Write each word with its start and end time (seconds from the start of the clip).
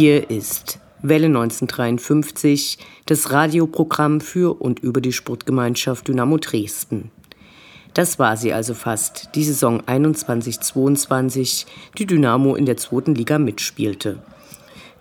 Hier 0.00 0.30
ist 0.30 0.78
Welle 1.02 1.26
1953, 1.26 2.78
das 3.06 3.32
Radioprogramm 3.32 4.20
für 4.20 4.62
und 4.62 4.78
über 4.78 5.00
die 5.00 5.12
Sportgemeinschaft 5.12 6.06
Dynamo 6.06 6.36
Dresden. 6.36 7.10
Das 7.94 8.20
war 8.20 8.36
sie 8.36 8.52
also 8.52 8.74
fast, 8.74 9.30
die 9.34 9.42
Saison 9.42 9.82
21-22, 9.82 11.66
die 11.98 12.06
Dynamo 12.06 12.54
in 12.54 12.64
der 12.64 12.76
zweiten 12.76 13.16
Liga 13.16 13.40
mitspielte. 13.40 14.22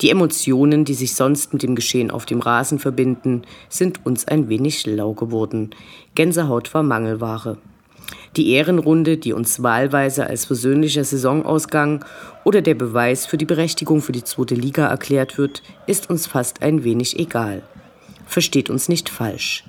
Die 0.02 0.10
Emotionen, 0.10 0.84
die 0.84 0.96
sich 0.96 1.14
sonst 1.14 1.54
mit 1.54 1.62
dem 1.62 1.76
Geschehen 1.76 2.10
auf 2.10 2.26
dem 2.26 2.40
Rasen 2.40 2.80
verbinden, 2.80 3.44
sind 3.70 4.04
uns 4.04 4.28
ein 4.28 4.50
wenig 4.50 4.88
lau 4.88 5.14
geworden. 5.14 5.76
Gänsehaut 6.16 6.74
war 6.74 6.82
Mangelware. 6.82 7.60
Die 8.38 8.52
Ehrenrunde, 8.52 9.18
die 9.18 9.34
uns 9.34 9.64
wahlweise 9.64 10.28
als 10.28 10.46
persönlicher 10.46 11.04
Saisonausgang 11.04 12.06
oder 12.44 12.62
der 12.62 12.76
Beweis 12.76 13.26
für 13.26 13.38
die 13.38 13.46
Berechtigung 13.46 14.00
für 14.00 14.12
die 14.12 14.24
zweite 14.24 14.54
Liga 14.54 14.86
erklärt 14.86 15.40
wird, 15.40 15.64
ist 15.88 16.12
uns 16.12 16.28
fast 16.28 16.62
ein 16.62 16.84
wenig 16.84 17.18
egal. 17.18 17.64
Versteht 18.28 18.70
uns 18.70 18.90
nicht 18.90 19.10
falsch. 19.10 19.64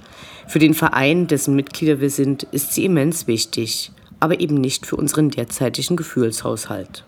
Für 0.47 0.59
den 0.59 0.75
Verein, 0.75 1.27
dessen 1.27 1.57
Mitglieder 1.57 2.01
wir 2.03 2.11
sind, 2.11 2.43
ist 2.43 2.75
sie 2.75 2.85
immens 2.85 3.27
wichtig, 3.27 3.91
aber 4.21 4.39
eben 4.39 4.57
nicht 4.57 4.85
für 4.85 4.97
unseren 4.97 5.31
derzeitigen 5.31 5.97
Gefühlshaushalt. 5.97 7.05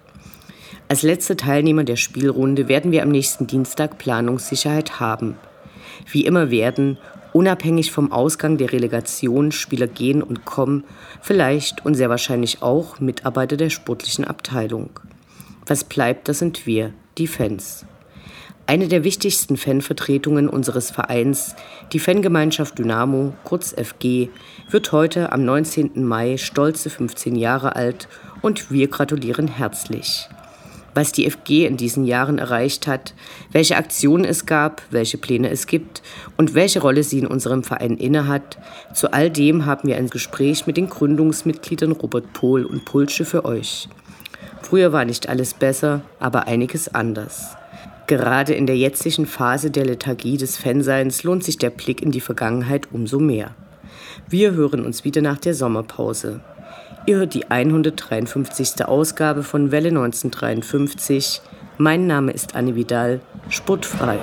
Als 0.89 1.03
letzte 1.03 1.37
Teilnehmer 1.37 1.85
der 1.85 1.97
Spielrunde 1.97 2.69
werden 2.69 2.91
wir 2.91 3.03
am 3.03 3.11
nächsten 3.11 3.47
Dienstag 3.47 3.99
Planungssicherheit 3.99 4.99
haben. 4.99 5.37
Wie 6.11 6.25
immer 6.25 6.51
werden, 6.51 6.97
unabhängig 7.33 7.93
vom 7.93 8.13
Ausgang 8.13 8.57
der 8.57 8.73
Relegation, 8.73 9.53
Spieler 9.53 9.87
gehen 9.87 10.23
und 10.23 10.45
kommen, 10.45 10.85
vielleicht 11.21 11.85
und 11.85 11.95
sehr 11.95 12.11
wahrscheinlich 12.11 12.63
auch 12.63 13.01
Mitarbeiter 13.01 13.57
der 13.57 13.71
sportlichen 13.71 14.25
Abteilung. 14.25 14.91
Was 15.67 15.85
bleibt, 15.85 16.29
das 16.29 16.39
sind 16.39 16.67
wir, 16.67 16.93
die 17.19 17.27
Fans. 17.27 17.85
Eine 18.67 18.87
der 18.87 19.03
wichtigsten 19.03 19.57
Fanvertretungen 19.57 20.49
unseres 20.49 20.93
Vereins, 20.93 21.57
die 21.93 21.99
Fangemeinschaft 21.99 22.79
Dynamo, 22.79 23.33
kurz 23.43 23.73
FG, 23.73 24.29
wird 24.71 24.93
heute 24.93 25.33
am 25.33 25.45
19. 25.45 26.05
Mai 26.05 26.37
stolze 26.37 26.89
15 26.89 27.35
Jahre 27.35 27.75
alt 27.75 28.09
und 28.43 28.71
wir 28.71 28.87
gratulieren 28.87 29.49
herzlich. 29.49 30.29
Was 30.95 31.13
die 31.13 31.31
FG 31.31 31.67
in 31.67 31.77
diesen 31.77 32.05
Jahren 32.05 32.39
erreicht 32.39 32.87
hat, 32.87 33.15
welche 33.53 33.77
Aktionen 33.77 34.25
es 34.25 34.47
gab, 34.47 34.83
welche 34.91 35.19
Pläne 35.19 35.51
es 35.51 35.67
gibt 35.67 36.03
und 36.37 36.55
welche 36.55 36.81
Rolle 36.81 37.05
sie 37.05 37.21
in 37.21 37.27
unserem 37.27 37.63
Verein 37.63 37.97
innehat, 37.97 38.59
zu 38.93 39.13
all 39.13 39.31
dem 39.31 39.67
haben 39.67 39.89
wir 39.89 39.97
ein 39.97 40.11
Gespräch 40.11 40.67
mit 40.67 40.77
den 40.77 40.89
Gründungsmitgliedern 40.89 41.93
Robert 41.93 42.33
Pohl 42.33 42.65
und 42.65 42.85
Pulsche 42.85 43.25
für 43.25 43.45
euch. 43.45 43.89
Früher 44.63 44.93
war 44.93 45.05
nicht 45.05 45.29
alles 45.29 45.55
besser, 45.55 46.03
aber 46.19 46.47
einiges 46.47 46.93
anders. 46.95 47.57
Gerade 48.07 48.55
in 48.55 48.67
der 48.67 48.77
jetzigen 48.77 49.27
Phase 49.27 49.71
der 49.71 49.85
Lethargie 49.85 50.37
des 50.37 50.57
Fanseins 50.57 51.23
lohnt 51.23 51.45
sich 51.45 51.59
der 51.59 51.71
Blick 51.71 52.03
in 52.03 52.11
die 52.11 52.21
Vergangenheit 52.21 52.89
umso 52.93 53.21
mehr. 53.21 53.55
Wir 54.29 54.53
hören 54.53 54.85
uns 54.85 55.05
wieder 55.05 55.23
nach 55.23 55.39
der 55.39 55.55
Sommerpause. 55.55 56.41
Ihr 57.07 57.17
hört 57.17 57.35
die 57.35 57.51
153. 57.51 58.85
Ausgabe 58.85 59.43
von 59.43 59.73
Welle 59.73 59.89
1953. 59.89 61.41
Mein 61.79 62.07
Name 62.07 62.33
ist 62.33 62.55
Anne 62.55 62.75
Vidal, 62.75 63.21
sportfrei. 63.49 64.19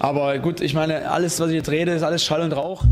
Aber 0.00 0.38
gut, 0.38 0.62
ich 0.62 0.72
meine, 0.72 1.10
alles, 1.10 1.38
was 1.40 1.50
ich 1.50 1.56
jetzt 1.56 1.70
rede, 1.70 1.92
ist 1.92 2.02
alles 2.02 2.24
Schall 2.24 2.40
und 2.40 2.52
Rauch. 2.52 2.84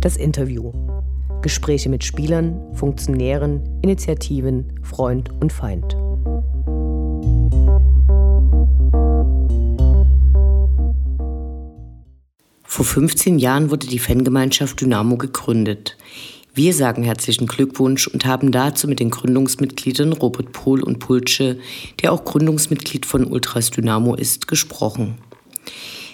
Das 0.00 0.16
Interview. 0.16 0.72
Gespräche 1.42 1.90
mit 1.90 2.04
Spielern, 2.04 2.58
Funktionären, 2.72 3.80
Initiativen, 3.82 4.80
Freund 4.82 5.30
und 5.42 5.52
Feind. 5.52 5.94
Vor 12.64 12.86
15 12.86 13.38
Jahren 13.38 13.70
wurde 13.70 13.86
die 13.88 13.98
Fangemeinschaft 13.98 14.80
Dynamo 14.80 15.18
gegründet. 15.18 15.98
Wir 16.54 16.74
sagen 16.74 17.02
herzlichen 17.02 17.46
Glückwunsch 17.46 18.06
und 18.08 18.26
haben 18.26 18.52
dazu 18.52 18.86
mit 18.86 19.00
den 19.00 19.08
Gründungsmitgliedern 19.08 20.12
Robert 20.12 20.52
Pohl 20.52 20.82
und 20.82 20.98
Pulce, 20.98 21.56
der 22.02 22.12
auch 22.12 22.24
Gründungsmitglied 22.24 23.06
von 23.06 23.24
Ultras 23.24 23.70
Dynamo 23.70 24.14
ist, 24.14 24.48
gesprochen. 24.48 25.16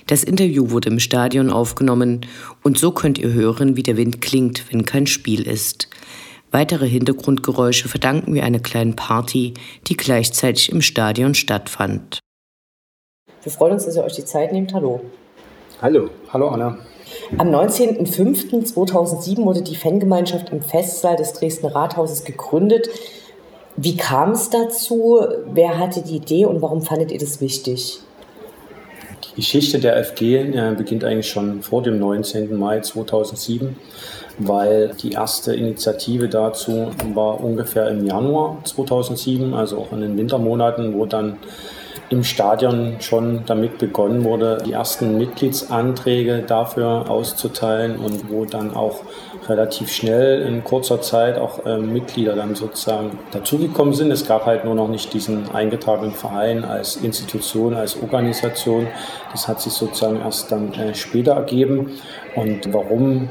Das 0.06 0.22
Interview 0.22 0.70
wurde 0.70 0.90
im 0.90 1.00
Stadion 1.00 1.50
aufgenommen 1.50 2.24
und 2.62 2.78
so 2.78 2.92
könnt 2.92 3.18
ihr 3.18 3.32
hören, 3.32 3.74
wie 3.74 3.82
der 3.82 3.96
Wind 3.96 4.20
klingt, 4.20 4.72
wenn 4.72 4.84
kein 4.84 5.08
Spiel 5.08 5.42
ist. 5.42 5.88
Weitere 6.52 6.88
Hintergrundgeräusche 6.88 7.88
verdanken 7.88 8.32
wir 8.32 8.44
einer 8.44 8.60
kleinen 8.60 8.94
Party, 8.94 9.54
die 9.88 9.96
gleichzeitig 9.96 10.70
im 10.70 10.82
Stadion 10.82 11.34
stattfand. 11.34 12.20
Wir 13.42 13.50
freuen 13.50 13.72
uns, 13.72 13.86
dass 13.86 13.96
ihr 13.96 14.04
euch 14.04 14.14
die 14.14 14.24
Zeit 14.24 14.52
nehmt. 14.52 14.72
Hallo. 14.72 15.00
Hallo. 15.82 16.10
Hallo 16.32 16.48
Anna. 16.48 16.78
Am 17.36 17.54
19.05.2007 17.54 19.44
wurde 19.44 19.62
die 19.62 19.76
Fangemeinschaft 19.76 20.50
im 20.50 20.62
Festsaal 20.62 21.16
des 21.16 21.32
Dresdner 21.34 21.74
Rathauses 21.74 22.24
gegründet. 22.24 22.88
Wie 23.76 23.96
kam 23.96 24.32
es 24.32 24.50
dazu? 24.50 25.20
Wer 25.52 25.78
hatte 25.78 26.02
die 26.02 26.16
Idee 26.16 26.46
und 26.46 26.62
warum 26.62 26.82
fandet 26.82 27.12
ihr 27.12 27.18
das 27.18 27.40
wichtig? 27.40 28.00
Die 29.22 29.36
Geschichte 29.36 29.78
der 29.78 30.02
FG 30.04 30.22
äh, 30.22 30.74
beginnt 30.76 31.04
eigentlich 31.04 31.28
schon 31.28 31.62
vor 31.62 31.82
dem 31.82 32.00
19. 32.00 32.56
Mai 32.58 32.80
2007, 32.80 33.76
weil 34.38 34.94
die 35.00 35.12
erste 35.12 35.54
Initiative 35.54 36.28
dazu 36.28 36.90
war 37.14 37.42
ungefähr 37.42 37.88
im 37.88 38.04
Januar 38.04 38.58
2007, 38.64 39.54
also 39.54 39.78
auch 39.78 39.92
in 39.92 40.00
den 40.00 40.18
Wintermonaten, 40.18 40.94
wo 40.94 41.06
dann 41.06 41.36
im 42.10 42.24
Stadion 42.24 42.96
schon 43.00 43.44
damit 43.46 43.78
begonnen 43.78 44.24
wurde, 44.24 44.58
die 44.64 44.72
ersten 44.72 45.18
Mitgliedsanträge 45.18 46.42
dafür 46.46 47.10
auszuteilen 47.10 47.98
und 47.98 48.30
wo 48.30 48.46
dann 48.46 48.74
auch 48.74 49.02
relativ 49.46 49.90
schnell 49.90 50.42
in 50.42 50.64
kurzer 50.64 51.00
Zeit 51.00 51.38
auch 51.38 51.64
äh, 51.66 51.78
Mitglieder 51.78 52.34
dann 52.34 52.54
sozusagen 52.54 53.18
dazugekommen 53.30 53.94
sind. 53.94 54.10
Es 54.10 54.26
gab 54.26 54.46
halt 54.46 54.64
nur 54.64 54.74
noch 54.74 54.88
nicht 54.88 55.12
diesen 55.12 55.50
eingetragenen 55.50 56.12
Verein 56.12 56.64
als 56.64 56.96
Institution, 56.96 57.74
als 57.74 58.00
Organisation. 58.00 58.86
Das 59.32 59.46
hat 59.46 59.60
sich 59.60 59.72
sozusagen 59.72 60.20
erst 60.20 60.50
dann 60.50 60.72
äh, 60.74 60.94
später 60.94 61.32
ergeben. 61.32 61.92
Und 62.34 62.72
warum 62.72 63.28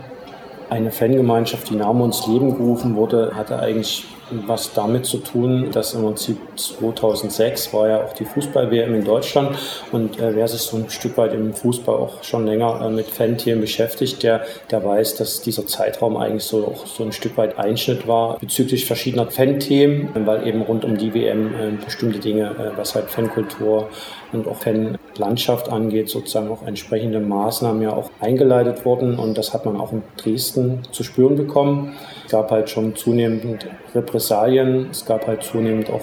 eine 0.69 0.91
Fangemeinschaft 0.91 1.69
Dynamo 1.69 2.05
ins 2.05 2.27
Leben 2.27 2.55
gerufen 2.55 2.95
wurde, 2.95 3.31
hatte 3.35 3.59
eigentlich 3.59 4.05
was 4.31 4.73
damit 4.73 5.05
zu 5.05 5.17
tun, 5.19 5.69
dass 5.71 5.93
im 5.93 6.03
Prinzip 6.03 6.37
2006 6.55 7.73
war 7.73 7.87
ja 7.87 8.03
auch 8.03 8.13
die 8.13 8.25
Fußball-WM 8.25 8.93
in 8.95 9.03
Deutschland 9.03 9.57
und 9.91 10.19
äh, 10.19 10.35
wer 10.35 10.47
sich 10.47 10.61
so 10.61 10.77
ein 10.77 10.89
Stück 10.89 11.17
weit 11.17 11.33
im 11.33 11.53
Fußball 11.53 11.95
auch 11.95 12.23
schon 12.23 12.45
länger 12.45 12.81
äh, 12.81 12.89
mit 12.89 13.07
Fanthemen 13.07 13.61
beschäftigt, 13.61 14.23
der, 14.23 14.45
der 14.69 14.83
weiß, 14.83 15.15
dass 15.15 15.41
dieser 15.41 15.65
Zeitraum 15.65 16.17
eigentlich 16.17 16.43
so 16.43 16.65
auch 16.67 16.85
so 16.85 17.03
ein 17.03 17.11
Stück 17.11 17.37
weit 17.37 17.57
Einschnitt 17.57 18.07
war 18.07 18.37
bezüglich 18.39 18.85
verschiedener 18.85 19.29
Fanthemen, 19.31 20.09
weil 20.25 20.47
eben 20.47 20.61
rund 20.61 20.83
um 20.83 20.97
die 20.97 21.13
WM 21.13 21.47
äh, 21.47 21.83
bestimmte 21.83 22.19
Dinge, 22.19 22.51
äh, 22.51 22.77
was 22.77 22.95
halt 22.95 23.09
Fankultur 23.09 23.89
und 24.33 24.47
auch 24.47 24.57
Fanlandschaft 24.57 25.69
angeht, 25.69 26.09
sozusagen 26.09 26.49
auch 26.49 26.65
entsprechende 26.65 27.19
Maßnahmen 27.19 27.81
ja 27.81 27.93
auch 27.93 28.11
eingeleitet 28.19 28.85
wurden 28.85 29.17
und 29.17 29.37
das 29.37 29.53
hat 29.53 29.65
man 29.65 29.77
auch 29.77 29.91
in 29.91 30.03
Dresden 30.17 30.81
zu 30.91 31.03
spüren 31.03 31.35
bekommen. 31.35 31.95
Es 32.27 32.31
gab 32.31 32.51
halt 32.51 32.69
schon 32.69 32.93
zunehmend 32.93 33.65
Repressalien. 33.95 34.89
Es 34.91 35.05
gab 35.05 35.27
halt 35.27 35.43
zunehmend 35.43 35.89
auch 35.89 36.01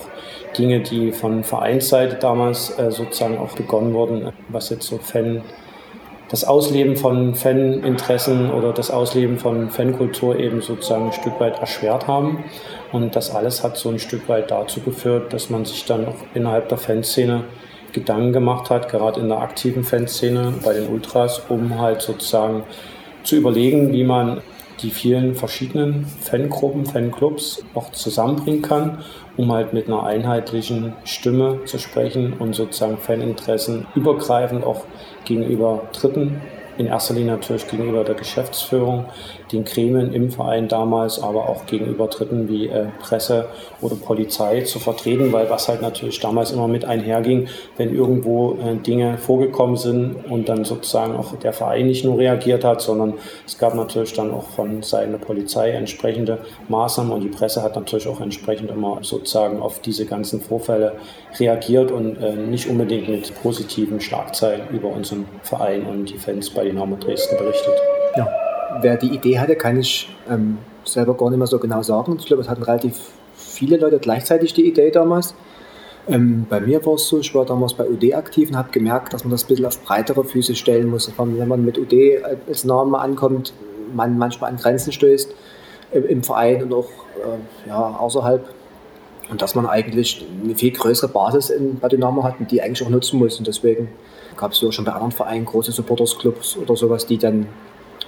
Dinge, 0.56 0.80
die 0.80 1.12
von 1.12 1.44
Vereinsseite 1.44 2.16
damals 2.16 2.78
äh, 2.78 2.90
sozusagen 2.90 3.36
auch 3.36 3.52
begonnen 3.52 3.92
wurden, 3.92 4.32
was 4.48 4.70
jetzt 4.70 4.86
so 4.86 4.96
Fan, 4.96 5.42
das 6.30 6.44
Ausleben 6.44 6.96
von 6.96 7.34
Faninteressen 7.34 8.50
oder 8.50 8.72
das 8.72 8.90
Ausleben 8.90 9.36
von 9.36 9.68
Fankultur 9.68 10.38
eben 10.38 10.62
sozusagen 10.62 11.08
ein 11.08 11.12
Stück 11.12 11.38
weit 11.40 11.58
erschwert 11.58 12.06
haben. 12.06 12.42
Und 12.90 13.14
das 13.16 13.34
alles 13.34 13.62
hat 13.62 13.76
so 13.76 13.90
ein 13.90 13.98
Stück 13.98 14.26
weit 14.26 14.50
dazu 14.50 14.80
geführt, 14.80 15.30
dass 15.34 15.50
man 15.50 15.66
sich 15.66 15.84
dann 15.84 16.06
auch 16.06 16.16
innerhalb 16.32 16.70
der 16.70 16.78
Fanszene 16.78 17.44
Gedanken 17.92 18.32
gemacht 18.32 18.70
hat, 18.70 18.90
gerade 18.90 19.20
in 19.20 19.28
der 19.28 19.42
aktiven 19.42 19.84
Fanszene 19.84 20.54
bei 20.64 20.72
den 20.72 20.88
Ultras, 20.88 21.42
um 21.50 21.78
halt 21.78 22.00
sozusagen 22.00 22.62
zu 23.24 23.36
überlegen, 23.36 23.92
wie 23.92 24.04
man 24.04 24.40
die 24.82 24.90
vielen 24.90 25.34
verschiedenen 25.34 26.06
Fangruppen, 26.06 26.86
Fanclubs 26.86 27.64
auch 27.74 27.92
zusammenbringen 27.92 28.62
kann, 28.62 28.98
um 29.36 29.52
halt 29.52 29.72
mit 29.72 29.86
einer 29.86 30.04
einheitlichen 30.04 30.92
Stimme 31.04 31.60
zu 31.64 31.78
sprechen 31.78 32.34
und 32.34 32.54
sozusagen 32.54 32.98
Faninteressen 32.98 33.86
übergreifend 33.94 34.64
auch 34.64 34.84
gegenüber 35.24 35.82
Dritten 35.92 36.40
in 36.78 36.86
erster 36.86 37.14
Linie 37.14 37.32
natürlich 37.32 37.66
gegenüber 37.68 38.04
der 38.04 38.14
Geschäftsführung, 38.14 39.06
den 39.52 39.64
Gremien 39.64 40.12
im 40.12 40.30
Verein 40.30 40.68
damals, 40.68 41.22
aber 41.22 41.48
auch 41.48 41.66
gegenüber 41.66 42.06
Dritten 42.08 42.48
wie 42.48 42.68
äh, 42.68 42.86
Presse 43.00 43.46
oder 43.80 43.96
Polizei 43.96 44.62
zu 44.62 44.78
vertreten, 44.78 45.32
weil 45.32 45.48
was 45.50 45.68
halt 45.68 45.82
natürlich 45.82 46.20
damals 46.20 46.50
immer 46.50 46.68
mit 46.68 46.84
einherging, 46.84 47.48
wenn 47.76 47.94
irgendwo 47.94 48.54
äh, 48.54 48.76
Dinge 48.76 49.18
vorgekommen 49.18 49.76
sind 49.76 50.16
und 50.28 50.48
dann 50.48 50.64
sozusagen 50.64 51.16
auch 51.16 51.36
der 51.36 51.52
Verein 51.52 51.86
nicht 51.86 52.04
nur 52.04 52.18
reagiert 52.18 52.64
hat, 52.64 52.80
sondern 52.80 53.14
es 53.46 53.58
gab 53.58 53.74
natürlich 53.74 54.12
dann 54.12 54.32
auch 54.32 54.48
von 54.48 54.82
Seiten 54.82 55.12
der 55.12 55.18
Polizei 55.18 55.70
entsprechende 55.70 56.38
Maßnahmen 56.68 57.12
und 57.12 57.20
die 57.20 57.28
Presse 57.28 57.62
hat 57.62 57.76
natürlich 57.76 58.08
auch 58.08 58.20
entsprechend 58.20 58.70
immer 58.70 58.98
sozusagen 59.02 59.60
auf 59.60 59.80
diese 59.80 60.06
ganzen 60.06 60.40
Vorfälle 60.40 60.94
reagiert 61.38 61.90
und 61.90 62.16
äh, 62.16 62.34
nicht 62.34 62.68
unbedingt 62.68 63.08
mit 63.08 63.34
positiven 63.42 64.00
Schlagzeilen 64.00 64.62
über 64.72 64.88
unseren 64.88 65.26
Verein 65.42 65.84
und 65.84 66.10
die 66.10 66.18
Fans 66.18 66.50
bei 66.50 66.63
Dynamo 66.64 66.96
Dresden 66.96 67.36
berichtet. 67.36 67.74
Ja 68.16 68.28
wer 68.80 68.96
die 68.96 69.08
Idee 69.08 69.38
hatte, 69.38 69.56
kann 69.56 69.78
ich 69.78 70.08
ähm, 70.28 70.58
selber 70.84 71.14
gar 71.14 71.30
nicht 71.30 71.38
mehr 71.38 71.46
so 71.46 71.58
genau 71.58 71.82
sagen. 71.82 72.16
Ich 72.18 72.26
glaube, 72.26 72.42
es 72.42 72.48
hatten 72.48 72.62
relativ 72.62 72.98
viele 73.34 73.76
Leute 73.76 73.98
gleichzeitig 73.98 74.54
die 74.54 74.66
Idee 74.66 74.90
damals. 74.90 75.34
Ähm, 76.06 76.46
bei 76.48 76.60
mir 76.60 76.84
war 76.84 76.94
es 76.94 77.08
so, 77.08 77.18
ich 77.18 77.34
war 77.34 77.46
damals 77.46 77.74
bei 77.74 77.88
UD 77.88 78.14
aktiv 78.14 78.50
und 78.50 78.56
habe 78.56 78.70
gemerkt, 78.70 79.12
dass 79.12 79.24
man 79.24 79.30
das 79.30 79.44
ein 79.44 79.48
bisschen 79.48 79.66
auf 79.66 79.82
breitere 79.82 80.24
Füße 80.24 80.54
stellen 80.54 80.88
muss. 80.90 81.10
Wenn 81.16 81.48
man 81.48 81.64
mit 81.64 81.78
UD 81.78 81.94
als 82.46 82.64
Name 82.64 82.98
ankommt, 82.98 83.54
man 83.94 84.18
manchmal 84.18 84.50
an 84.50 84.58
Grenzen 84.58 84.92
stößt 84.92 85.34
äh, 85.92 85.98
im 86.00 86.22
Verein 86.22 86.62
und 86.62 86.74
auch 86.74 86.88
äh, 87.16 87.68
ja, 87.68 87.96
außerhalb. 87.98 88.46
Und 89.30 89.40
dass 89.40 89.54
man 89.54 89.66
eigentlich 89.66 90.26
eine 90.42 90.54
viel 90.54 90.72
größere 90.72 91.10
Basis 91.10 91.48
in, 91.48 91.78
bei 91.78 91.88
Dynamo 91.88 92.22
hat 92.24 92.38
und 92.38 92.50
die 92.50 92.60
eigentlich 92.60 92.86
auch 92.86 92.90
nutzen 92.90 93.18
muss. 93.18 93.38
Und 93.38 93.46
deswegen 93.46 93.88
gab 94.36 94.52
es 94.52 94.60
ja 94.60 94.70
schon 94.72 94.84
bei 94.84 94.92
anderen 94.92 95.12
Vereinen 95.12 95.44
große 95.44 95.72
Supportersclubs 95.72 96.56
oder 96.56 96.76
sowas, 96.76 97.06
die 97.06 97.18
dann 97.18 97.46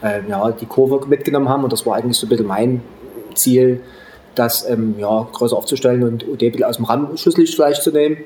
äh, 0.03 0.21
ja, 0.29 0.51
die 0.53 0.67
Kurve 0.67 1.07
mitgenommen 1.07 1.49
haben. 1.49 1.65
Und 1.65 1.73
das 1.73 1.87
war 1.87 1.97
eigentlich 1.97 2.17
so 2.17 2.27
ein 2.27 2.31
bisschen 2.31 2.47
mein 2.47 2.83
Ziel, 3.35 3.81
das 4.35 4.69
ähm, 4.69 4.95
ja, 4.99 5.27
größer 5.33 5.57
aufzustellen 5.57 6.03
und 6.03 6.27
UD 6.29 6.43
ein 6.43 6.53
bisschen 6.53 6.65
aus 6.65 6.77
dem 6.77 6.85
Ramschusslicht 6.85 7.55
vielleicht 7.55 7.83
zu 7.83 7.91
nehmen. 7.91 8.19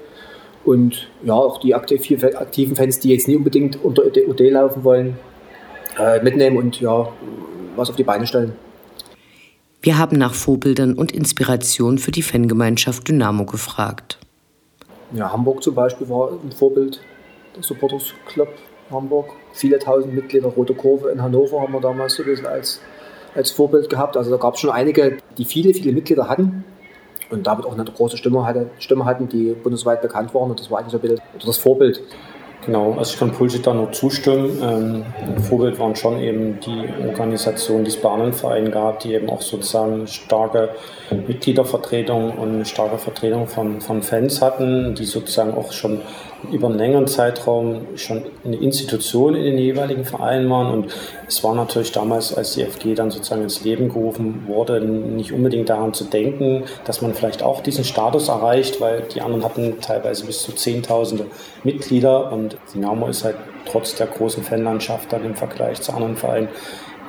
Und 0.64 1.08
ja, 1.24 1.34
auch 1.34 1.58
die 1.58 1.74
aktiven 1.74 2.76
Fans, 2.76 3.00
die 3.00 3.10
jetzt 3.10 3.28
nie 3.28 3.36
unbedingt 3.36 3.82
unter 3.82 4.02
UD 4.04 4.40
laufen 4.40 4.84
wollen, 4.84 5.18
äh, 5.98 6.22
mitnehmen 6.22 6.58
und 6.58 6.80
ja, 6.80 7.08
was 7.76 7.88
auf 7.88 7.96
die 7.96 8.04
Beine 8.04 8.26
stellen. 8.26 8.52
Wir 9.82 9.96
haben 9.96 10.18
nach 10.18 10.34
Vorbildern 10.34 10.94
und 10.94 11.12
Inspiration 11.12 11.96
für 11.96 12.10
die 12.10 12.22
Fangemeinschaft 12.22 13.08
Dynamo 13.08 13.46
gefragt. 13.46 14.18
Ja, 15.12 15.32
Hamburg 15.32 15.62
zum 15.62 15.74
Beispiel 15.74 16.08
war 16.10 16.32
ein 16.32 16.52
Vorbild, 16.52 17.00
der 17.56 17.62
Supporters 17.62 18.14
Club 18.26 18.48
Hamburg. 18.90 19.30
Viele 19.52 19.78
tausend 19.78 20.14
Mitglieder, 20.14 20.48
Rote 20.48 20.74
Kurve 20.74 21.10
in 21.10 21.22
Hannover 21.22 21.60
haben 21.60 21.72
wir 21.72 21.80
damals 21.80 22.14
so 22.14 22.22
ein 22.22 22.28
bisschen 22.28 22.46
als, 22.46 22.80
als 23.34 23.50
Vorbild 23.50 23.88
gehabt. 23.88 24.16
Also 24.16 24.30
da 24.30 24.36
gab 24.36 24.54
es 24.54 24.60
schon 24.60 24.70
einige, 24.70 25.18
die 25.38 25.44
viele, 25.44 25.72
viele 25.74 25.92
Mitglieder 25.92 26.28
hatten 26.28 26.64
und 27.30 27.46
damit 27.46 27.66
auch 27.66 27.74
eine 27.74 27.84
große 27.84 28.16
Stimme, 28.16 28.44
hatte, 28.44 28.70
Stimme 28.78 29.04
hatten, 29.04 29.28
die 29.28 29.52
bundesweit 29.52 30.02
bekannt 30.02 30.34
waren. 30.34 30.50
Und 30.50 30.60
das 30.60 30.70
war 30.70 30.80
eigentlich 30.80 30.92
so 30.92 30.98
ein 30.98 31.02
bisschen 31.02 31.20
das 31.44 31.56
Vorbild. 31.56 32.02
Genau, 32.66 32.92
also 32.98 33.14
ich 33.14 33.18
kann 33.18 33.30
Pulsit 33.30 33.66
da 33.66 33.72
nur 33.72 33.90
zustimmen. 33.92 34.58
Ähm, 34.62 35.42
Vorbild 35.42 35.78
waren 35.78 35.96
schon 35.96 36.20
eben 36.20 36.60
die 36.60 36.88
Organisationen, 37.08 37.84
die 37.84 37.90
es 37.90 37.96
Vereinen 37.96 38.70
gab, 38.70 39.00
die 39.00 39.14
eben 39.14 39.30
auch 39.30 39.40
sozusagen 39.40 40.06
starke 40.06 40.70
Mitgliedervertretung 41.26 42.36
und 42.36 42.48
eine 42.50 42.66
starke 42.66 42.98
Vertretung 42.98 43.46
von, 43.46 43.80
von 43.80 44.02
Fans 44.02 44.42
hatten, 44.42 44.94
die 44.94 45.06
sozusagen 45.06 45.54
auch 45.54 45.72
schon 45.72 46.02
über 46.50 46.68
einen 46.68 46.78
längeren 46.78 47.06
Zeitraum 47.06 47.82
schon 47.96 48.22
eine 48.44 48.56
Institution 48.56 49.34
in 49.34 49.44
den 49.44 49.58
jeweiligen 49.58 50.04
Vereinen 50.04 50.48
waren. 50.50 50.72
Und 50.72 50.92
es 51.26 51.42
war 51.44 51.54
natürlich 51.54 51.92
damals, 51.92 52.34
als 52.34 52.54
die 52.54 52.64
FG 52.64 52.94
dann 52.94 53.10
sozusagen 53.10 53.42
ins 53.42 53.62
Leben 53.62 53.88
gerufen 53.88 54.44
wurde, 54.46 54.80
nicht 54.80 55.32
unbedingt 55.32 55.68
daran 55.68 55.94
zu 55.94 56.04
denken, 56.04 56.64
dass 56.84 57.02
man 57.02 57.14
vielleicht 57.14 57.42
auch 57.42 57.60
diesen 57.62 57.84
Status 57.84 58.28
erreicht, 58.28 58.80
weil 58.80 59.02
die 59.14 59.20
anderen 59.20 59.44
hatten 59.44 59.80
teilweise 59.80 60.26
bis 60.26 60.42
zu 60.42 60.52
Zehntausende 60.52 61.26
Mitglieder 61.64 62.32
und 62.32 62.56
Dynamo 62.74 63.08
ist 63.08 63.24
halt 63.24 63.36
trotz 63.66 63.94
der 63.94 64.06
großen 64.06 64.42
Fanlandschaft 64.42 65.12
dann 65.12 65.24
im 65.24 65.34
Vergleich 65.34 65.80
zu 65.80 65.92
anderen 65.92 66.16
Vereinen 66.16 66.48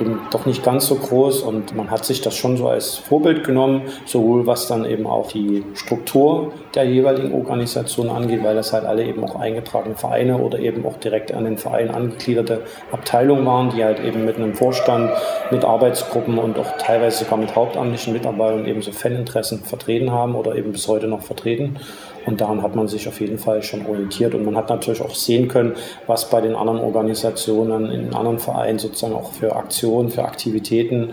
eben 0.02 0.20
doch 0.32 0.46
nicht 0.46 0.64
ganz 0.64 0.88
so 0.88 0.96
groß 0.96 1.42
und 1.42 1.76
man 1.76 1.90
hat 1.90 2.04
sich 2.04 2.22
das 2.22 2.36
schon 2.36 2.58
so 2.58 2.68
als 2.68 2.96
Vorbild 2.96 3.44
genommen, 3.44 3.84
sowohl 4.06 4.48
was 4.48 4.68
dann 4.68 4.86
eben 4.86 5.08
auch 5.08 5.32
die 5.32 5.64
Struktur 5.76 6.52
der 6.76 6.84
jeweiligen 6.84 7.34
Organisation 7.34 8.10
angeht, 8.10 8.44
weil 8.44 8.56
das 8.56 8.74
halt 8.74 8.86
alle 8.86 9.06
eben 9.06 9.24
auch 9.24 9.36
eingetragene 9.36 9.96
Vereine 9.96 10.38
oder 10.38 10.60
eben 10.60 10.86
auch 10.86 10.98
direkt 10.98 11.34
an 11.34 11.46
den 11.46 11.58
Verein 11.58 11.92
angegliederte 11.92 12.62
Abteilungen 12.92 13.46
waren, 13.46 13.70
die 13.70 13.84
halt 13.84 14.00
eben 14.00 14.26
mit 14.26 14.38
einem 14.38 14.56
Vorstand, 14.56 15.12
mit 15.52 15.64
Arbeitsgruppen 15.64 16.38
und 16.38 16.58
auch 16.58 16.78
teilweise 16.78 17.24
sogar 17.24 17.38
mit 17.38 17.56
hauptamtlichen 17.56 18.14
Mitarbeitern 18.14 18.66
eben 18.66 18.82
so 18.82 18.92
Faninteressen 18.92 19.64
vertreten 19.64 20.12
haben 20.12 20.36
oder 20.36 20.56
eben 20.56 20.72
bis 20.72 20.88
heute 20.88 21.08
noch 21.08 21.22
vertreten. 21.22 21.78
Und 22.26 22.40
daran 22.40 22.62
hat 22.62 22.76
man 22.76 22.88
sich 22.88 23.08
auf 23.08 23.20
jeden 23.20 23.38
Fall 23.38 23.64
schon 23.64 23.86
orientiert. 23.86 24.36
Und 24.36 24.46
man 24.46 24.56
hat 24.56 24.70
natürlich 24.70 25.02
auch 25.02 25.16
sehen 25.16 25.48
können, 25.48 25.74
was 26.08 26.30
bei 26.30 26.42
den 26.42 26.56
anderen 26.56 26.80
Organisationen, 26.80 27.92
in 27.92 28.14
anderen 28.14 28.40
Vereinen 28.40 28.80
sozusagen 28.80 29.14
auch 29.14 29.32
für 29.32 29.56
Aktionen, 29.56 30.10
für 30.10 30.24
Aktivitäten 30.24 31.12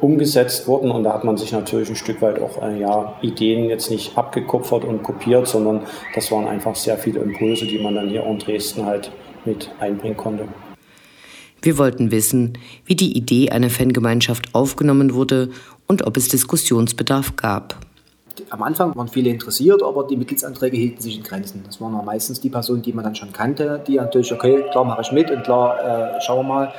umgesetzt 0.00 0.66
wurden. 0.68 0.90
Und 0.90 1.04
da 1.04 1.14
hat 1.14 1.24
man 1.24 1.36
sich 1.36 1.52
natürlich 1.52 1.88
ein 1.88 1.96
Stück 1.96 2.20
weit 2.22 2.40
auch 2.40 2.62
äh, 2.62 2.78
ja, 2.78 3.16
Ideen 3.22 3.68
jetzt 3.68 3.90
nicht 3.90 4.16
abgekupfert 4.16 4.84
und 4.84 5.02
kopiert, 5.02 5.46
sondern 5.46 5.82
das 6.14 6.30
waren 6.30 6.46
einfach 6.46 6.74
sehr 6.74 6.98
viele 6.98 7.20
Impulse, 7.20 7.66
die 7.66 7.78
man 7.78 7.94
dann 7.94 8.08
hier 8.08 8.24
in 8.24 8.38
Dresden 8.38 8.84
halt 8.86 9.10
mit 9.44 9.70
einbringen 9.80 10.16
konnte. 10.16 10.48
Wir 11.62 11.76
wollten 11.76 12.10
wissen, 12.10 12.54
wie 12.86 12.96
die 12.96 13.16
Idee 13.16 13.50
einer 13.50 13.68
Fangemeinschaft 13.68 14.54
aufgenommen 14.54 15.14
wurde 15.14 15.50
und 15.86 16.06
ob 16.06 16.16
es 16.16 16.28
Diskussionsbedarf 16.28 17.36
gab 17.36 17.76
am 18.50 18.62
Anfang 18.62 18.96
waren 18.96 19.08
viele 19.08 19.30
interessiert, 19.30 19.82
aber 19.82 20.04
die 20.04 20.16
Mitgliedsanträge 20.16 20.76
hielten 20.76 21.00
sich 21.00 21.16
in 21.16 21.22
Grenzen. 21.22 21.62
Das 21.66 21.80
waren 21.80 21.94
ja 21.94 22.02
meistens 22.02 22.40
die 22.40 22.50
Personen, 22.50 22.82
die 22.82 22.92
man 22.92 23.04
dann 23.04 23.14
schon 23.14 23.32
kannte, 23.32 23.82
die 23.86 23.96
natürlich, 23.96 24.32
okay, 24.32 24.64
klar 24.70 24.84
mache 24.84 25.02
ich 25.02 25.12
mit 25.12 25.30
und 25.30 25.42
klar 25.42 26.16
äh, 26.16 26.20
schauen 26.20 26.46
wir 26.46 26.54
mal, 26.54 26.72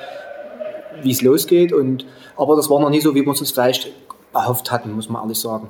wie 1.01 1.11
es 1.11 1.21
losgeht. 1.21 1.73
Und, 1.73 2.05
aber 2.37 2.55
das 2.55 2.69
war 2.69 2.79
noch 2.79 2.89
nie 2.89 3.01
so, 3.01 3.15
wie 3.15 3.21
wir 3.21 3.27
uns 3.27 3.51
vielleicht 3.51 3.91
erhofft 4.33 4.71
hatten, 4.71 4.91
muss 4.93 5.09
man 5.09 5.23
ehrlich 5.23 5.39
sagen. 5.39 5.69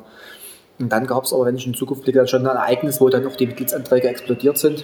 Und 0.80 0.92
dann 0.92 1.06
gab 1.06 1.26
es 1.26 1.34
aber, 1.34 1.46
wenn 1.46 1.56
ich 1.56 1.68
in 1.68 1.74
Zukunft 1.74 2.04
blicke, 2.04 2.28
schon 2.28 2.46
ein 2.48 2.56
Ereignis, 2.56 3.00
wo 3.00 3.10
dann 3.10 3.26
auch 3.28 3.36
die 3.36 3.48
Mitgliedsanträge 3.48 4.08
explodiert 4.08 4.58
sind. 4.58 4.84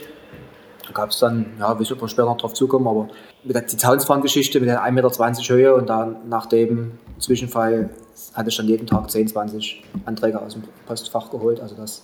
Da 0.88 0.94
gab 0.94 1.10
es 1.10 1.20
dann, 1.20 1.46
ja, 1.60 1.78
wir 1.78 1.86
später 1.86 2.26
noch 2.26 2.38
drauf 2.38 2.54
zukommen, 2.54 2.88
aber 2.88 3.08
mit 3.44 3.56
der 3.56 3.68
Zaunsfahren-Geschichte 3.68 4.60
mit 4.60 4.70
der 4.70 4.84
1,20 4.84 4.92
Meter 4.92 5.54
Höhe 5.54 5.76
und 5.76 5.90
dann 5.90 6.30
nach 6.30 6.46
dem 6.46 7.00
Zwischenfall 7.20 7.90
hatte 8.34 8.50
ich 8.50 8.58
dann 8.58 8.68
jeden 8.68 8.88
Tag 8.88 9.10
10, 9.10 9.28
20 9.28 9.84
Anträge 10.06 10.42
aus 10.42 10.54
dem 10.54 10.64
Postfach 10.86 11.30
geholt. 11.30 11.60
Also 11.60 11.76
das, 11.76 12.04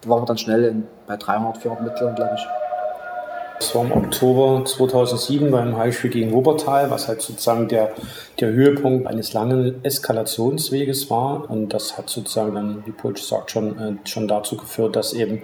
da 0.00 0.08
waren 0.08 0.22
wir 0.22 0.26
dann 0.26 0.38
schnell 0.38 0.64
in, 0.64 0.84
bei 1.06 1.16
300, 1.16 1.58
400 1.58 1.84
Mitgliedern, 1.84 2.14
glaube 2.14 2.34
ich. 2.36 2.46
Das 3.62 3.76
war 3.76 3.84
im 3.84 3.92
Oktober 3.92 4.64
2007 4.64 5.52
beim 5.52 5.76
Heimspiel 5.76 6.10
gegen 6.10 6.32
Wuppertal, 6.32 6.90
was 6.90 7.06
halt 7.06 7.22
sozusagen 7.22 7.68
der, 7.68 7.92
der 8.40 8.50
Höhepunkt 8.50 9.06
eines 9.06 9.34
langen 9.34 9.84
Eskalationsweges 9.84 11.10
war. 11.10 11.48
Und 11.48 11.68
das 11.68 11.96
hat 11.96 12.10
sozusagen 12.10 12.56
dann, 12.56 12.82
wie 12.86 12.90
Pulsch 12.90 13.22
sagt, 13.22 13.52
schon, 13.52 13.78
äh, 13.78 14.08
schon 14.08 14.26
dazu 14.26 14.56
geführt, 14.56 14.96
dass 14.96 15.12
eben 15.12 15.42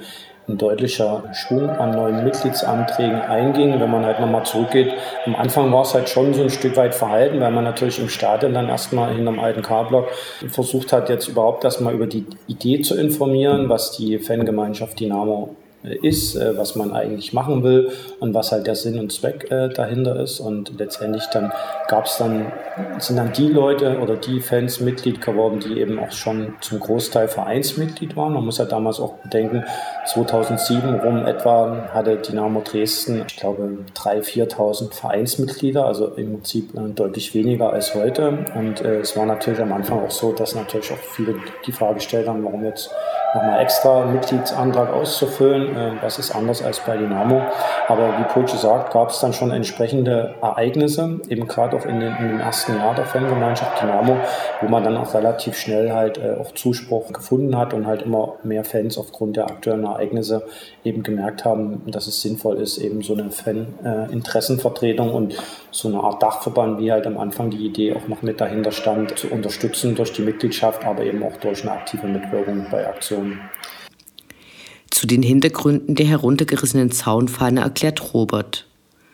ein 0.49 0.59
deutlicher 0.59 1.25
Schwung 1.33 1.69
an 1.69 1.91
neuen 1.93 2.25
Mitgliedsanträgen 2.25 3.21
einging. 3.21 3.79
Wenn 3.81 3.91
man 3.91 4.05
halt 4.05 4.21
nochmal 4.21 4.45
zurückgeht, 4.45 4.93
am 5.27 5.37
Anfang 5.37 5.73
war 5.73 5.83
es 5.83 5.95
halt 5.95 6.09
schon 6.09 6.33
so 6.35 6.43
ein 6.43 6.51
Stück 6.51 6.77
weit 6.77 6.95
verhalten, 6.95 7.41
weil 7.41 7.51
man 7.51 7.65
natürlich 7.65 7.99
im 8.01 8.09
Stadion 8.09 8.55
dann 8.55 8.69
erstmal 8.69 9.15
hinterm 9.15 9.39
alten 9.39 9.63
K-Block 9.63 10.09
versucht 10.49 10.93
hat, 10.93 11.09
jetzt 11.09 11.29
überhaupt 11.29 11.65
erstmal 11.65 11.95
über 11.95 12.07
die 12.07 12.25
Idee 12.47 12.81
zu 12.81 12.97
informieren, 12.97 13.69
was 13.69 13.93
die 13.93 14.19
Fangemeinschaft 14.19 14.99
Dynamo 14.99 15.55
ist, 15.95 16.37
äh, 16.37 16.57
was 16.57 16.77
man 16.77 16.93
eigentlich 16.93 17.33
machen 17.33 17.63
will 17.63 17.91
und 18.21 18.35
was 18.35 18.53
halt 18.53 18.67
der 18.67 18.75
Sinn 18.75 18.99
und 18.99 19.13
Zweck 19.13 19.51
äh, 19.51 19.69
dahinter 19.69 20.19
ist. 20.21 20.41
Und 20.41 20.79
letztendlich 20.79 21.25
dann 21.33 21.53
gab 21.89 22.07
es 22.07 22.19
dann, 22.19 22.53
sind 22.99 23.17
dann 23.17 23.33
die 23.33 23.49
Leute 23.49 23.99
oder 24.01 24.17
die 24.17 24.41
Fans 24.41 24.81
Mitglied 24.81 25.21
geworden, 25.21 25.61
die 25.61 25.81
eben 25.81 25.99
auch 25.99 26.13
schon 26.13 26.55
zum 26.61 26.81
Großteil 26.81 27.29
Vereinsmitglied 27.29 28.17
waren. 28.17 28.35
Man 28.35 28.45
muss 28.45 28.59
ja 28.59 28.65
damals 28.65 29.01
auch 29.01 29.15
bedenken, 29.15 29.65
2007 30.07 31.01
rum 31.01 31.27
etwa 31.27 31.89
hatte 31.93 32.17
Dynamo 32.17 32.63
Dresden, 32.63 33.25
ich 33.27 33.37
glaube, 33.37 33.79
3.000, 33.95 34.55
4.000 34.55 34.95
Vereinsmitglieder, 34.95 35.85
also 35.85 36.09
im 36.15 36.35
Prinzip 36.35 36.75
äh, 36.75 36.89
deutlich 36.95 37.35
weniger 37.35 37.73
als 37.73 37.95
heute. 37.95 38.39
Und 38.55 38.81
äh, 38.81 39.01
es 39.01 39.17
war 39.17 39.27
natürlich 39.27 39.61
am 39.61 39.73
Anfang 39.73 40.05
auch 40.05 40.11
so, 40.11 40.33
dass 40.33 40.55
natürlich 40.55 40.93
auch 40.93 40.99
viele 40.99 41.35
die 41.67 41.73
Frage 41.73 41.95
gestellt 41.95 42.29
haben, 42.29 42.45
warum 42.45 42.65
jetzt 42.65 42.91
nochmal 43.35 43.61
extra 43.61 44.07
Mitgliedsantrag 44.07 44.93
auszufüllen. 44.93 45.77
Äh, 45.79 45.93
das 46.01 46.19
ist 46.19 46.35
anders 46.35 46.63
als 46.63 46.81
bei 46.81 46.97
Dynamo. 46.97 47.43
Aber 47.87 48.19
wie 48.19 48.25
Pulce 48.25 48.61
sagt, 48.61 48.93
gab 48.93 49.11
es 49.11 49.21
dann 49.21 49.33
schon 49.33 49.51
entsprechende 49.51 50.35
Ereignisse, 50.43 51.21
eben 51.29 51.47
gerade 51.47 51.77
auch 51.77 51.85
in, 51.85 52.01
den, 52.01 52.15
in 52.17 52.29
dem 52.29 52.41
ersten 52.41 52.77
Jahr 52.77 52.95
der 52.95 53.07
Fangemeinschaft 53.07 53.81
Dynamo, 53.81 54.17
wo 54.61 54.69
man 54.69 54.85
dann 54.85 54.97
auch 54.97 55.15
relativ 55.15 55.57
schnell 55.57 55.93
halt 55.93 56.19
äh, 56.19 56.37
auch 56.41 56.53
Zuspruch 56.53 57.13
gefunden 57.13 57.57
hat 57.57 57.75
und 57.75 57.87
halt 57.87 58.03
immer 58.03 58.35
mehr 58.43 58.65
Fans 58.65 58.99
aufgrund 58.99 59.37
der 59.37 59.47
aktuellen 59.47 59.85
Ereignisse 59.85 60.47
eben 60.85 61.03
gemerkt 61.03 61.45
haben, 61.45 61.83
dass 61.87 62.07
es 62.07 62.21
sinnvoll 62.21 62.57
ist, 62.57 62.79
eben 62.79 63.03
so 63.03 63.15
eine 63.15 63.31
Fan-Interessenvertretung 63.31 65.13
und 65.13 65.35
so 65.71 65.89
eine 65.89 66.01
Art 66.01 66.23
Dachverband, 66.23 66.81
wie 66.81 66.93
halt 66.93 67.07
am 67.07 67.19
Anfang 67.19 67.51
die 67.51 67.65
Idee 67.65 67.95
auch 67.95 68.09
noch 68.09 68.23
mit 68.23 68.41
dahinter 68.41 68.73
stand, 68.73 69.19
zu 69.19 69.29
unterstützen 69.29 69.95
durch 69.95 70.13
die 70.13 70.23
Mitgliedschaft, 70.23 70.85
aber 70.85 71.03
eben 71.05 71.23
auch 71.23 71.37
durch 71.37 71.63
eine 71.63 71.73
aktive 71.73 72.07
Mitwirkung 72.07 72.67
bei 72.71 72.87
Aktionen. 72.87 73.41
Zu 74.99 75.07
den 75.07 75.23
Hintergründen 75.23 75.95
der 75.95 76.07
heruntergerissenen 76.07 76.91
Zaunfahne 76.91 77.61
erklärt 77.61 78.13
Robert. 78.15 78.67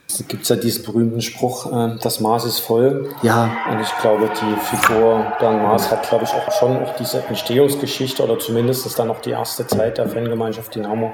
Es 0.09 0.27
gibt 0.27 0.49
ja 0.49 0.57
diesen 0.57 0.83
berühmten 0.83 1.21
Spruch, 1.21 1.71
äh, 1.71 1.99
das 2.01 2.21
Maß 2.21 2.47
ist 2.47 2.61
voll. 2.61 3.11
Ja. 3.21 3.55
Und 3.71 3.83
ich 3.83 3.95
glaube, 4.01 4.31
die 4.31 4.77
Figur 4.77 5.31
Bernd 5.39 5.61
Maas 5.61 5.91
hat, 5.91 6.09
glaube 6.09 6.25
ich, 6.25 6.31
auch 6.31 6.51
schon 6.59 6.79
auch 6.79 6.97
diese 6.97 7.23
Entstehungsgeschichte 7.27 8.23
oder 8.23 8.39
zumindest 8.39 8.87
ist 8.87 8.99
dann 8.99 9.11
auch 9.11 9.21
die 9.21 9.33
erste 9.33 9.67
Zeit 9.67 9.99
der 9.99 10.09
Fangemeinschaft 10.09 10.75
Dynamo 10.75 11.13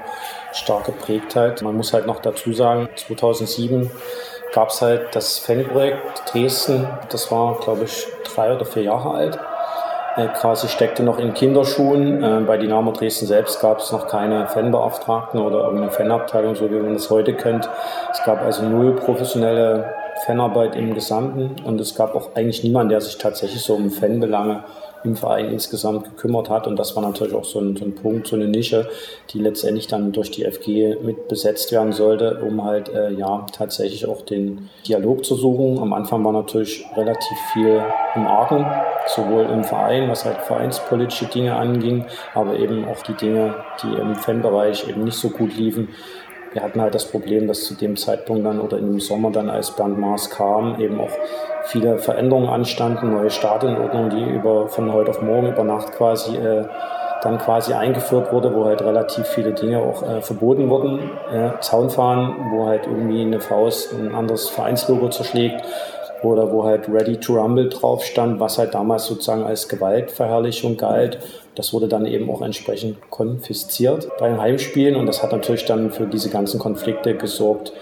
stark 0.53 0.85
geprägt 0.85 1.35
hat. 1.35 1.61
Man 1.61 1.75
muss 1.75 1.91
halt 1.91 2.07
noch 2.07 2.21
dazu 2.21 2.53
sagen, 2.53 2.87
2007 2.95 3.91
gab 4.53 4.69
es 4.69 4.81
halt 4.81 5.13
das 5.13 5.37
Fanprojekt 5.37 6.31
Dresden. 6.31 6.87
Das 7.09 7.29
war, 7.29 7.59
glaube 7.59 7.83
ich, 7.83 8.07
drei 8.23 8.55
oder 8.55 8.63
vier 8.63 8.83
Jahre 8.83 9.11
alt. 9.11 9.37
Äh, 10.17 10.27
quasi 10.27 10.67
steckte 10.67 11.03
noch 11.03 11.19
in 11.19 11.33
Kinderschuhen. 11.33 12.21
Äh, 12.23 12.41
bei 12.45 12.57
Dynamo 12.57 12.91
Dresden 12.91 13.27
selbst 13.27 13.61
gab 13.61 13.79
es 13.79 13.91
noch 13.91 14.07
keine 14.07 14.47
Fanbeauftragten 14.47 15.39
oder 15.39 15.63
irgendeine 15.63 15.91
Fanabteilung, 15.91 16.55
so 16.55 16.69
wie 16.69 16.75
man 16.75 16.95
es 16.95 17.09
heute 17.09 17.33
kennt. 17.33 17.69
Es 18.11 18.21
gab 18.23 18.41
also 18.41 18.63
null 18.63 18.95
professionelle 18.95 19.93
Fanarbeit 20.25 20.75
im 20.75 20.93
Gesamten 20.93 21.55
und 21.63 21.79
es 21.79 21.95
gab 21.95 22.13
auch 22.13 22.35
eigentlich 22.35 22.63
niemanden, 22.63 22.89
der 22.89 23.01
sich 23.01 23.17
tatsächlich 23.17 23.61
so 23.61 23.75
um 23.75 23.89
Fanbelange 23.89 24.63
im 25.03 25.15
Verein 25.15 25.49
insgesamt 25.49 26.05
gekümmert 26.05 26.49
hat. 26.49 26.67
Und 26.67 26.77
das 26.77 26.95
war 26.95 27.03
natürlich 27.03 27.33
auch 27.33 27.45
so 27.45 27.59
ein, 27.59 27.75
so 27.75 27.85
ein, 27.85 27.95
Punkt, 27.95 28.27
so 28.27 28.35
eine 28.35 28.47
Nische, 28.47 28.89
die 29.31 29.39
letztendlich 29.39 29.87
dann 29.87 30.11
durch 30.11 30.31
die 30.31 30.43
FG 30.43 30.97
mit 31.01 31.27
besetzt 31.27 31.71
werden 31.71 31.93
sollte, 31.93 32.41
um 32.45 32.63
halt 32.63 32.89
äh, 32.89 33.11
ja 33.11 33.45
tatsächlich 33.51 34.07
auch 34.07 34.21
den 34.21 34.69
Dialog 34.87 35.25
zu 35.25 35.35
suchen. 35.35 35.79
Am 35.79 35.93
Anfang 35.93 36.23
war 36.23 36.33
natürlich 36.33 36.85
relativ 36.95 37.37
viel 37.53 37.83
im 38.15 38.27
Argen, 38.27 38.65
sowohl 39.07 39.43
im 39.43 39.63
Verein, 39.63 40.09
was 40.09 40.25
halt 40.25 40.37
vereinspolitische 40.37 41.25
Dinge 41.25 41.55
anging, 41.55 42.05
aber 42.33 42.57
eben 42.57 42.87
auch 42.87 43.01
die 43.03 43.13
Dinge, 43.13 43.55
die 43.81 43.93
im 43.93 44.15
Fanbereich 44.15 44.87
eben 44.87 45.03
nicht 45.03 45.17
so 45.17 45.29
gut 45.29 45.55
liefen, 45.55 45.89
wir 46.53 46.63
hatten 46.63 46.81
halt 46.81 46.95
das 46.95 47.05
Problem, 47.05 47.47
dass 47.47 47.63
zu 47.63 47.75
dem 47.75 47.95
Zeitpunkt 47.95 48.45
dann 48.45 48.59
oder 48.59 48.77
im 48.77 48.99
Sommer 48.99 49.31
dann, 49.31 49.49
als 49.49 49.71
Bernd 49.71 49.97
Maas 49.97 50.29
kam, 50.29 50.79
eben 50.79 50.99
auch 50.99 51.11
viele 51.63 51.97
Veränderungen 51.97 52.49
anstanden, 52.49 53.11
neue 53.11 53.29
Stadionordnungen, 53.29 54.09
die 54.09 54.23
über, 54.23 54.67
von 54.67 54.91
heute 54.91 55.11
auf 55.11 55.21
morgen 55.21 55.47
über 55.47 55.63
Nacht 55.63 55.93
quasi 55.93 56.35
äh, 56.35 56.65
dann 57.23 57.37
quasi 57.37 57.73
eingeführt 57.73 58.33
wurde, 58.33 58.53
wo 58.55 58.65
halt 58.65 58.81
relativ 58.81 59.27
viele 59.27 59.53
Dinge 59.53 59.79
auch 59.79 60.03
äh, 60.03 60.21
verboten 60.21 60.69
wurden. 60.69 61.11
Äh, 61.31 61.51
Zaunfahren, 61.59 62.35
wo 62.51 62.65
halt 62.65 62.87
irgendwie 62.87 63.21
eine 63.21 63.39
Faust 63.39 63.93
ein 63.93 64.13
anderes 64.13 64.49
Vereinslogo 64.49 65.09
zerschlägt 65.09 65.63
oder 66.23 66.51
wo 66.51 66.63
halt 66.65 66.89
Ready 66.89 67.17
to 67.17 67.33
Rumble 67.33 67.69
drauf 67.69 68.03
stand, 68.03 68.39
was 68.39 68.57
halt 68.57 68.73
damals 68.73 69.05
sozusagen 69.05 69.43
als 69.43 69.69
Gewaltverherrlichung 69.69 70.77
galt. 70.77 71.19
Das 71.55 71.73
wurde 71.73 71.87
dann 71.87 72.05
eben 72.05 72.29
auch 72.29 72.41
entsprechend 72.41 72.97
konfisziert 73.09 74.09
beim 74.19 74.39
Heimspielen 74.39 74.95
und 74.95 75.05
das 75.05 75.21
hat 75.21 75.31
natürlich 75.31 75.65
dann 75.65 75.91
für 75.91 76.05
diese 76.05 76.29
ganzen 76.29 76.59
Konflikte 76.59 77.15
gesorgt, 77.15 77.73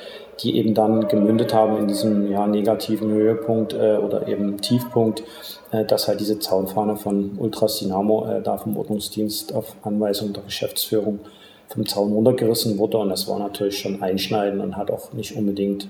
die 0.41 0.57
eben 0.57 0.73
dann 0.73 1.07
gemündet 1.07 1.53
haben 1.53 1.77
in 1.77 1.88
diesem 1.88 2.31
ja, 2.31 2.47
negativen 2.47 3.11
Höhepunkt 3.11 3.73
äh, 3.73 3.97
oder 3.97 4.27
eben 4.27 4.59
Tiefpunkt, 4.61 5.23
äh, 5.71 5.85
dass 5.85 6.07
halt 6.07 6.19
diese 6.19 6.39
Zaunfahne 6.39 6.95
von 6.95 7.38
Ultras 7.38 7.79
Dynamo 7.79 8.25
äh, 8.25 8.41
da 8.41 8.57
vom 8.57 8.77
Ordnungsdienst 8.77 9.53
auf 9.53 9.75
Anweisung 9.83 10.33
der 10.33 10.43
Geschäftsführung 10.43 11.19
vom 11.67 11.85
Zaun 11.85 12.13
runtergerissen 12.13 12.77
wurde. 12.77 12.97
Und 12.97 13.09
das 13.09 13.27
war 13.27 13.39
natürlich 13.39 13.79
schon 13.79 14.01
einschneidend 14.01 14.61
und 14.61 14.77
hat 14.77 14.91
auch 14.91 15.13
nicht 15.13 15.35
unbedingt 15.35 15.88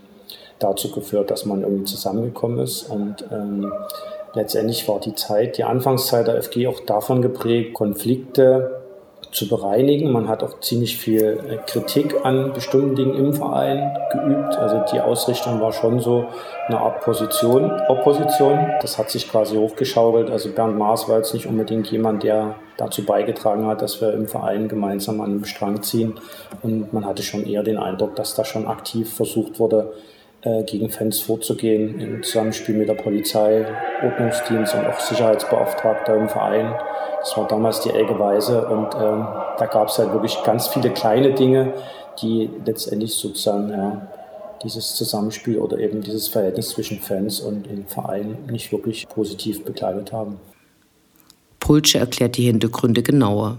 dazu 0.59 0.91
geführt, 0.91 1.31
dass 1.31 1.45
man 1.45 1.61
irgendwie 1.61 1.85
zusammengekommen 1.85 2.59
ist. 2.59 2.89
Und 2.89 3.23
ähm, 3.31 3.71
letztendlich 4.33 4.87
war 4.87 4.99
die 4.99 5.15
Zeit, 5.15 5.57
die 5.57 5.63
Anfangszeit 5.63 6.27
der 6.27 6.41
FG 6.41 6.67
auch 6.67 6.79
davon 6.81 7.21
geprägt, 7.21 7.73
Konflikte 7.73 8.79
zu 9.31 9.47
bereinigen. 9.47 10.11
Man 10.11 10.27
hat 10.27 10.43
auch 10.43 10.59
ziemlich 10.59 10.97
viel 10.97 11.39
äh, 11.47 11.57
Kritik 11.67 12.15
an 12.23 12.53
bestimmten 12.53 12.95
Dingen 12.95 13.15
im 13.15 13.33
Verein 13.33 13.95
geübt. 14.11 14.55
Also 14.55 14.83
die 14.91 14.99
Ausrichtung 14.99 15.61
war 15.61 15.71
schon 15.71 15.99
so 15.99 16.25
eine 16.67 16.79
Art 16.79 17.01
Position, 17.01 17.71
Opposition. 17.89 18.71
Das 18.81 18.97
hat 18.97 19.09
sich 19.11 19.29
quasi 19.29 19.55
hochgeschaukelt. 19.55 20.31
Also 20.31 20.49
Bernd 20.49 20.77
Maas 20.77 21.07
war 21.07 21.17
jetzt 21.17 21.33
nicht 21.33 21.45
unbedingt 21.45 21.91
jemand, 21.91 22.23
der 22.23 22.55
dazu 22.77 23.05
beigetragen 23.05 23.67
hat, 23.67 23.81
dass 23.81 24.01
wir 24.01 24.13
im 24.13 24.27
Verein 24.27 24.67
gemeinsam 24.67 25.21
an 25.21 25.31
einem 25.31 25.45
Strang 25.45 25.83
ziehen. 25.83 26.15
Und 26.63 26.91
man 26.93 27.05
hatte 27.05 27.21
schon 27.21 27.45
eher 27.45 27.63
den 27.63 27.77
Eindruck, 27.77 28.15
dass 28.15 28.35
da 28.35 28.43
schon 28.43 28.67
aktiv 28.67 29.13
versucht 29.13 29.59
wurde, 29.59 29.93
äh, 30.41 30.63
gegen 30.63 30.89
Fans 30.89 31.19
vorzugehen, 31.19 31.99
im 31.99 32.23
Zusammenspiel 32.23 32.75
mit 32.75 32.87
der 32.87 32.93
Polizei, 32.93 33.65
Ordnungsdienst 34.03 34.73
und 34.73 34.85
auch 34.85 34.99
Sicherheitsbeauftragter 34.99 36.15
im 36.15 36.29
Verein. 36.29 36.73
Das 37.19 37.35
war 37.35 37.47
damals 37.47 37.81
die 37.81 37.89
Elke 37.89 38.17
Weise 38.17 38.67
und 38.67 38.95
ähm, 38.95 39.27
da 39.57 39.65
gab 39.69 39.89
es 39.89 39.97
halt 39.97 40.13
wirklich 40.13 40.41
ganz 40.43 40.67
viele 40.67 40.91
kleine 40.91 41.33
Dinge, 41.33 41.73
die 42.21 42.49
letztendlich 42.65 43.13
sozusagen 43.13 43.69
ja, 43.69 44.07
dieses 44.63 44.95
Zusammenspiel 44.95 45.57
oder 45.57 45.77
eben 45.77 46.01
dieses 46.01 46.27
Verhältnis 46.27 46.69
zwischen 46.69 46.99
Fans 46.99 47.41
und 47.41 47.63
dem 47.63 47.85
Verein 47.87 48.37
nicht 48.49 48.71
wirklich 48.71 49.07
positiv 49.07 49.63
begleitet 49.63 50.13
haben. 50.13 50.39
Pulce 51.59 51.95
erklärt 51.95 52.37
die 52.37 52.43
Hintergründe 52.43 53.03
genauer. 53.03 53.57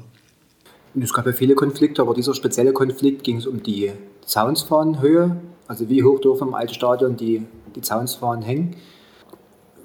Es 1.01 1.13
gab 1.13 1.27
ja 1.27 1.33
viele 1.33 1.55
Konflikte, 1.55 2.03
aber 2.03 2.15
dieser 2.15 2.35
spezielle 2.35 2.73
Konflikt 2.73 3.23
ging 3.23 3.37
es 3.37 3.47
um 3.47 3.63
die 3.63 3.93
Zaunsfahnenhöhe, 4.25 5.37
also 5.71 5.89
wie 5.89 6.03
hoch 6.03 6.19
dürfen 6.19 6.49
im 6.49 6.55
alten 6.55 6.75
Stadion 6.75 7.17
die, 7.17 7.47
die 7.77 7.81
Zaunsfahnen 7.81 8.43
hängen 8.43 8.77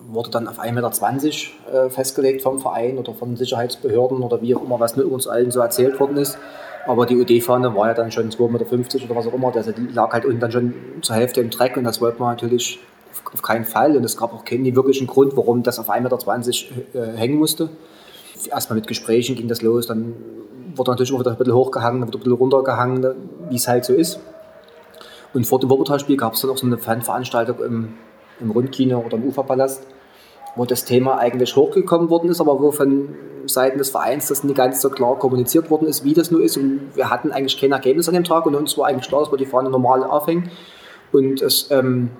wurde 0.07 0.29
dann 0.29 0.47
auf 0.47 0.59
1,20 0.59 0.73
Meter 0.73 1.85
äh, 1.85 1.89
festgelegt 1.89 2.41
vom 2.41 2.59
Verein 2.59 2.97
oder 2.97 3.13
von 3.13 3.35
Sicherheitsbehörden 3.35 4.21
oder 4.21 4.41
wie 4.41 4.55
auch 4.55 4.63
immer, 4.63 4.79
was 4.79 4.95
mit 4.95 5.05
uns 5.05 5.27
allen 5.27 5.51
so 5.51 5.59
erzählt 5.61 5.99
worden 5.99 6.17
ist. 6.17 6.37
Aber 6.85 7.05
die 7.07 7.17
UD-Fahne 7.17 7.75
war 7.75 7.87
ja 7.87 7.93
dann 7.95 8.11
schon 8.11 8.29
2,50 8.29 8.51
Meter 8.51 9.05
oder 9.05 9.15
was 9.15 9.27
auch 9.27 9.33
immer. 9.33 9.55
Also 9.55 9.71
die 9.71 9.87
lag 9.87 10.11
halt 10.11 10.25
unten 10.25 10.39
dann 10.39 10.51
schon 10.51 10.73
zur 11.01 11.15
Hälfte 11.15 11.41
im 11.41 11.49
Dreck 11.49 11.75
und 11.77 11.83
das 11.85 12.01
wollte 12.01 12.19
man 12.19 12.35
natürlich 12.35 12.79
auf, 13.33 13.41
keinen 13.41 13.65
Fall. 13.65 13.97
Und 13.97 14.03
es 14.03 14.15
gab 14.15 14.33
auch 14.33 14.45
keinen 14.45 14.75
wirklichen 14.75 15.07
Grund, 15.07 15.35
warum 15.35 15.63
das 15.63 15.79
auf 15.79 15.89
1,20 15.89 16.65
Meter 16.93 17.13
äh, 17.13 17.17
hängen 17.17 17.37
musste. 17.39 17.69
Erstmal 18.51 18.75
mit 18.75 18.87
Gesprächen 18.87 19.35
ging 19.35 19.47
das 19.47 19.63
los, 19.63 19.87
dann 19.87 20.13
wurde 20.75 20.91
natürlich 20.91 21.13
auch 21.13 21.19
wieder 21.19 21.31
ein 21.31 21.37
bisschen 21.37 21.53
hochgehangen, 21.55 22.01
dann 22.01 22.09
wurde 22.09 22.19
ein 22.19 22.23
bisschen 22.23 22.37
runtergehangen, 22.37 23.15
wie 23.49 23.55
es 23.55 23.67
halt 23.67 23.85
so 23.85 23.93
ist. 23.93 24.19
Und 25.35 25.45
vor 25.45 25.59
dem 25.59 25.69
Wuppertal-Spiel 25.69 26.17
gab 26.17 26.33
es 26.33 26.41
dann 26.41 26.49
auch 26.49 26.57
so 26.57 26.65
eine 26.65 26.79
Fanveranstaltung 26.79 27.63
im, 27.63 27.93
im 28.39 28.49
Rundkino 28.49 28.99
oder 29.05 29.17
im 29.17 29.25
Uferpalast 29.25 29.85
wo 30.55 30.65
das 30.65 30.85
Thema 30.85 31.17
eigentlich 31.17 31.55
hochgekommen 31.55 32.09
worden 32.09 32.29
ist, 32.29 32.41
aber 32.41 32.59
wo 32.61 32.71
von 32.71 33.15
Seiten 33.45 33.77
des 33.77 33.89
Vereins 33.89 34.27
das 34.27 34.43
nicht 34.43 34.55
ganz 34.55 34.81
so 34.81 34.89
klar 34.89 35.19
kommuniziert 35.19 35.69
worden 35.69 35.87
ist, 35.87 36.03
wie 36.03 36.13
das 36.13 36.31
nur 36.31 36.41
ist. 36.41 36.57
Und 36.57 36.91
wir 36.95 37.09
hatten 37.09 37.31
eigentlich 37.31 37.59
kein 37.59 37.71
Ergebnis 37.71 38.07
an 38.07 38.15
dem 38.15 38.23
Tag 38.23 38.45
und 38.45 38.55
uns 38.55 38.77
war 38.77 38.87
eigentlich 38.87 39.07
klar, 39.07 39.21
dass 39.21 39.31
wir 39.31 39.37
die 39.37 39.45
Fahne 39.45 39.69
normal 39.69 40.03
aufhängen 40.03 40.49
und 41.11 41.41
es 41.41 41.69
ähm, 41.71 42.11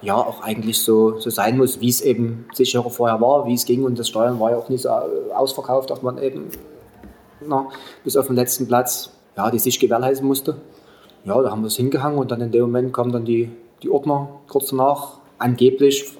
ja 0.00 0.14
auch 0.14 0.42
eigentlich 0.42 0.80
so, 0.80 1.18
so 1.18 1.30
sein 1.30 1.58
muss, 1.58 1.80
wie 1.80 1.88
es 1.88 2.00
eben 2.00 2.46
sicher 2.54 2.82
vorher 2.88 3.20
war, 3.20 3.46
wie 3.46 3.54
es 3.54 3.64
ging. 3.64 3.84
Und 3.84 3.98
das 3.98 4.08
Steuern 4.08 4.38
war 4.38 4.52
ja 4.52 4.56
auch 4.56 4.68
nicht 4.68 4.82
so 4.82 4.88
äh, 4.88 5.32
ausverkauft, 5.34 5.90
dass 5.90 6.02
man 6.02 6.18
eben 6.18 6.48
na, 7.40 7.68
bis 8.04 8.16
auf 8.16 8.28
den 8.28 8.36
letzten 8.36 8.66
Platz 8.66 9.10
ja, 9.36 9.50
die 9.50 9.58
sich 9.58 9.78
gewährleisten 9.78 10.26
musste. 10.26 10.56
Ja, 11.24 11.40
da 11.42 11.50
haben 11.50 11.62
wir 11.62 11.66
es 11.66 11.76
hingehangen 11.76 12.18
und 12.18 12.30
dann 12.30 12.40
in 12.40 12.50
dem 12.52 12.62
Moment 12.62 12.92
kamen 12.92 13.12
dann 13.12 13.24
die, 13.24 13.50
die 13.82 13.90
Ordner 13.90 14.28
kurz 14.48 14.68
danach 14.70 15.18
angeblich 15.38 16.16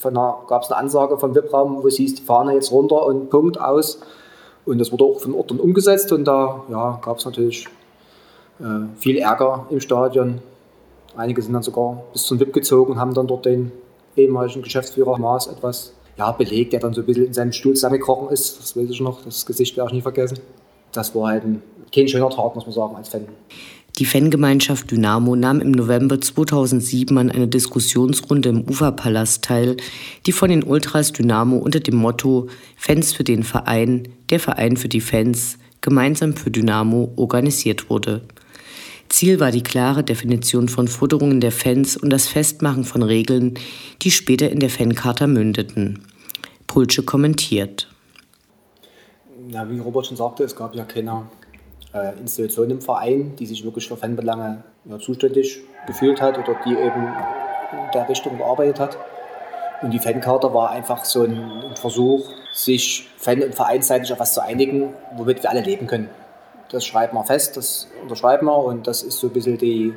gab 0.00 0.62
es 0.62 0.70
eine 0.70 0.80
Ansage 0.80 1.18
vom 1.18 1.34
VIP-Raum, 1.34 1.82
wo 1.82 1.88
es 1.88 1.96
hieß, 1.96 2.14
die 2.14 2.22
fahren 2.22 2.50
jetzt 2.50 2.70
runter 2.70 3.04
und 3.04 3.30
Punkt 3.30 3.60
aus. 3.60 4.00
Und 4.64 4.78
das 4.78 4.92
wurde 4.92 5.04
auch 5.04 5.18
von 5.18 5.34
Ort 5.34 5.50
umgesetzt 5.50 6.12
und 6.12 6.24
da 6.24 6.62
ja, 6.70 7.00
gab 7.02 7.18
es 7.18 7.24
natürlich 7.24 7.66
Äh, 8.60 8.88
viel 8.96 9.18
Ärger 9.18 9.66
im 9.70 9.80
Stadion. 9.80 10.40
Einige 11.16 11.42
sind 11.42 11.52
dann 11.52 11.62
sogar 11.62 12.02
bis 12.12 12.24
zum 12.24 12.40
VIP 12.40 12.54
gezogen, 12.54 12.98
haben 12.98 13.14
dann 13.14 13.26
dort 13.26 13.44
den 13.44 13.72
ehemaligen 14.16 14.62
Geschäftsführer 14.62 15.18
Maas 15.18 15.46
etwas 15.46 15.94
ja, 16.16 16.32
belegt, 16.32 16.72
der 16.72 16.80
dann 16.80 16.92
so 16.92 17.02
ein 17.02 17.06
bisschen 17.06 17.26
in 17.26 17.32
seinem 17.32 17.52
Stuhl 17.52 17.74
zusammengekrochen 17.74 18.30
ist. 18.30 18.58
Das 18.60 18.76
weiß 18.76 18.90
ich 18.90 19.00
noch, 19.00 19.22
das 19.24 19.46
Gesicht 19.46 19.76
werde 19.76 19.90
ich 19.90 19.94
nie 19.94 20.02
vergessen. 20.02 20.40
Das 20.92 21.14
war 21.14 21.28
halt 21.28 21.44
ein, 21.44 21.62
kein 21.94 22.08
schöner 22.08 22.30
Tag, 22.30 22.54
muss 22.54 22.66
man 22.66 22.72
sagen, 22.72 22.96
als 22.96 23.08
Fan. 23.08 23.28
Die 23.98 24.04
Fangemeinschaft 24.04 24.92
Dynamo 24.92 25.34
nahm 25.34 25.60
im 25.60 25.72
November 25.72 26.20
2007 26.20 27.18
an 27.18 27.32
einer 27.32 27.48
Diskussionsrunde 27.48 28.50
im 28.50 28.60
Uferpalast 28.60 29.42
teil, 29.42 29.76
die 30.24 30.30
von 30.30 30.50
den 30.50 30.62
Ultras 30.62 31.12
Dynamo 31.12 31.56
unter 31.56 31.80
dem 31.80 31.96
Motto 31.96 32.46
Fans 32.76 33.12
für 33.12 33.24
den 33.24 33.42
Verein, 33.42 34.06
der 34.30 34.38
Verein 34.38 34.76
für 34.76 34.88
die 34.88 35.00
Fans, 35.00 35.58
gemeinsam 35.80 36.34
für 36.34 36.52
Dynamo 36.52 37.12
organisiert 37.16 37.90
wurde. 37.90 38.22
Ziel 39.08 39.40
war 39.40 39.50
die 39.50 39.64
klare 39.64 40.04
Definition 40.04 40.68
von 40.68 40.86
Forderungen 40.86 41.40
der 41.40 41.50
Fans 41.50 41.96
und 41.96 42.10
das 42.10 42.28
Festmachen 42.28 42.84
von 42.84 43.02
Regeln, 43.02 43.54
die 44.02 44.12
später 44.12 44.48
in 44.48 44.60
der 44.60 44.70
Fancharta 44.70 45.26
mündeten. 45.26 46.02
Pulsche 46.68 47.02
kommentiert. 47.02 47.88
Ja, 49.50 49.68
wie 49.68 49.80
Robert 49.80 50.06
schon 50.06 50.16
sagte, 50.16 50.44
es 50.44 50.54
gab 50.54 50.76
ja 50.76 50.84
keine 50.84 51.26
äh, 51.94 52.18
Institution 52.18 52.70
im 52.70 52.80
Verein, 52.80 53.34
die 53.36 53.46
sich 53.46 53.64
wirklich 53.64 53.88
für 53.88 53.96
Fanbelange 53.96 54.62
ja, 54.84 54.98
zuständig 54.98 55.62
gefühlt 55.86 56.20
hat 56.20 56.38
oder 56.38 56.56
die 56.64 56.72
eben 56.72 57.08
in 57.72 57.90
der 57.92 58.08
Richtung 58.08 58.38
gearbeitet 58.38 58.80
hat. 58.80 58.98
Und 59.80 59.92
die 59.92 59.98
Fankarte 59.98 60.52
war 60.52 60.70
einfach 60.70 61.04
so 61.04 61.22
ein, 61.22 61.62
ein 61.62 61.76
Versuch, 61.76 62.28
sich 62.52 63.08
fan- 63.16 63.42
und 63.42 63.54
vereinsseitig 63.54 64.12
auf 64.12 64.18
was 64.18 64.34
zu 64.34 64.42
einigen, 64.42 64.92
womit 65.16 65.42
wir 65.42 65.50
alle 65.50 65.60
leben 65.60 65.86
können. 65.86 66.10
Das 66.70 66.84
schreiben 66.84 67.16
wir 67.16 67.24
fest, 67.24 67.56
das 67.56 67.88
unterschreiben 68.02 68.46
wir 68.46 68.58
und 68.58 68.86
das 68.86 69.02
ist 69.02 69.18
so 69.18 69.28
ein 69.28 69.32
bisschen 69.32 69.56
die, 69.56 69.94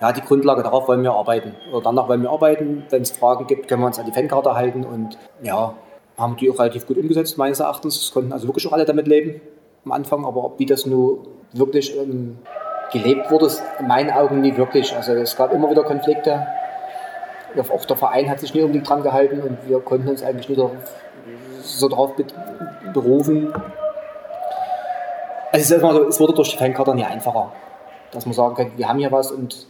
ja, 0.00 0.12
die 0.12 0.20
Grundlage, 0.20 0.62
darauf 0.62 0.88
wollen 0.88 1.02
wir 1.02 1.12
arbeiten. 1.12 1.54
Oder 1.72 1.84
danach 1.84 2.08
wollen 2.08 2.22
wir 2.22 2.30
arbeiten. 2.30 2.84
Wenn 2.90 3.02
es 3.02 3.12
Fragen 3.12 3.46
gibt, 3.46 3.68
können 3.68 3.82
wir 3.82 3.86
uns 3.86 3.98
an 3.98 4.06
die 4.06 4.12
Fankarte 4.12 4.54
halten 4.54 4.84
und 4.84 5.16
ja, 5.42 5.74
haben 6.18 6.36
die 6.36 6.50
auch 6.50 6.58
relativ 6.58 6.86
gut 6.86 6.98
umgesetzt, 6.98 7.38
meines 7.38 7.60
Erachtens. 7.60 8.02
Es 8.02 8.12
konnten 8.12 8.32
also 8.32 8.48
wirklich 8.48 8.66
auch 8.66 8.72
alle 8.72 8.84
damit 8.84 9.06
leben 9.06 9.40
am 9.84 9.92
Anfang, 9.92 10.24
aber 10.24 10.52
wie 10.58 10.66
das 10.66 10.86
nur 10.86 11.26
wirklich 11.52 11.96
ähm, 11.96 12.38
gelebt 12.92 13.30
wurde, 13.30 13.46
ist 13.46 13.62
in 13.78 13.86
meinen 13.86 14.10
Augen 14.10 14.40
nie 14.40 14.56
wirklich. 14.56 14.94
Also 14.94 15.12
es 15.14 15.36
gab 15.36 15.52
immer 15.52 15.70
wieder 15.70 15.82
Konflikte. 15.82 16.46
Auch 17.72 17.84
der 17.84 17.96
Verein 17.96 18.30
hat 18.30 18.40
sich 18.40 18.54
nie 18.54 18.62
unbedingt 18.62 18.88
dran 18.88 19.02
gehalten 19.02 19.40
und 19.40 19.68
wir 19.68 19.80
konnten 19.80 20.08
uns 20.08 20.22
eigentlich 20.22 20.48
nie 20.48 20.68
so 21.62 21.88
darauf 21.88 22.12
berufen. 22.92 23.52
Also 25.52 25.74
es, 25.74 26.20
wurde 26.20 26.32
durch 26.32 26.50
die 26.50 26.56
Fankarte 26.56 26.94
nie 26.94 27.04
einfacher, 27.04 27.52
dass 28.12 28.24
man 28.24 28.34
sagen 28.34 28.54
könnte, 28.54 28.78
wir 28.78 28.88
haben 28.88 29.00
hier 29.00 29.10
was 29.10 29.32
und 29.32 29.66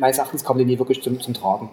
meines 0.00 0.18
Erachtens 0.18 0.44
kam 0.44 0.58
die 0.58 0.64
nie 0.64 0.78
wirklich 0.78 1.00
zum, 1.02 1.20
zum 1.20 1.32
Tragen. 1.32 1.70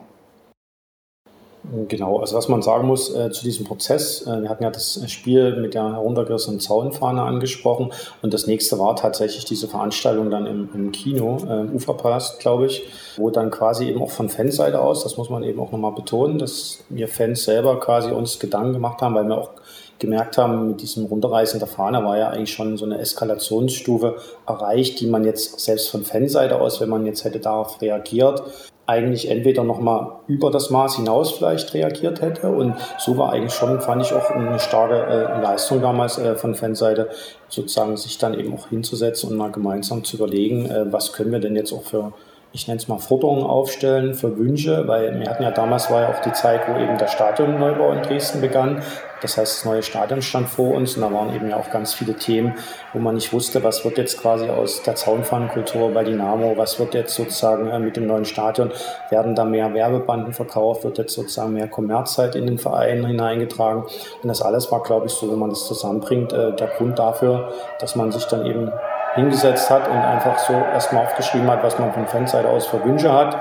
Genau, 1.87 2.19
also 2.19 2.35
was 2.35 2.49
man 2.49 2.61
sagen 2.61 2.87
muss 2.87 3.15
äh, 3.15 3.31
zu 3.31 3.41
diesem 3.41 3.65
Prozess, 3.65 4.27
äh, 4.27 4.41
wir 4.41 4.49
hatten 4.49 4.63
ja 4.63 4.69
das 4.69 4.99
Spiel 5.09 5.55
mit 5.55 5.73
der 5.75 5.93
heruntergerissenen 5.93 6.59
Zaunfahne 6.59 7.21
angesprochen 7.21 7.93
und 8.21 8.33
das 8.33 8.47
nächste 8.47 8.79
war 8.79 8.97
tatsächlich 8.97 9.45
diese 9.45 9.69
Veranstaltung 9.69 10.29
dann 10.29 10.45
im, 10.45 10.69
im 10.73 10.91
Kino, 10.91 11.37
äh, 11.47 11.61
im 11.61 11.73
Uferpalast, 11.73 12.39
glaube 12.41 12.65
ich, 12.65 12.83
wo 13.15 13.29
dann 13.29 13.49
quasi 13.49 13.87
eben 13.87 14.01
auch 14.01 14.11
von 14.11 14.27
Fanseite 14.27 14.81
aus, 14.81 15.03
das 15.03 15.15
muss 15.15 15.29
man 15.29 15.43
eben 15.43 15.61
auch 15.61 15.71
nochmal 15.71 15.93
betonen, 15.93 16.37
dass 16.37 16.83
wir 16.89 17.07
Fans 17.07 17.45
selber 17.45 17.79
quasi 17.79 18.11
uns 18.11 18.39
Gedanken 18.39 18.73
gemacht 18.73 19.01
haben, 19.01 19.15
weil 19.15 19.25
wir 19.25 19.37
auch 19.37 19.51
gemerkt 19.99 20.37
haben, 20.37 20.67
mit 20.67 20.81
diesem 20.81 21.05
Runterreißen 21.05 21.59
der 21.59 21.69
Fahne 21.69 22.03
war 22.03 22.17
ja 22.17 22.29
eigentlich 22.29 22.51
schon 22.51 22.75
so 22.75 22.83
eine 22.83 22.99
Eskalationsstufe 22.99 24.17
erreicht, 24.45 24.99
die 24.99 25.07
man 25.07 25.23
jetzt 25.23 25.61
selbst 25.61 25.89
von 25.89 26.03
Fanseite 26.03 26.59
aus, 26.59 26.81
wenn 26.81 26.89
man 26.89 27.05
jetzt 27.05 27.23
hätte 27.23 27.39
darauf 27.39 27.81
reagiert, 27.81 28.43
eigentlich 28.85 29.29
entweder 29.29 29.63
nochmal 29.63 30.11
über 30.27 30.51
das 30.51 30.69
Maß 30.69 30.97
hinaus 30.97 31.31
vielleicht 31.31 31.73
reagiert 31.73 32.21
hätte. 32.21 32.49
Und 32.49 32.75
so 32.97 33.17
war 33.17 33.31
eigentlich 33.31 33.53
schon, 33.53 33.79
fand 33.79 34.01
ich 34.01 34.13
auch 34.13 34.29
eine 34.31 34.59
starke 34.59 34.95
äh, 34.95 35.41
Leistung 35.41 35.81
damals 35.81 36.17
äh, 36.17 36.35
von 36.35 36.53
Fanseite, 36.53 37.09
sozusagen 37.47 37.95
sich 37.95 38.17
dann 38.17 38.37
eben 38.37 38.53
auch 38.53 38.67
hinzusetzen 38.67 39.31
und 39.31 39.37
mal 39.37 39.51
gemeinsam 39.51 40.03
zu 40.03 40.17
überlegen, 40.17 40.69
äh, 40.69 40.91
was 40.91 41.13
können 41.13 41.31
wir 41.31 41.39
denn 41.39 41.55
jetzt 41.55 41.71
auch 41.71 41.83
für 41.83 42.13
ich 42.55 42.67
nenne 42.67 42.79
es 42.79 42.87
mal 42.87 42.99
Forderungen 42.99 43.43
aufstellen 43.43 44.13
für 44.13 44.37
Wünsche, 44.37 44.87
weil 44.87 45.19
wir 45.19 45.27
hatten 45.27 45.41
ja 45.41 45.49
damals 45.49 45.89
war 45.89 46.03
ja 46.03 46.09
auch 46.09 46.21
die 46.21 46.33
Zeit, 46.33 46.61
wo 46.67 46.79
eben 46.79 46.99
der 46.99 47.07
Stadionneubau 47.07 47.91
in 47.93 48.03
Dresden 48.03 48.41
begann. 48.41 48.83
Das 49.23 49.37
heißt, 49.37 49.59
das 49.59 49.65
neue 49.65 49.81
Stadion 49.81 50.21
stand 50.21 50.49
vor 50.49 50.75
uns 50.75 50.95
und 50.95 51.01
da 51.01 51.11
waren 51.11 51.33
eben 51.33 51.49
ja 51.49 51.57
auch 51.57 51.71
ganz 51.71 51.93
viele 51.93 52.13
Themen, 52.13 52.55
wo 52.91 52.99
man 52.99 53.15
nicht 53.15 53.33
wusste, 53.33 53.63
was 53.63 53.83
wird 53.85 53.97
jetzt 53.97 54.21
quasi 54.21 54.49
aus 54.49 54.83
der 54.83 54.95
Zaunfahnenkultur 54.95 55.91
bei 55.91 56.03
Dynamo, 56.03 56.55
was 56.55 56.77
wird 56.77 56.93
jetzt 56.93 57.15
sozusagen 57.15 57.69
äh, 57.69 57.79
mit 57.79 57.95
dem 57.95 58.05
neuen 58.05 58.25
Stadion, 58.25 58.71
werden 59.09 59.33
da 59.33 59.45
mehr 59.45 59.73
Werbebanden 59.73 60.33
verkauft, 60.33 60.83
wird 60.83 60.97
jetzt 60.99 61.13
sozusagen 61.13 61.53
mehr 61.53 61.69
Kommerzzeit 61.69 62.35
in 62.35 62.45
den 62.45 62.59
Verein 62.59 63.05
hineingetragen. 63.05 63.83
Und 63.83 64.27
das 64.27 64.41
alles 64.41 64.71
war, 64.71 64.83
glaube 64.83 65.07
ich, 65.07 65.13
so, 65.13 65.31
wenn 65.31 65.39
man 65.39 65.49
das 65.49 65.65
zusammenbringt, 65.65 66.33
äh, 66.33 66.53
der 66.55 66.67
Grund 66.67 66.99
dafür, 66.99 67.51
dass 67.79 67.95
man 67.95 68.11
sich 68.11 68.25
dann 68.25 68.45
eben 68.45 68.71
hingesetzt 69.15 69.69
hat 69.69 69.87
und 69.87 69.97
einfach 69.97 70.39
so 70.39 70.53
erstmal 70.53 71.05
aufgeschrieben 71.05 71.49
hat, 71.49 71.63
was 71.63 71.77
man 71.79 71.93
von 71.93 72.07
Fanseite 72.07 72.49
aus 72.49 72.65
für 72.65 72.83
Wünsche 72.83 73.13
hat, 73.13 73.37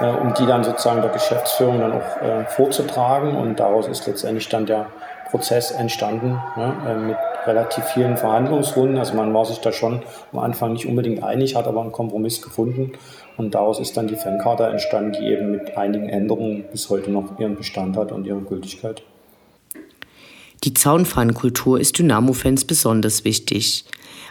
äh, 0.00 0.06
um 0.06 0.34
die 0.34 0.46
dann 0.46 0.64
sozusagen 0.64 1.00
der 1.02 1.10
Geschäftsführung 1.10 1.80
dann 1.80 1.92
auch 1.92 2.22
äh, 2.22 2.44
vorzutragen. 2.46 3.36
Und 3.36 3.60
daraus 3.60 3.88
ist 3.88 4.06
letztendlich 4.06 4.48
dann 4.48 4.66
der 4.66 4.86
Prozess 5.30 5.70
entstanden 5.70 6.38
ne, 6.56 6.74
äh, 6.86 6.94
mit 6.94 7.16
relativ 7.46 7.84
vielen 7.84 8.16
Verhandlungsrunden. 8.16 8.98
Also 8.98 9.14
man 9.14 9.32
war 9.32 9.44
sich 9.44 9.58
da 9.58 9.72
schon 9.72 10.02
am 10.32 10.38
Anfang 10.40 10.74
nicht 10.74 10.86
unbedingt 10.86 11.22
einig, 11.22 11.56
hat 11.56 11.66
aber 11.66 11.80
einen 11.80 11.92
Kompromiss 11.92 12.42
gefunden. 12.42 12.92
Und 13.36 13.54
daraus 13.54 13.80
ist 13.80 13.96
dann 13.96 14.06
die 14.06 14.16
Fankarte 14.16 14.64
entstanden, 14.64 15.12
die 15.12 15.26
eben 15.26 15.50
mit 15.50 15.76
einigen 15.76 16.08
Änderungen 16.08 16.64
bis 16.70 16.90
heute 16.90 17.10
noch 17.10 17.38
ihren 17.38 17.56
Bestand 17.56 17.96
hat 17.96 18.12
und 18.12 18.26
ihre 18.26 18.40
Gültigkeit. 18.40 19.02
Die 20.64 20.74
Zaunfahnenkultur 20.74 21.80
ist 21.80 21.98
Dynamo-Fans 21.98 22.66
besonders 22.66 23.24
wichtig. 23.24 23.84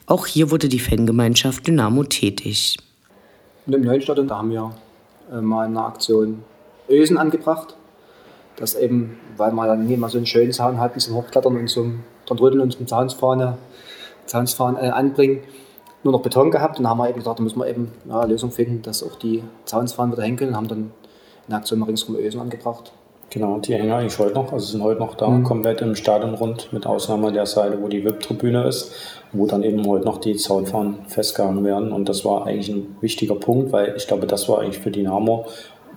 Auch 0.05 0.25
hier 0.25 0.51
wurde 0.51 0.67
die 0.67 0.79
Fangemeinschaft 0.79 1.67
Dynamo 1.67 2.03
tätig. 2.03 2.77
Und 3.65 3.73
im 3.73 3.81
neuen 3.81 4.01
Stadion, 4.01 4.27
da 4.27 4.37
haben 4.37 4.51
wir 4.51 4.73
äh, 5.31 5.41
mal 5.41 5.67
eine 5.67 5.83
Aktion 5.83 6.43
Ösen 6.89 7.17
angebracht. 7.17 7.75
Das 8.55 8.75
eben, 8.75 9.17
weil 9.37 9.51
man 9.51 9.67
dann 9.67 9.99
mal 9.99 10.09
so 10.09 10.17
einen 10.17 10.25
schönen 10.25 10.51
Zaun 10.51 10.79
hatten 10.79 10.99
zum 10.99 11.15
Hochklettern 11.15 11.57
und 11.57 11.67
zum 11.67 12.03
rütteln 12.29 12.61
und 12.61 12.71
zum 12.71 12.87
Zaunsfahne, 12.87 13.57
Zaunsfahren 14.25 14.77
äh, 14.77 14.89
anbringen, 14.89 15.41
nur 16.03 16.13
noch 16.13 16.21
Beton 16.21 16.51
gehabt. 16.51 16.77
Und 16.77 16.83
dann 16.83 16.91
haben 16.91 16.99
wir 16.99 17.09
eben 17.09 17.19
gesagt, 17.19 17.39
da 17.39 17.43
müssen 17.43 17.59
wir 17.59 17.67
eben 17.67 17.91
ja, 18.07 18.21
eine 18.21 18.31
Lösung 18.31 18.51
finden, 18.51 18.81
dass 18.81 19.03
auch 19.03 19.15
die 19.15 19.43
Zaunsfahnen 19.65 20.13
wieder 20.13 20.23
hängen 20.23 20.37
können. 20.37 20.51
Und 20.51 20.57
haben 20.57 20.67
dann 20.67 20.91
eine 21.47 21.57
Aktion 21.57 21.79
mal 21.79 21.85
ringsum 21.85 22.15
Ösen 22.15 22.39
angebracht. 22.39 22.93
Genau, 23.33 23.59
die 23.59 23.73
hängen 23.73 23.93
eigentlich 23.93 24.19
heute 24.19 24.33
noch, 24.33 24.51
also 24.51 24.65
sind 24.65 24.83
heute 24.83 24.99
noch 24.99 25.15
da, 25.15 25.29
mhm. 25.29 25.45
komplett 25.45 25.79
im 25.79 25.95
Stadion 25.95 26.33
rund, 26.33 26.73
mit 26.73 26.85
Ausnahme 26.85 27.31
der 27.31 27.45
Seite, 27.45 27.81
wo 27.81 27.87
die 27.87 28.03
VIP-Tribüne 28.03 28.65
ist, 28.65 28.91
wo 29.31 29.47
dann 29.47 29.63
eben 29.63 29.87
heute 29.87 30.03
noch 30.03 30.17
die 30.17 30.35
Zaunfahnen 30.35 31.05
festgehangen 31.07 31.63
werden. 31.63 31.93
Und 31.93 32.09
das 32.09 32.25
war 32.25 32.45
eigentlich 32.45 32.67
ein 32.67 32.97
wichtiger 32.99 33.35
Punkt, 33.35 33.71
weil 33.71 33.95
ich 33.95 34.05
glaube, 34.05 34.27
das 34.27 34.49
war 34.49 34.59
eigentlich 34.59 34.79
für 34.79 34.91
Dynamo 34.91 35.45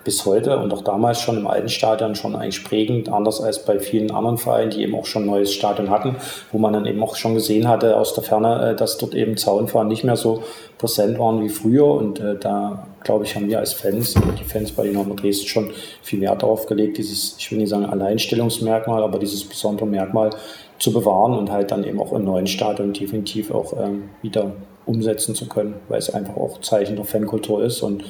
bis 0.04 0.26
heute 0.26 0.58
und 0.58 0.72
auch 0.72 0.82
damals 0.82 1.20
schon 1.20 1.38
im 1.38 1.46
alten 1.46 1.68
Stadion 1.68 2.14
schon 2.14 2.36
eigentlich 2.36 2.62
prägend, 2.62 3.08
anders 3.08 3.40
als 3.40 3.64
bei 3.64 3.78
vielen 3.78 4.10
anderen 4.10 4.38
Vereinen, 4.38 4.70
die 4.70 4.82
eben 4.82 4.94
auch 4.94 5.06
schon 5.06 5.22
ein 5.22 5.26
neues 5.26 5.52
Stadion 5.52 5.90
hatten, 5.90 6.16
wo 6.52 6.58
man 6.58 6.72
dann 6.72 6.86
eben 6.86 7.02
auch 7.02 7.16
schon 7.16 7.34
gesehen 7.34 7.68
hatte 7.68 7.96
aus 7.96 8.14
der 8.14 8.22
Ferne, 8.22 8.70
äh, 8.70 8.76
dass 8.76 8.98
dort 8.98 9.14
eben 9.14 9.36
Zaunfahren 9.36 9.88
nicht 9.88 10.04
mehr 10.04 10.16
so 10.16 10.42
präsent 10.78 11.18
waren 11.18 11.42
wie 11.42 11.48
früher. 11.48 11.86
Und 11.86 12.20
äh, 12.20 12.36
da 12.38 12.86
glaube 13.02 13.24
ich, 13.24 13.34
haben 13.34 13.48
wir 13.48 13.58
als 13.58 13.72
Fans, 13.72 14.14
die 14.14 14.44
Fans 14.44 14.72
bei 14.72 14.84
Dynamo 14.84 15.14
Dresden 15.14 15.46
schon 15.46 15.70
viel 16.02 16.20
Wert 16.20 16.42
darauf 16.42 16.66
gelegt, 16.66 16.98
dieses, 16.98 17.36
ich 17.38 17.50
will 17.50 17.58
nicht 17.58 17.70
sagen 17.70 17.86
Alleinstellungsmerkmal, 17.86 19.02
aber 19.02 19.18
dieses 19.18 19.44
besondere 19.44 19.86
Merkmal 19.86 20.30
zu 20.78 20.92
bewahren 20.92 21.32
und 21.32 21.50
halt 21.50 21.70
dann 21.70 21.84
eben 21.84 22.00
auch 22.00 22.12
im 22.12 22.24
neuen 22.24 22.46
Stadion 22.46 22.92
definitiv 22.92 23.50
auch 23.50 23.72
ähm, 23.80 24.10
wieder 24.22 24.52
umsetzen 24.86 25.34
zu 25.34 25.48
können, 25.48 25.76
weil 25.88 25.98
es 25.98 26.10
einfach 26.10 26.36
auch 26.36 26.60
Zeichen 26.60 26.96
der 26.96 27.04
Fankultur 27.04 27.64
ist 27.64 27.82
und 27.82 28.04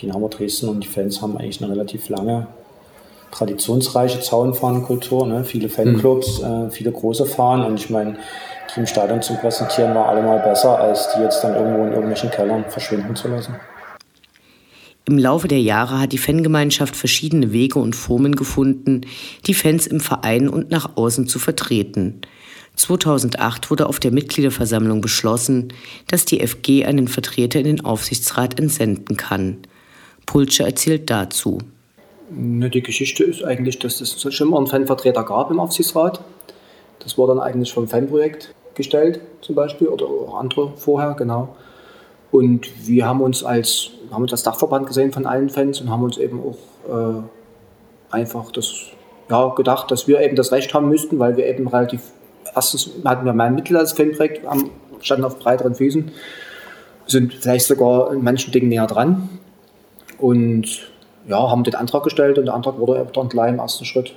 Dynamo 0.00 0.28
Dresden 0.28 0.68
und 0.68 0.80
die 0.80 0.88
Fans 0.88 1.22
haben 1.22 1.36
eigentlich 1.36 1.62
eine 1.62 1.72
relativ 1.72 2.08
lange, 2.08 2.46
traditionsreiche 3.30 4.20
Zaunfahnenkultur. 4.20 5.26
Ne? 5.26 5.44
Viele 5.44 5.68
Fanclubs, 5.68 6.40
mhm. 6.40 6.68
äh, 6.68 6.70
viele 6.70 6.92
große 6.92 7.26
Fahnen 7.26 7.66
und 7.66 7.80
ich 7.80 7.90
meine, 7.90 8.16
die 8.74 8.80
im 8.80 8.86
Stadion 8.86 9.22
zu 9.22 9.34
präsentieren 9.34 9.94
war 9.94 10.08
allemal 10.08 10.40
besser, 10.40 10.78
als 10.78 11.08
die 11.14 11.22
jetzt 11.22 11.42
dann 11.42 11.54
irgendwo 11.54 11.84
in 11.84 11.92
irgendwelchen 11.92 12.30
Kellern 12.30 12.64
verschwinden 12.68 13.16
zu 13.16 13.28
lassen. 13.28 13.56
Im 15.08 15.18
Laufe 15.18 15.46
der 15.46 15.60
Jahre 15.60 16.00
hat 16.00 16.12
die 16.12 16.18
Fangemeinschaft 16.18 16.96
verschiedene 16.96 17.52
Wege 17.52 17.78
und 17.78 17.94
Formen 17.94 18.34
gefunden, 18.34 19.02
die 19.46 19.54
Fans 19.54 19.86
im 19.86 20.00
Verein 20.00 20.48
und 20.48 20.70
nach 20.72 20.96
außen 20.96 21.28
zu 21.28 21.38
vertreten. 21.38 22.22
2008 22.74 23.70
wurde 23.70 23.86
auf 23.86 24.00
der 24.00 24.10
Mitgliederversammlung 24.10 25.00
beschlossen, 25.00 25.72
dass 26.08 26.24
die 26.24 26.44
FG 26.44 26.84
einen 26.84 27.06
Vertreter 27.06 27.60
in 27.60 27.66
den 27.66 27.84
Aufsichtsrat 27.84 28.58
entsenden 28.58 29.16
kann. 29.16 29.58
Pulsche 30.26 30.64
erzählt 30.64 31.08
dazu. 31.08 31.58
Die 32.28 32.82
Geschichte 32.82 33.24
ist 33.24 33.44
eigentlich, 33.44 33.78
dass 33.78 34.00
es 34.00 34.34
schon 34.34 34.50
mal 34.50 34.58
einen 34.58 34.66
Fanvertreter 34.66 35.22
gab 35.22 35.50
im 35.50 35.60
Aufsichtsrat. 35.60 36.20
Das 36.98 37.16
war 37.16 37.28
dann 37.28 37.38
eigentlich 37.38 37.72
vom 37.72 37.86
Fanprojekt 37.86 38.52
gestellt, 38.74 39.20
zum 39.40 39.54
Beispiel, 39.54 39.86
oder 39.86 40.06
auch 40.06 40.38
andere 40.38 40.72
vorher, 40.76 41.14
genau. 41.14 41.56
Und 42.32 42.66
wir 42.86 43.06
haben 43.06 43.20
uns 43.20 43.44
als, 43.44 43.90
haben 44.10 44.22
uns 44.22 44.32
als 44.32 44.42
Dachverband 44.42 44.88
gesehen 44.88 45.12
von 45.12 45.24
allen 45.24 45.48
Fans 45.48 45.80
und 45.80 45.88
haben 45.88 46.02
uns 46.02 46.18
eben 46.18 46.40
auch 46.40 47.22
äh, 47.22 47.22
einfach 48.10 48.50
das, 48.50 48.74
ja, 49.30 49.48
gedacht, 49.54 49.90
dass 49.90 50.08
wir 50.08 50.20
eben 50.20 50.34
das 50.34 50.50
Recht 50.50 50.74
haben 50.74 50.88
müssten, 50.88 51.18
weil 51.20 51.36
wir 51.36 51.46
eben 51.46 51.68
relativ, 51.68 52.00
erstens 52.54 52.90
hatten 53.04 53.24
wir 53.24 53.32
mehr 53.32 53.50
Mittel 53.50 53.76
als 53.76 53.92
Fanprojekt, 53.92 54.42
standen 55.00 55.24
auf 55.24 55.38
breiteren 55.38 55.76
Füßen, 55.76 56.10
sind 57.06 57.34
vielleicht 57.34 57.66
sogar 57.66 58.12
in 58.12 58.24
manchen 58.24 58.52
Dingen 58.52 58.68
näher 58.68 58.88
dran 58.88 59.28
und 60.18 60.88
ja, 61.28 61.50
haben 61.50 61.64
den 61.64 61.74
Antrag 61.74 62.04
gestellt 62.04 62.38
und 62.38 62.46
der 62.46 62.54
Antrag 62.54 62.78
wurde 62.78 63.06
dann 63.12 63.28
gleich 63.28 63.50
im 63.50 63.58
ersten 63.58 63.84
Schritt 63.84 64.12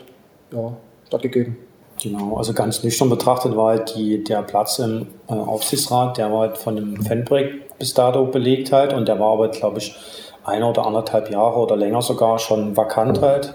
ja, 0.52 0.74
stattgegeben. 1.08 1.58
Genau, 2.02 2.38
also 2.38 2.54
ganz 2.54 2.84
nüchtern 2.84 3.10
betrachtet 3.10 3.58
war 3.58 3.70
halt 3.70 3.96
die, 3.96 4.24
der 4.24 4.42
Platz 4.42 4.80
im 4.80 5.08
äh, 5.28 5.34
Aufsichtsrat, 5.34 6.18
der 6.18 6.32
war 6.32 6.42
halt 6.42 6.58
von 6.58 6.76
dem 6.76 7.04
Fanprojekt 7.04 7.78
bis 7.78 7.94
dato 7.94 8.26
belegt 8.26 8.72
halt 8.72 8.94
und 8.94 9.08
der 9.08 9.20
war 9.20 9.34
aber, 9.34 9.50
glaube 9.50 9.80
ich, 9.80 9.96
ein 10.44 10.64
oder 10.64 10.86
anderthalb 10.86 11.30
Jahre 11.30 11.60
oder 11.60 11.76
länger 11.76 12.02
sogar 12.02 12.40
schon 12.40 12.78
vakant 12.78 13.22
halt, 13.22 13.54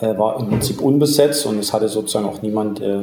äh, 0.00 0.16
war 0.16 0.40
im 0.40 0.48
Prinzip 0.48 0.80
unbesetzt 0.80 1.44
und 1.46 1.58
es 1.58 1.72
hatte 1.72 1.88
sozusagen 1.88 2.26
auch 2.26 2.40
niemand 2.42 2.80
äh, 2.80 3.00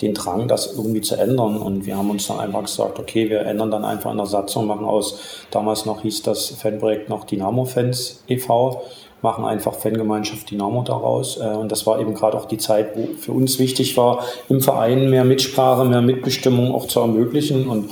den 0.00 0.14
Drang, 0.14 0.48
das 0.48 0.74
irgendwie 0.74 1.00
zu 1.00 1.16
ändern 1.16 1.56
und 1.56 1.86
wir 1.86 1.96
haben 1.96 2.10
uns 2.10 2.26
dann 2.26 2.38
einfach 2.38 2.62
gesagt, 2.62 2.98
okay, 2.98 3.30
wir 3.30 3.40
ändern 3.40 3.70
dann 3.70 3.84
einfach 3.84 4.10
in 4.10 4.18
der 4.18 4.26
Satzung, 4.26 4.66
machen 4.66 4.84
aus, 4.84 5.18
damals 5.50 5.86
noch 5.86 6.02
hieß 6.02 6.22
das 6.22 6.50
Fanprojekt 6.50 7.08
noch 7.08 7.24
Dynamo 7.24 7.64
Fans 7.64 8.22
e.V., 8.28 8.82
machen 9.22 9.44
einfach 9.44 9.74
Fangemeinschaft 9.74 10.50
Dynamo 10.50 10.82
daraus. 10.82 11.38
Äh, 11.38 11.48
und 11.48 11.72
das 11.72 11.86
war 11.86 12.00
eben 12.00 12.14
gerade 12.14 12.36
auch 12.36 12.44
die 12.44 12.58
Zeit, 12.58 12.96
wo 12.96 13.14
für 13.16 13.32
uns 13.32 13.58
wichtig 13.58 13.96
war, 13.96 14.24
im 14.48 14.60
Verein 14.60 15.10
mehr 15.10 15.24
Mitsprache, 15.24 15.84
mehr 15.84 16.02
Mitbestimmung 16.02 16.74
auch 16.74 16.86
zu 16.86 17.00
ermöglichen. 17.00 17.68
Und 17.68 17.90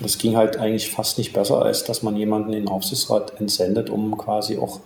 das 0.00 0.18
ging 0.18 0.36
halt 0.36 0.56
eigentlich 0.56 0.90
fast 0.90 1.18
nicht 1.18 1.32
besser, 1.32 1.62
als 1.62 1.84
dass 1.84 2.02
man 2.02 2.16
jemanden 2.16 2.52
in 2.52 2.64
den 2.64 2.68
Aufsichtsrat 2.68 3.38
entsendet, 3.38 3.90
um 3.90 4.16
quasi 4.16 4.58
auch 4.58 4.80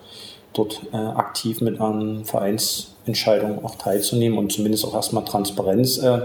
dort 0.53 0.81
äh, 0.93 0.97
aktiv 0.97 1.61
mit 1.61 1.81
an 1.81 2.25
Vereinsentscheidungen 3.07 3.65
auch 3.65 3.77
teilzunehmen 3.77 4.39
und 4.39 4.53
zumindest 4.53 4.85
auch 4.85 4.95
erstmal 4.95 5.25
Transparenz 5.25 5.99
äh, 5.99 6.21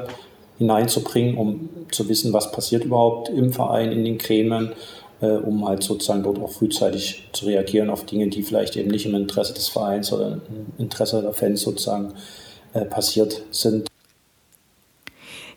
hineinzubringen, 0.58 1.38
um 1.38 1.70
zu 1.92 2.10
wissen, 2.10 2.34
was 2.34 2.52
passiert 2.52 2.84
überhaupt 2.86 3.30
im 3.30 3.54
Verein, 3.54 3.92
in 3.92 4.04
den 4.04 4.18
Gremien 4.18 4.74
äh, 5.22 5.28
um 5.28 5.68
halt 5.68 5.84
sozusagen 5.84 6.24
dort 6.24 6.40
auch 6.40 6.52
frühzeitig 6.52 7.28
zu 7.32 7.46
reagieren 7.46 7.90
auf 7.90 8.06
Dinge, 8.06 8.28
die 8.28 8.42
vielleicht 8.44 8.76
eben 8.76 8.90
nicht 8.90 9.06
im 9.06 9.16
Interesse 9.16 9.54
des 9.54 9.70
Vereins 9.70 10.12
oder 10.12 10.34
im 10.34 10.66
Interesse 10.78 11.22
der 11.22 11.34
Fans 11.34 11.62
sozusagen 11.62 12.14
äh, 12.74 12.86
passiert 12.86 13.44
sind. 13.52 13.88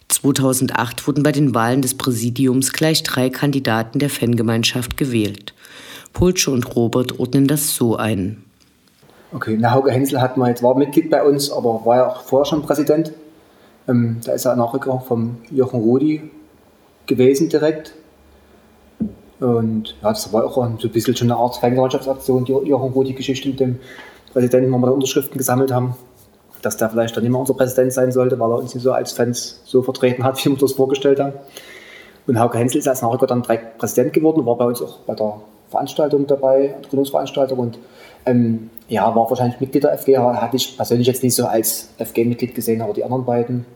2008 0.09 1.07
wurden 1.07 1.23
bei 1.23 1.33
den 1.33 1.55
Wahlen 1.55 1.81
des 1.81 1.97
Präsidiums 1.97 2.73
gleich 2.73 3.03
drei 3.03 3.31
Kandidaten 3.31 3.99
der 3.99 4.11
Fangemeinschaft 4.11 4.97
gewählt. 4.97 5.55
Pulsche 6.13 6.51
und 6.51 6.77
Robert 6.77 7.19
ordnen 7.19 7.49
das 7.49 7.75
so 7.75 7.97
ein. 7.97 8.44
Okay, 9.35 9.57
na, 9.59 9.73
Hauke 9.73 9.91
Hensel 9.91 10.21
hat 10.21 10.37
mal 10.37 10.49
jetzt 10.49 10.63
war 10.63 10.77
Mitglied 10.77 11.11
bei 11.11 11.21
uns, 11.25 11.51
aber 11.51 11.85
war 11.85 11.97
ja 11.97 12.09
auch 12.09 12.21
vorher 12.21 12.45
schon 12.45 12.63
Präsident. 12.63 13.13
Ähm, 13.89 14.21
da 14.25 14.31
ist 14.31 14.45
er 14.45 14.55
Nachrücker 14.55 15.01
vom 15.01 15.39
Jochen 15.51 15.81
Rudi 15.81 16.31
gewesen 17.07 17.49
direkt. 17.49 17.95
Und 19.41 19.97
ja, 20.01 20.11
das 20.11 20.33
war 20.33 20.45
auch 20.45 20.55
so 20.55 20.63
ein 20.63 20.93
bisschen 20.93 21.17
schon 21.17 21.33
eine 21.33 21.41
Art 21.41 21.57
Fangemeinschaftsaktion, 21.57 22.45
die 22.45 22.53
Jochen 22.53 22.93
Rudi-Geschichte 22.93 23.49
mit 23.49 23.59
dem 23.59 23.81
Präsidenten, 24.33 24.73
wo 24.73 24.79
wir 24.79 24.87
da 24.87 24.93
Unterschriften 24.93 25.37
gesammelt 25.37 25.73
haben, 25.73 25.97
dass 26.63 26.77
der 26.77 26.91
vielleicht 26.91 27.17
dann 27.17 27.25
immer 27.25 27.41
unser 27.41 27.55
Präsident 27.55 27.93
sein 27.93 28.13
sollte, 28.13 28.39
weil 28.39 28.53
er 28.53 28.59
uns 28.59 28.73
nicht 28.73 28.85
so 28.85 28.93
als 28.93 29.11
Fans 29.11 29.63
so 29.65 29.83
vertreten 29.83 30.23
hat, 30.23 30.39
wie 30.45 30.51
wir 30.51 30.59
das 30.59 30.75
vorgestellt 30.75 31.19
haben. 31.19 31.33
Und 32.29 32.39
Hauke 32.39 32.57
Hensel 32.57 32.79
ist 32.79 32.87
als 32.87 33.03
Nachrücker 33.03 33.27
dann 33.27 33.43
direkt 33.43 33.79
Präsident 33.79 34.13
geworden, 34.13 34.47
war 34.47 34.57
bei 34.57 34.67
uns 34.67 34.81
auch 34.81 35.01
bei 35.01 35.17
der 35.17 35.41
Veranstaltung 35.75 36.27
dabei, 36.27 36.77
Gründungsveranstaltung 36.89 37.59
und 37.59 37.79
ähm, 38.27 38.71
ja, 38.89 39.15
war 39.15 39.29
wahrscheinlich 39.29 39.61
Mitglied 39.61 39.85
der 39.85 39.99
FG, 39.99 40.19
hatte 40.19 40.57
ich 40.57 40.77
persönlich 40.77 41.07
jetzt 41.07 41.23
nicht 41.23 41.35
so 41.35 41.47
als 41.47 41.91
FG-Mitglied 41.99 42.55
gesehen, 42.55 42.81
aber 42.81 42.93
die 42.93 43.03
anderen 43.03 43.25
beiden 43.25 43.67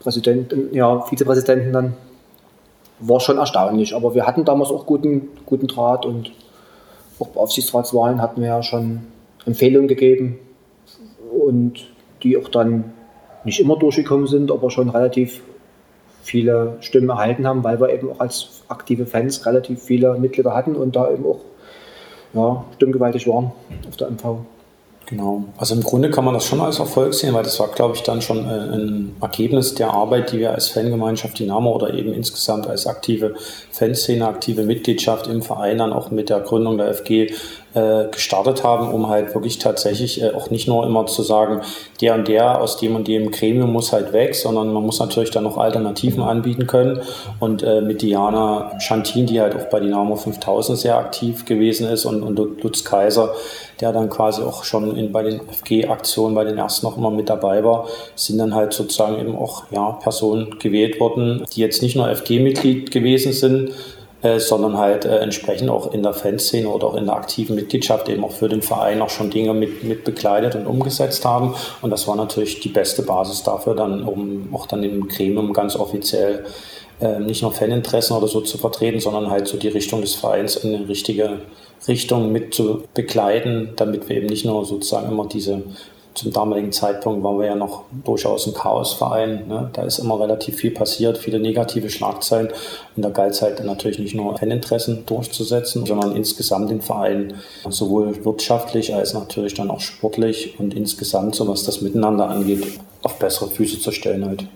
Präsidenten, 0.00 0.74
ja, 0.74 1.00
Vizepräsidenten 1.02 1.72
dann 1.72 1.94
war 2.98 3.20
schon 3.20 3.38
erstaunlich. 3.38 3.94
Aber 3.94 4.14
wir 4.14 4.26
hatten 4.26 4.44
damals 4.44 4.70
auch 4.70 4.86
guten, 4.86 5.28
guten 5.44 5.66
Draht 5.66 6.06
und 6.06 6.32
auch 7.18 7.28
bei 7.28 7.40
Aufsichtsratswahlen 7.40 8.20
hatten 8.20 8.40
wir 8.40 8.48
ja 8.48 8.62
schon 8.62 9.00
Empfehlungen 9.44 9.88
gegeben 9.88 10.38
und 11.30 11.86
die 12.22 12.36
auch 12.36 12.48
dann 12.48 12.92
nicht 13.44 13.60
immer 13.60 13.76
durchgekommen 13.78 14.26
sind, 14.26 14.50
aber 14.50 14.70
schon 14.70 14.90
relativ 14.90 15.42
viele 16.26 16.76
Stimmen 16.80 17.08
erhalten 17.08 17.46
haben, 17.46 17.62
weil 17.62 17.80
wir 17.80 17.88
eben 17.90 18.10
auch 18.10 18.20
als 18.20 18.62
aktive 18.68 19.06
Fans 19.06 19.46
relativ 19.46 19.82
viele 19.82 20.18
Mitglieder 20.18 20.54
hatten 20.54 20.74
und 20.74 20.96
da 20.96 21.10
eben 21.10 21.24
auch 21.24 21.40
ja, 22.34 22.64
stimmgewaltig 22.74 23.26
waren 23.28 23.52
auf 23.88 23.96
der 23.96 24.10
MV. 24.10 24.38
Genau. 25.06 25.44
Also 25.56 25.76
im 25.76 25.82
Grunde 25.82 26.10
kann 26.10 26.24
man 26.24 26.34
das 26.34 26.46
schon 26.46 26.60
als 26.60 26.80
Erfolg 26.80 27.14
sehen, 27.14 27.32
weil 27.32 27.44
das 27.44 27.60
war, 27.60 27.68
glaube 27.68 27.94
ich, 27.94 28.02
dann 28.02 28.20
schon 28.20 28.44
äh, 28.44 28.74
ein 28.74 29.16
Ergebnis 29.20 29.74
der 29.74 29.92
Arbeit, 29.92 30.32
die 30.32 30.40
wir 30.40 30.52
als 30.52 30.68
Fangemeinschaft 30.70 31.38
Dynamo 31.38 31.72
oder 31.72 31.94
eben 31.94 32.12
insgesamt 32.12 32.66
als 32.66 32.88
aktive 32.88 33.34
Fanszene, 33.70 34.26
aktive 34.26 34.64
Mitgliedschaft 34.64 35.28
im 35.28 35.42
Verein 35.42 35.78
dann 35.78 35.92
auch 35.92 36.10
mit 36.10 36.28
der 36.28 36.40
Gründung 36.40 36.76
der 36.76 36.92
FG 36.92 37.32
äh, 37.76 38.06
gestartet 38.10 38.64
haben, 38.64 38.88
um 38.88 39.08
halt 39.08 39.34
wirklich 39.34 39.58
tatsächlich 39.58 40.22
äh, 40.22 40.30
auch 40.30 40.50
nicht 40.50 40.66
nur 40.66 40.86
immer 40.86 41.04
zu 41.04 41.22
sagen, 41.22 41.60
der 42.00 42.14
und 42.14 42.26
der 42.26 42.60
aus 42.60 42.78
dem 42.78 42.96
und 42.96 43.06
dem 43.06 43.30
Gremium 43.30 43.70
muss 43.70 43.92
halt 43.92 44.14
weg, 44.14 44.34
sondern 44.34 44.72
man 44.72 44.82
muss 44.82 44.98
natürlich 44.98 45.30
dann 45.30 45.44
noch 45.44 45.58
Alternativen 45.58 46.22
anbieten 46.22 46.66
können. 46.66 47.02
Und 47.38 47.62
äh, 47.62 47.82
mit 47.82 48.00
Diana 48.00 48.72
Chantin, 48.78 49.26
die 49.26 49.42
halt 49.42 49.54
auch 49.54 49.66
bei 49.66 49.80
Dynamo 49.80 50.16
5000 50.16 50.78
sehr 50.78 50.96
aktiv 50.96 51.44
gewesen 51.44 51.86
ist 51.88 52.06
und, 52.06 52.22
und 52.22 52.62
Lutz 52.62 52.82
Kaiser, 52.82 53.34
der 53.80 53.92
dann 53.92 54.08
quasi 54.08 54.42
auch 54.42 54.64
schon 54.64 54.96
in, 54.96 55.12
bei 55.12 55.22
den 55.22 55.40
FG-Aktionen 55.40 56.34
bei 56.34 56.44
den 56.44 56.56
ersten 56.56 56.86
noch 56.86 56.96
immer 56.96 57.10
mit 57.10 57.28
dabei 57.28 57.62
war, 57.62 57.86
sind 58.14 58.38
dann 58.38 58.54
halt 58.54 58.72
sozusagen 58.72 59.20
eben 59.20 59.36
auch 59.36 59.64
ja, 59.70 59.92
Personen 60.02 60.58
gewählt 60.58 60.98
worden, 60.98 61.44
die 61.54 61.60
jetzt 61.60 61.82
nicht 61.82 61.94
nur 61.94 62.08
FG-Mitglied 62.08 62.90
gewesen 62.90 63.34
sind, 63.34 63.72
äh, 64.26 64.40
sondern 64.40 64.76
halt 64.76 65.04
äh, 65.04 65.18
entsprechend 65.18 65.70
auch 65.70 65.92
in 65.92 66.02
der 66.02 66.12
Fanszene 66.12 66.68
oder 66.68 66.88
auch 66.88 66.94
in 66.96 67.06
der 67.06 67.14
aktiven 67.14 67.54
Mitgliedschaft 67.54 68.08
eben 68.08 68.24
auch 68.24 68.32
für 68.32 68.48
den 68.48 68.60
Verein 68.60 69.00
auch 69.00 69.10
schon 69.10 69.30
Dinge 69.30 69.54
mit, 69.54 69.84
mit 69.84 70.04
begleitet 70.04 70.56
und 70.56 70.66
umgesetzt 70.66 71.24
haben. 71.24 71.54
Und 71.80 71.90
das 71.90 72.08
war 72.08 72.16
natürlich 72.16 72.58
die 72.58 72.68
beste 72.68 73.02
Basis 73.02 73.44
dafür, 73.44 73.76
dann, 73.76 74.02
um 74.02 74.52
auch 74.52 74.66
dann 74.66 74.82
im 74.82 75.06
Gremium 75.06 75.52
ganz 75.52 75.76
offiziell 75.76 76.44
äh, 77.00 77.20
nicht 77.20 77.42
nur 77.42 77.52
Faninteressen 77.52 78.16
oder 78.16 78.26
so 78.26 78.40
zu 78.40 78.58
vertreten, 78.58 78.98
sondern 78.98 79.30
halt 79.30 79.46
so 79.46 79.58
die 79.58 79.68
Richtung 79.68 80.00
des 80.00 80.16
Vereins 80.16 80.56
in 80.56 80.74
eine 80.74 80.88
richtige 80.88 81.40
Richtung 81.86 82.32
mit 82.32 82.52
zu 82.52 82.82
begleiten, 82.94 83.74
damit 83.76 84.08
wir 84.08 84.16
eben 84.16 84.26
nicht 84.26 84.44
nur 84.44 84.64
sozusagen 84.64 85.12
immer 85.12 85.28
diese 85.28 85.62
zum 86.16 86.32
damaligen 86.32 86.72
Zeitpunkt 86.72 87.22
waren 87.22 87.38
wir 87.38 87.46
ja 87.46 87.54
noch 87.54 87.84
durchaus 88.04 88.46
ein 88.46 88.54
Chaosverein. 88.54 89.46
Ne? 89.46 89.70
Da 89.74 89.82
ist 89.82 89.98
immer 89.98 90.18
relativ 90.18 90.56
viel 90.56 90.70
passiert, 90.70 91.18
viele 91.18 91.38
negative 91.38 91.90
Schlagzeilen. 91.90 92.48
Und 92.96 93.04
da 93.04 93.10
galt 93.10 93.34
es 93.34 93.42
halt 93.42 93.62
natürlich 93.62 93.98
nicht 93.98 94.14
nur 94.14 94.36
Faninteressen 94.38 95.04
durchzusetzen, 95.04 95.84
sondern 95.84 96.16
insgesamt 96.16 96.70
den 96.70 96.80
Verein 96.80 97.34
sowohl 97.68 98.24
wirtschaftlich 98.24 98.94
als 98.94 99.12
natürlich 99.12 99.52
dann 99.52 99.70
auch 99.70 99.80
sportlich 99.80 100.58
und 100.58 100.72
insgesamt, 100.72 101.34
so 101.34 101.46
was 101.46 101.64
das 101.64 101.82
Miteinander 101.82 102.30
angeht, 102.30 102.66
auf 103.02 103.18
bessere 103.18 103.50
Füße 103.50 103.80
zu 103.80 103.92
stellen 103.92 104.24
halt. 104.24 104.46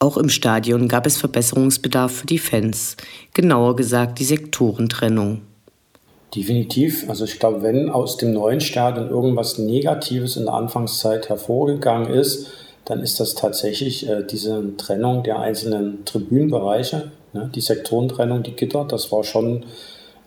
Auch 0.00 0.16
im 0.16 0.28
Stadion 0.28 0.88
gab 0.88 1.06
es 1.06 1.16
Verbesserungsbedarf 1.16 2.12
für 2.12 2.26
die 2.26 2.38
Fans, 2.38 2.96
genauer 3.32 3.76
gesagt 3.76 4.18
die 4.18 4.24
Sektorentrennung. 4.24 5.42
Definitiv. 6.34 7.08
Also 7.08 7.24
ich 7.24 7.38
glaube, 7.38 7.62
wenn 7.62 7.90
aus 7.90 8.16
dem 8.16 8.32
neuen 8.32 8.60
Stadion 8.60 9.08
irgendwas 9.08 9.58
Negatives 9.58 10.36
in 10.36 10.46
der 10.46 10.54
Anfangszeit 10.54 11.28
hervorgegangen 11.28 12.12
ist, 12.12 12.48
dann 12.84 13.00
ist 13.00 13.20
das 13.20 13.34
tatsächlich 13.34 14.08
äh, 14.08 14.24
diese 14.24 14.76
Trennung 14.76 15.22
der 15.22 15.38
einzelnen 15.38 16.04
Tribünenbereiche, 16.04 17.12
ne? 17.32 17.50
die 17.54 17.60
Sektorentrennung, 17.60 18.42
die 18.42 18.52
Gitter. 18.52 18.84
Das 18.84 19.12
war 19.12 19.22
schon 19.24 19.64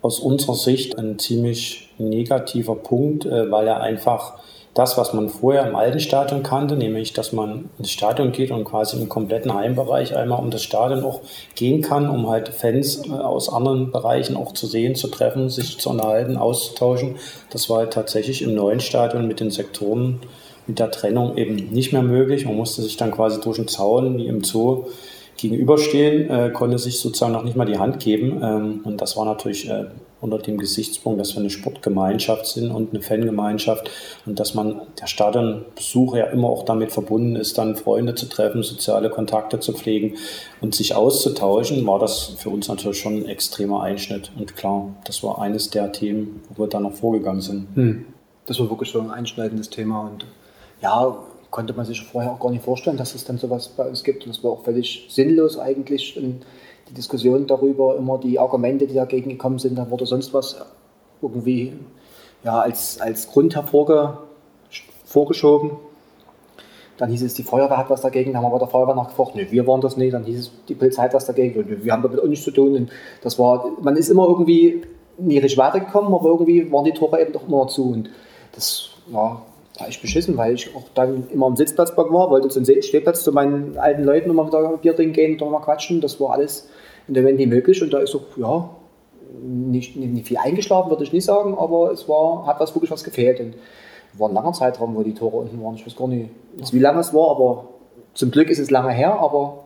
aus 0.00 0.18
unserer 0.18 0.54
Sicht 0.54 0.98
ein 0.98 1.18
ziemlich 1.18 1.90
negativer 1.98 2.74
Punkt, 2.74 3.26
äh, 3.26 3.50
weil 3.50 3.68
er 3.68 3.80
einfach 3.80 4.38
das, 4.78 4.96
was 4.96 5.12
man 5.12 5.28
vorher 5.28 5.66
im 5.66 5.74
alten 5.74 5.98
Stadion 5.98 6.44
kannte, 6.44 6.76
nämlich 6.76 7.12
dass 7.12 7.32
man 7.32 7.68
ins 7.78 7.90
Stadion 7.90 8.30
geht 8.30 8.52
und 8.52 8.64
quasi 8.64 8.96
im 8.96 9.08
kompletten 9.08 9.52
Heimbereich 9.52 10.14
einmal 10.14 10.38
um 10.38 10.52
das 10.52 10.62
Stadion 10.62 11.02
auch 11.02 11.20
gehen 11.56 11.82
kann, 11.82 12.08
um 12.08 12.28
halt 12.28 12.50
Fans 12.50 13.04
äh, 13.08 13.10
aus 13.10 13.52
anderen 13.52 13.90
Bereichen 13.90 14.36
auch 14.36 14.52
zu 14.52 14.68
sehen, 14.68 14.94
zu 14.94 15.08
treffen, 15.08 15.50
sich 15.50 15.78
zu 15.78 15.90
unterhalten, 15.90 16.36
auszutauschen. 16.36 17.16
Das 17.50 17.68
war 17.68 17.78
halt 17.78 17.92
tatsächlich 17.92 18.40
im 18.40 18.54
neuen 18.54 18.78
Stadion 18.78 19.26
mit 19.26 19.40
den 19.40 19.50
Sektoren, 19.50 20.20
mit 20.68 20.78
der 20.78 20.92
Trennung 20.92 21.36
eben 21.36 21.56
nicht 21.56 21.92
mehr 21.92 22.02
möglich. 22.02 22.44
Man 22.44 22.54
musste 22.54 22.82
sich 22.82 22.96
dann 22.96 23.10
quasi 23.10 23.40
durch 23.40 23.56
den 23.56 23.66
Zaun 23.66 24.16
wie 24.16 24.28
im 24.28 24.44
Zoo 24.44 24.84
gegenüberstehen, 25.38 26.30
äh, 26.30 26.50
konnte 26.50 26.78
sich 26.78 27.00
sozusagen 27.00 27.32
noch 27.32 27.42
nicht 27.42 27.56
mal 27.56 27.64
die 27.64 27.78
Hand 27.78 27.98
geben. 27.98 28.40
Ähm, 28.44 28.80
und 28.84 29.00
das 29.00 29.16
war 29.16 29.24
natürlich 29.24 29.68
äh, 29.68 29.86
unter 30.20 30.38
dem 30.38 30.58
Gesichtspunkt, 30.58 31.20
dass 31.20 31.34
wir 31.34 31.40
eine 31.40 31.50
Sportgemeinschaft 31.50 32.46
sind 32.46 32.70
und 32.70 32.92
eine 32.92 33.02
Fangemeinschaft 33.02 33.90
und 34.26 34.40
dass 34.40 34.54
man 34.54 34.82
der 35.00 35.06
Stadionbesuch 35.06 36.16
ja 36.16 36.26
immer 36.26 36.48
auch 36.48 36.64
damit 36.64 36.92
verbunden 36.92 37.36
ist, 37.36 37.58
dann 37.58 37.76
Freunde 37.76 38.14
zu 38.14 38.26
treffen, 38.26 38.62
soziale 38.62 39.10
Kontakte 39.10 39.60
zu 39.60 39.72
pflegen 39.72 40.16
und 40.60 40.74
sich 40.74 40.94
auszutauschen, 40.94 41.86
war 41.86 41.98
das 41.98 42.34
für 42.38 42.50
uns 42.50 42.68
natürlich 42.68 42.98
schon 42.98 43.18
ein 43.18 43.26
extremer 43.26 43.82
Einschnitt. 43.82 44.32
Und 44.38 44.56
klar, 44.56 44.94
das 45.04 45.22
war 45.22 45.40
eines 45.40 45.70
der 45.70 45.92
Themen, 45.92 46.42
wo 46.48 46.64
wir 46.64 46.68
dann 46.68 46.82
noch 46.82 46.94
vorgegangen 46.94 47.40
sind. 47.40 47.68
Hm. 47.74 48.04
Das 48.46 48.58
war 48.58 48.68
wirklich 48.70 48.90
so 48.90 49.00
ein 49.00 49.10
einschneidendes 49.10 49.70
Thema 49.70 50.08
und 50.08 50.24
ja, 50.80 51.18
konnte 51.50 51.72
man 51.72 51.86
sich 51.86 52.02
vorher 52.02 52.32
auch 52.32 52.40
gar 52.40 52.50
nicht 52.50 52.64
vorstellen, 52.64 52.96
dass 52.96 53.14
es 53.14 53.24
dann 53.24 53.38
sowas 53.38 53.68
bei 53.68 53.86
uns 53.88 54.04
gibt. 54.04 54.24
Und 54.26 54.32
es 54.32 54.44
war 54.44 54.52
auch 54.52 54.64
völlig 54.64 55.06
sinnlos 55.08 55.58
eigentlich. 55.58 56.16
Und 56.16 56.44
die 56.88 56.94
Diskussion 56.94 57.46
darüber, 57.46 57.96
immer 57.96 58.18
die 58.18 58.38
Argumente, 58.38 58.86
die 58.86 58.94
dagegen 58.94 59.30
gekommen 59.30 59.58
sind, 59.58 59.76
da 59.76 59.90
wurde 59.90 60.06
sonst 60.06 60.32
was 60.34 60.56
irgendwie 61.20 61.72
ja, 62.44 62.60
als, 62.60 63.00
als 63.00 63.28
Grund 63.28 63.54
hervorge, 63.54 64.18
vorgeschoben. 65.04 65.72
Dann 66.96 67.10
hieß 67.10 67.22
es, 67.22 67.34
die 67.34 67.44
Feuerwehr 67.44 67.78
hat 67.78 67.90
was 67.90 68.00
dagegen, 68.00 68.32
dann 68.32 68.42
haben 68.42 68.50
wir 68.50 68.54
bei 68.54 68.58
der 68.58 68.68
Feuerwehr 68.68 68.94
nachgefragt, 68.94 69.36
nee, 69.36 69.46
wir 69.50 69.66
waren 69.66 69.80
das 69.80 69.96
nicht, 69.96 70.14
dann 70.14 70.24
hieß 70.24 70.38
es, 70.38 70.50
die 70.68 70.74
Polizei 70.74 71.02
hat 71.04 71.14
was 71.14 71.26
dagegen, 71.26 71.60
und 71.60 71.84
wir 71.84 71.92
haben 71.92 72.02
damit 72.02 72.20
auch 72.20 72.26
nichts 72.26 72.44
zu 72.44 72.50
tun. 72.50 72.74
Und 72.74 72.90
das 73.22 73.38
war, 73.38 73.70
man 73.80 73.96
ist 73.96 74.08
immer 74.08 74.26
irgendwie 74.26 74.82
nie 75.16 75.38
richtig 75.38 75.58
weitergekommen, 75.58 76.12
aber 76.12 76.28
irgendwie 76.28 76.70
waren 76.72 76.84
die 76.84 76.92
Tore 76.92 77.20
eben 77.20 77.32
doch 77.32 77.46
immer 77.46 77.68
zu. 77.68 77.92
Und 77.92 78.10
das 78.52 78.90
war 79.06 79.42
ich 79.88 80.00
beschissen, 80.00 80.36
weil 80.36 80.54
ich 80.54 80.74
auch 80.74 80.84
dann 80.94 81.28
immer 81.30 81.46
am 81.46 81.56
Sitzplatzblock 81.56 82.12
war, 82.12 82.30
wollte 82.30 82.48
zum 82.48 82.64
Stehplatz 82.64 83.22
zu 83.22 83.30
meinen 83.32 83.76
alten 83.78 84.02
Leuten 84.02 84.30
immer 84.30 84.46
wieder 84.46 84.76
Bier 84.78 84.96
trinken 84.96 85.12
gehen 85.12 85.40
und 85.40 85.50
mal 85.52 85.60
quatschen. 85.60 86.00
Das 86.00 86.20
war 86.20 86.32
alles 86.32 86.68
in 87.08 87.14
der 87.14 87.24
Wende 87.24 87.46
möglich 87.46 87.82
und 87.82 87.92
da 87.92 87.98
ist 87.98 88.14
auch, 88.14 88.36
ja, 88.36 88.70
nicht, 89.42 89.96
nicht, 89.96 90.26
viel 90.26 90.38
eingeschlafen, 90.38 90.90
würde 90.90 91.04
ich 91.04 91.12
nicht 91.12 91.24
sagen, 91.24 91.56
aber 91.58 91.90
es 91.92 92.08
war, 92.08 92.46
hat 92.46 92.60
was 92.60 92.74
wirklich 92.74 92.90
was 92.90 93.04
gefehlt. 93.04 93.40
Und 93.40 93.54
war 94.14 94.28
ein 94.28 94.34
langer 94.34 94.52
Zeitraum, 94.52 94.94
wo 94.94 95.02
die 95.02 95.14
Tore 95.14 95.36
unten 95.36 95.62
waren. 95.62 95.74
Ich 95.74 95.86
weiß 95.86 95.96
gar 95.96 96.08
nicht, 96.08 96.30
wie 96.72 96.78
lange 96.78 97.00
es 97.00 97.12
war, 97.12 97.30
aber 97.30 97.68
zum 98.14 98.30
Glück 98.30 98.48
ist 98.50 98.58
es 98.58 98.70
lange 98.70 98.92
her, 98.92 99.18
aber 99.20 99.64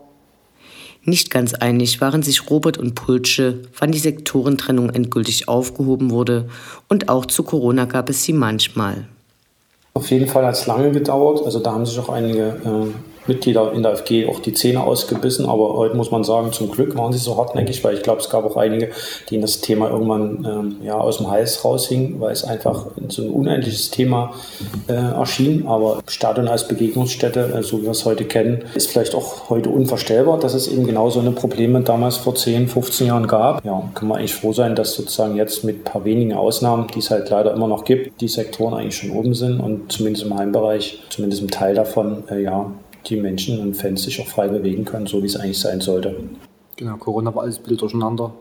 nicht 1.05 1.31
ganz 1.31 1.55
einig 1.55 2.01
waren 2.01 2.23
sich 2.23 2.49
Robert 2.49 2.79
und 2.79 2.95
Pulsche, 2.95 3.63
wann 3.79 3.91
die 3.91 3.99
Sektorentrennung 3.99 4.91
endgültig 4.91 5.49
aufgehoben 5.49 6.11
wurde 6.11 6.49
und 6.89 7.09
auch 7.09 7.27
zu 7.27 7.43
Corona 7.43 7.87
gab 7.87 8.09
es 8.09 8.23
sie 8.23 8.33
manchmal. 8.33 9.09
Auf 9.95 10.11
jeden 10.11 10.29
Fall 10.29 10.47
hat 10.47 10.55
es 10.55 10.67
lange 10.67 10.93
gedauert. 10.93 11.45
Also 11.45 11.59
da 11.59 11.73
haben 11.73 11.85
sich 11.85 11.99
auch 11.99 12.09
einige 12.09 12.43
äh, 12.65 13.12
Mitglieder 13.27 13.73
in 13.73 13.83
der 13.83 13.97
FG 13.97 14.27
auch 14.29 14.41
die 14.41 14.53
Zähne 14.53 14.83
ausgebissen, 14.83 15.47
aber 15.47 15.77
heute 15.77 15.97
muss 15.97 16.11
man 16.11 16.25
sagen, 16.25 16.53
zum 16.53 16.71
Glück 16.71 16.97
waren 16.97 17.13
sie 17.13 17.19
so 17.19 17.37
hartnäckig, 17.37 17.83
weil 17.85 17.95
ich 17.95 18.03
glaube, 18.03 18.21
es 18.21 18.29
gab 18.29 18.45
auch 18.45 18.57
einige, 18.57 18.91
denen 19.31 19.43
das 19.43 19.61
Thema 19.61 19.91
irgendwann 19.91 20.45
ähm, 20.45 20.77
ja, 20.85 20.99
aus 20.99 21.19
dem 21.19 21.31
Hals 21.31 21.65
raushing, 21.65 22.21
weil 22.21 22.33
es 22.33 22.45
einfach 22.45 22.87
so 23.09 23.23
ein 23.23 23.31
unendliches 23.31 23.91
Thema 23.91 24.33
äh, 24.89 24.93
erschien. 24.93 25.67
Aber 25.67 26.03
Stadion 26.09 26.49
als 26.49 26.69
Begegnungsstätte, 26.69 27.55
äh, 27.57 27.63
so 27.63 27.79
wie 27.79 27.85
wir 27.85 27.91
es 27.91 28.05
heute 28.05 28.25
kennen, 28.25 28.65
ist 28.75 28.91
vielleicht 28.91 29.15
auch 29.15 29.51
heute 29.51 29.71
unvorstellbar, 29.71 30.39
dass 30.39 30.55
es 30.55 30.69
eben 30.69 30.87
genau 30.87 31.11
so 31.11 31.21
eine 31.21 31.33
Probleme 31.33 31.81
damals 31.83 32.17
vor 32.17 32.35
10, 32.35 32.69
15 32.69 33.07
Jahren 33.07 33.27
gab. 33.27 33.65
Ja, 33.65 33.83
kann 33.95 34.09
man 34.09 34.19
eigentlich 34.19 34.35
froh 34.35 34.53
sein, 34.53 34.75
dass 34.75 34.95
sozusagen 34.95 35.37
jetzt 35.37 35.65
mit 35.65 35.81
ein 35.81 35.85
paar 35.85 36.05
wenigen 36.05 36.33
Ausnahmen, 36.35 36.89
die 36.95 36.99
es 36.99 37.11
halt 37.11 37.31
leider 37.31 37.53
immer 37.53 37.69
noch 37.69 37.85
gibt, 37.85 38.21
die 38.21 38.29
Sektoren 38.29 38.75
eigentlich 38.75 38.97
schon 38.97 39.11
oben 39.11 39.35
sind 39.35 39.61
und 39.61 39.93
zumindest 39.93 40.27
im 40.27 40.37
Heimbereich, 40.37 41.03
zumindest 41.11 41.43
im 41.43 41.51
Teil 41.51 41.75
davon, 41.75 42.25
äh, 42.31 42.43
ja, 42.43 42.73
die 43.07 43.17
Menschen 43.17 43.61
und 43.61 43.75
Fans 43.75 44.03
sich 44.03 44.21
auch 44.21 44.27
frei 44.27 44.49
bewegen 44.49 44.85
können, 44.85 45.07
so 45.07 45.23
wie 45.23 45.27
es 45.27 45.37
eigentlich 45.37 45.61
sein 45.61 45.81
sollte. 45.81 46.17
Genau, 46.77 46.97
Corona 46.97 47.35
war 47.35 47.43
alles 47.43 47.59
ein 47.59 47.63
bisschen 47.63 47.79
durcheinander. 47.79 48.33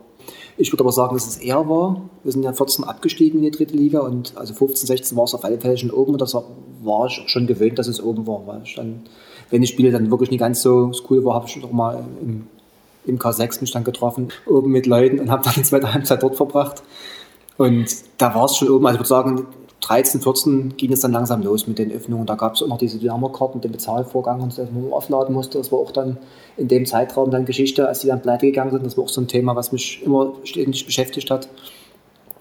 Ich 0.56 0.72
würde 0.72 0.84
aber 0.84 0.92
sagen, 0.92 1.14
dass 1.14 1.26
es 1.26 1.38
eher 1.38 1.68
war. 1.68 2.02
Wir 2.22 2.32
sind 2.32 2.42
ja 2.42 2.52
14 2.52 2.84
abgestiegen 2.84 3.38
in 3.38 3.44
die 3.44 3.56
dritte 3.56 3.74
Liga 3.74 4.00
und 4.00 4.36
also 4.36 4.54
15, 4.54 4.86
16 4.86 5.16
war 5.16 5.24
es 5.24 5.34
auf 5.34 5.44
alle 5.44 5.58
Fälle 5.58 5.76
schon 5.76 5.90
oben 5.90 6.12
und 6.12 6.20
das 6.20 6.34
war, 6.34 7.06
ich 7.06 7.22
schon 7.26 7.46
gewöhnt, 7.46 7.78
dass 7.78 7.88
es 7.88 8.02
oben 8.02 8.26
war. 8.26 8.46
Weil 8.46 8.62
ich 8.64 8.74
dann, 8.74 9.02
wenn 9.50 9.62
die 9.62 9.66
Spiele 9.66 9.90
dann 9.90 10.10
wirklich 10.10 10.30
nicht 10.30 10.40
ganz 10.40 10.62
so 10.62 10.92
cool 11.10 11.24
war, 11.24 11.34
habe 11.34 11.46
ich 11.48 11.60
doch 11.60 11.72
mal 11.72 12.04
im, 12.20 12.46
im 13.06 13.18
K6 13.18 13.60
mich 13.60 13.72
dann 13.72 13.84
getroffen, 13.84 14.28
oben 14.46 14.70
mit 14.70 14.86
Leuten 14.86 15.20
und 15.20 15.30
habe 15.30 15.42
dann 15.44 15.54
die 15.56 15.62
zweite 15.62 15.92
Halbzeit 15.92 16.22
dort 16.22 16.36
verbracht. 16.36 16.82
Und 17.56 17.86
da 18.18 18.34
war 18.34 18.46
es 18.46 18.56
schon 18.56 18.68
oben. 18.68 18.86
Also 18.86 18.96
ich 18.96 19.00
würde 19.00 19.08
sagen, 19.08 19.46
13, 19.82 20.20
14 20.20 20.76
ging 20.76 20.92
es 20.92 21.00
dann 21.00 21.12
langsam 21.12 21.42
los 21.42 21.66
mit 21.66 21.78
den 21.78 21.90
Öffnungen. 21.90 22.24
Da 22.24 22.36
gab 22.36 22.54
es 22.54 22.62
auch 22.62 22.68
noch 22.68 22.78
diese 22.78 22.98
Dynamo-Karten, 22.98 23.60
den 23.60 23.72
Bezahlvorgang, 23.72 24.40
und 24.40 24.56
das 24.56 24.70
man 24.70 24.92
aufladen 24.92 25.34
musste. 25.34 25.58
Das 25.58 25.72
war 25.72 25.80
auch 25.80 25.90
dann 25.90 26.18
in 26.56 26.68
dem 26.68 26.86
Zeitraum 26.86 27.30
dann 27.30 27.44
Geschichte, 27.44 27.88
als 27.88 28.00
die 28.00 28.06
dann 28.06 28.22
pleite 28.22 28.46
gegangen 28.46 28.70
sind. 28.70 28.86
Das 28.86 28.96
war 28.96 29.04
auch 29.04 29.08
so 29.08 29.20
ein 29.20 29.28
Thema, 29.28 29.56
was 29.56 29.72
mich 29.72 30.02
immer 30.04 30.34
ständig 30.44 30.86
beschäftigt 30.86 31.30
hat. 31.30 31.48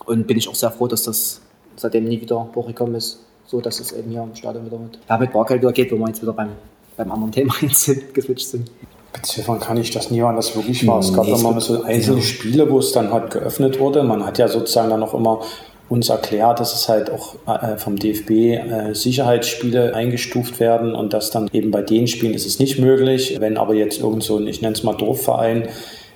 Und 0.05 0.27
bin 0.27 0.37
ich 0.37 0.47
auch 0.49 0.55
sehr 0.55 0.71
froh, 0.71 0.87
dass 0.87 1.03
das 1.03 1.41
seitdem 1.75 2.05
nie 2.05 2.21
wieder 2.21 2.47
hochgekommen 2.55 2.95
ist, 2.95 3.19
so 3.47 3.59
dass 3.59 3.79
es 3.79 3.91
eben 3.91 4.11
hier 4.11 4.21
im 4.21 4.35
Stadion 4.35 4.65
wieder 4.65 4.77
mit, 4.77 4.99
ja, 5.09 5.17
mit 5.17 5.33
Bargeld 5.33 5.61
wieder 5.61 5.71
geht, 5.71 5.91
wo 5.91 5.97
wir 5.97 6.07
jetzt 6.07 6.21
wieder 6.21 6.33
beim, 6.33 6.49
beim 6.95 7.11
anderen 7.11 7.31
Thema 7.31 7.53
jetzt 7.61 7.81
sind, 7.81 8.13
geswitcht 8.13 8.47
sind. 8.47 8.69
Beziffern 9.13 9.59
kann 9.59 9.77
ich 9.77 9.91
das 9.91 10.11
nie, 10.11 10.21
wann 10.21 10.35
das 10.35 10.55
wirklich 10.55 10.85
war. 10.87 10.99
Es 10.99 11.11
gab 11.11 11.25
nee, 11.25 11.33
immer 11.33 11.59
so 11.59 11.81
einzelne 11.83 12.21
Spiele, 12.21 12.69
wo 12.69 12.79
es 12.79 12.91
dann 12.91 13.11
halt 13.11 13.31
geöffnet 13.31 13.79
wurde. 13.79 14.03
Man 14.03 14.25
hat 14.25 14.37
ja 14.37 14.47
sozusagen 14.47 14.89
dann 14.89 15.01
noch 15.01 15.13
immer 15.13 15.41
uns 15.91 16.09
erklärt, 16.09 16.59
dass 16.61 16.73
es 16.73 16.87
halt 16.87 17.11
auch 17.11 17.35
äh, 17.47 17.77
vom 17.77 17.99
DFB 17.99 18.29
äh, 18.29 18.93
Sicherheitsspiele 18.93 19.93
eingestuft 19.93 20.59
werden 20.61 20.95
und 20.95 21.13
dass 21.13 21.31
dann 21.31 21.49
eben 21.51 21.69
bei 21.69 21.81
den 21.81 22.07
Spielen 22.07 22.33
ist 22.33 22.45
es 22.45 22.59
nicht 22.59 22.79
möglich. 22.79 23.37
Wenn 23.39 23.57
aber 23.57 23.73
jetzt 23.73 23.99
irgend 23.99 24.23
so 24.23 24.37
ein, 24.37 24.47
ich 24.47 24.61
nenne 24.61 24.73
es 24.73 24.83
mal 24.83 24.95
Dorfverein, 24.95 25.67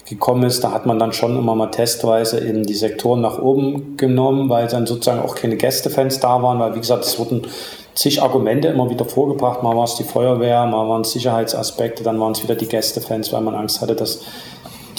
gekommen 0.08 0.44
ist, 0.44 0.64
da 0.64 0.72
hat 0.72 0.86
man 0.86 1.00
dann 1.00 1.14
schon 1.14 1.36
immer 1.36 1.56
mal 1.56 1.72
testweise 1.72 2.40
eben 2.48 2.64
die 2.64 2.76
Sektoren 2.76 3.22
nach 3.22 3.40
oben 3.40 3.98
genommen, 3.98 4.50
weil 4.50 4.68
dann 4.68 4.86
sozusagen 4.86 5.20
auch 5.20 5.36
keine 5.36 5.58
Gästefans 5.58 6.20
da 6.20 6.44
waren, 6.44 6.60
weil 6.60 6.76
wie 6.76 6.80
gesagt, 6.80 7.06
es 7.06 7.18
wurden 7.18 7.48
zig 7.96 8.22
Argumente 8.22 8.68
immer 8.68 8.90
wieder 8.90 9.06
vorgebracht. 9.06 9.64
Mal 9.64 9.76
war 9.76 9.86
es 9.86 9.96
die 9.96 10.04
Feuerwehr, 10.04 10.66
mal 10.68 10.88
waren 10.88 11.02
es 11.02 11.12
Sicherheitsaspekte, 11.12 12.04
dann 12.04 12.20
waren 12.20 12.34
es 12.34 12.44
wieder 12.44 12.56
die 12.56 12.68
Gästefans, 12.68 13.34
weil 13.34 13.42
man 13.42 13.56
Angst 13.56 13.82
hatte, 13.82 13.96
dass 13.96 14.22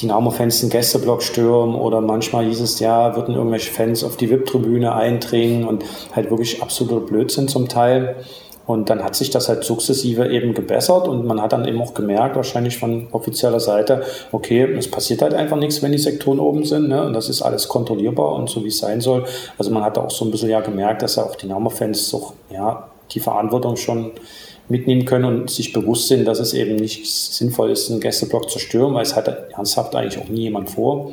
Dynamo-Fans 0.01 0.61
den 0.61 0.71
Gästeblock 0.71 1.23
stürmen 1.23 1.75
oder 1.75 2.01
manchmal 2.01 2.45
hieß 2.47 2.61
es, 2.61 2.81
ja, 2.81 3.17
würden 3.17 3.35
irgendwelche 3.35 3.73
Fans 3.73 4.05
auf 4.05 4.17
die 4.17 4.31
VIP-Tribüne 4.31 4.95
eindringen 4.95 5.67
und 5.67 5.85
halt 6.15 6.31
wirklich 6.31 6.63
absoluter 6.63 7.05
Blödsinn 7.05 7.49
zum 7.49 7.69
Teil. 7.69 8.17
Und 8.67 8.91
dann 8.91 9.05
hat 9.05 9.15
sich 9.15 9.31
das 9.31 9.49
halt 9.49 9.63
sukzessive 9.63 10.29
eben 10.29 10.53
gebessert 10.53 11.07
und 11.07 11.25
man 11.25 11.41
hat 11.41 11.53
dann 11.53 11.69
eben 11.69 11.81
auch 11.81 11.95
gemerkt, 11.95 12.35
wahrscheinlich 12.35 12.79
von 12.79 13.07
offizieller 13.13 13.61
Seite, 13.61 14.03
okay, 14.33 14.63
es 14.77 14.91
passiert 14.91 15.23
halt 15.23 15.35
einfach 15.35 15.57
nichts, 15.57 15.83
wenn 15.83 15.93
die 15.93 15.99
Sektoren 15.99 16.41
oben 16.41 16.65
sind. 16.65 16.89
Ne? 16.89 17.07
Und 17.07 17.13
das 17.13 17.29
ist 17.29 17.43
alles 17.43 17.69
kontrollierbar 17.69 18.35
und 18.35 18.51
so 18.51 18.65
wie 18.65 18.69
es 18.69 18.79
sein 18.79 19.01
soll. 19.01 19.25
Also 19.57 19.71
man 19.71 19.85
hat 19.85 19.99
auch 19.99 20.11
so 20.11 20.25
ein 20.25 20.33
bisschen 20.33 20.51
ja 20.51 20.61
gemerkt, 20.61 21.03
dass 21.03 21.15
ja 21.15 21.23
auch 21.23 21.37
Dynamo-Fans 21.37 22.13
auch 22.15 22.33
ja, 22.51 22.89
die 23.13 23.21
Verantwortung 23.21 23.77
schon 23.77 24.11
mitnehmen 24.68 25.05
können 25.05 25.24
und 25.24 25.50
sich 25.50 25.72
bewusst 25.72 26.09
sind, 26.09 26.24
dass 26.26 26.40
es 26.40 26.52
eben 26.55 26.76
nicht 26.76 27.07
sinnvoll 27.07 27.70
ist, 27.70 27.90
einen 27.90 28.00
Gästeblock 28.00 28.50
zu 28.50 28.59
stören, 28.59 28.94
weil 28.94 29.02
es 29.02 29.14
hat 29.14 29.29
ernsthaft 29.29 29.94
eigentlich 29.94 30.22
auch 30.22 30.29
nie 30.29 30.42
jemand 30.42 30.70
vor. 30.70 31.12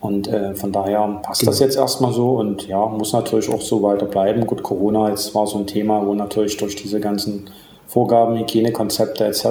Und 0.00 0.28
äh, 0.28 0.54
von 0.54 0.72
daher 0.72 1.20
passt 1.22 1.40
genau. 1.40 1.52
das 1.52 1.60
jetzt 1.60 1.76
erstmal 1.76 2.12
so 2.12 2.38
und 2.38 2.66
ja, 2.66 2.86
muss 2.86 3.12
natürlich 3.12 3.50
auch 3.50 3.60
so 3.60 3.82
weiter 3.82 4.06
bleiben. 4.06 4.46
Gut, 4.46 4.62
Corona 4.62 5.10
jetzt 5.10 5.34
war 5.34 5.46
so 5.46 5.58
ein 5.58 5.66
Thema, 5.66 6.06
wo 6.06 6.14
natürlich 6.14 6.56
durch 6.56 6.74
diese 6.74 7.00
ganzen 7.00 7.50
Vorgaben, 7.86 8.38
Hygienekonzepte 8.38 9.26
etc. 9.26 9.44
Äh, 9.44 9.50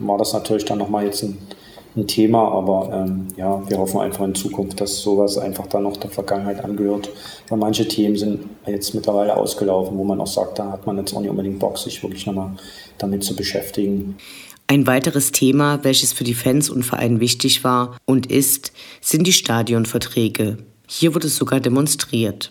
war 0.00 0.18
das 0.18 0.34
natürlich 0.34 0.66
dann 0.66 0.78
nochmal 0.78 1.04
jetzt 1.04 1.22
ein 1.22 1.38
ein 1.98 2.06
Thema, 2.06 2.50
aber 2.52 2.90
ähm, 2.92 3.28
ja, 3.36 3.62
wir 3.68 3.78
hoffen 3.78 4.00
einfach 4.00 4.24
in 4.24 4.34
Zukunft, 4.34 4.80
dass 4.80 5.00
sowas 5.00 5.38
einfach 5.38 5.66
dann 5.66 5.82
noch 5.82 5.96
der 5.96 6.10
Vergangenheit 6.10 6.64
angehört. 6.64 7.10
Weil 7.48 7.58
manche 7.58 7.86
Themen 7.86 8.16
sind 8.16 8.40
jetzt 8.66 8.94
mittlerweile 8.94 9.36
ausgelaufen, 9.36 9.96
wo 9.98 10.04
man 10.04 10.20
auch 10.20 10.26
sagt, 10.26 10.58
da 10.58 10.72
hat 10.72 10.86
man 10.86 10.98
jetzt 10.98 11.14
auch 11.14 11.20
nicht 11.20 11.30
unbedingt 11.30 11.58
Bock, 11.58 11.78
sich 11.78 12.02
wirklich 12.02 12.26
nochmal 12.26 12.52
damit 12.98 13.24
zu 13.24 13.34
beschäftigen. 13.36 14.16
Ein 14.66 14.86
weiteres 14.86 15.32
Thema, 15.32 15.82
welches 15.82 16.12
für 16.12 16.24
die 16.24 16.34
Fans 16.34 16.68
und 16.68 16.82
Vereine 16.82 17.20
wichtig 17.20 17.64
war 17.64 17.96
und 18.04 18.30
ist, 18.30 18.72
sind 19.00 19.26
die 19.26 19.32
Stadionverträge. 19.32 20.58
Hier 20.86 21.14
wurde 21.14 21.26
es 21.26 21.36
sogar 21.36 21.60
demonstriert. 21.60 22.50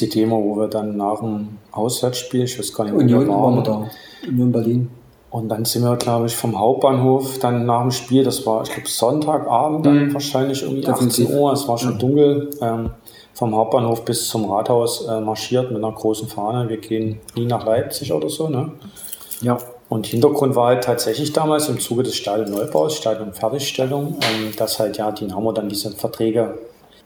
Die 0.00 0.08
Thema, 0.08 0.36
wo 0.36 0.56
wir 0.56 0.68
dann 0.68 0.96
nach 0.96 1.20
dem 1.20 1.58
Auswärtsspiel, 1.70 2.44
ich 2.44 2.58
weiß 2.58 2.72
gar 2.72 2.84
nicht, 2.84 2.94
wo 2.94 2.98
Union 2.98 3.64
da. 3.64 3.88
Union 4.26 4.52
Berlin. 4.52 4.90
Und 5.34 5.48
dann 5.48 5.64
sind 5.64 5.82
wir, 5.82 5.96
glaube 5.96 6.26
ich, 6.26 6.36
vom 6.36 6.56
Hauptbahnhof 6.56 7.40
dann 7.40 7.66
nach 7.66 7.80
dem 7.80 7.90
Spiel, 7.90 8.22
das 8.22 8.46
war, 8.46 8.62
ich 8.62 8.70
glaube, 8.70 8.88
Sonntagabend 8.88 9.84
dann 9.84 10.06
mhm. 10.06 10.14
wahrscheinlich 10.14 10.62
irgendwie 10.62 10.86
18 10.86 11.34
Uhr, 11.34 11.52
es 11.52 11.66
war 11.66 11.76
schon 11.76 11.94
mhm. 11.94 11.98
dunkel, 11.98 12.50
ähm, 12.62 12.90
vom 13.32 13.52
Hauptbahnhof 13.56 14.04
bis 14.04 14.28
zum 14.28 14.48
Rathaus 14.48 15.08
äh, 15.08 15.20
marschiert 15.20 15.72
mit 15.72 15.82
einer 15.82 15.90
großen 15.90 16.28
Fahne. 16.28 16.68
Wir 16.68 16.76
gehen 16.76 17.18
nie 17.34 17.46
nach 17.46 17.66
Leipzig 17.66 18.12
oder 18.12 18.28
so, 18.28 18.48
ne? 18.48 18.74
Ja. 19.40 19.58
Und 19.88 20.06
Hintergrund 20.06 20.54
war 20.54 20.68
halt 20.68 20.84
tatsächlich 20.84 21.32
damals 21.32 21.68
im 21.68 21.80
Zuge 21.80 22.04
des 22.04 22.14
Stadionneubaus, 22.14 22.94
Stadionfertigstellung, 22.94 24.18
ähm, 24.20 24.52
dass 24.56 24.78
halt 24.78 24.98
ja 24.98 25.10
Dynamo 25.10 25.50
dann 25.50 25.68
diese 25.68 25.90
Verträge 25.90 26.58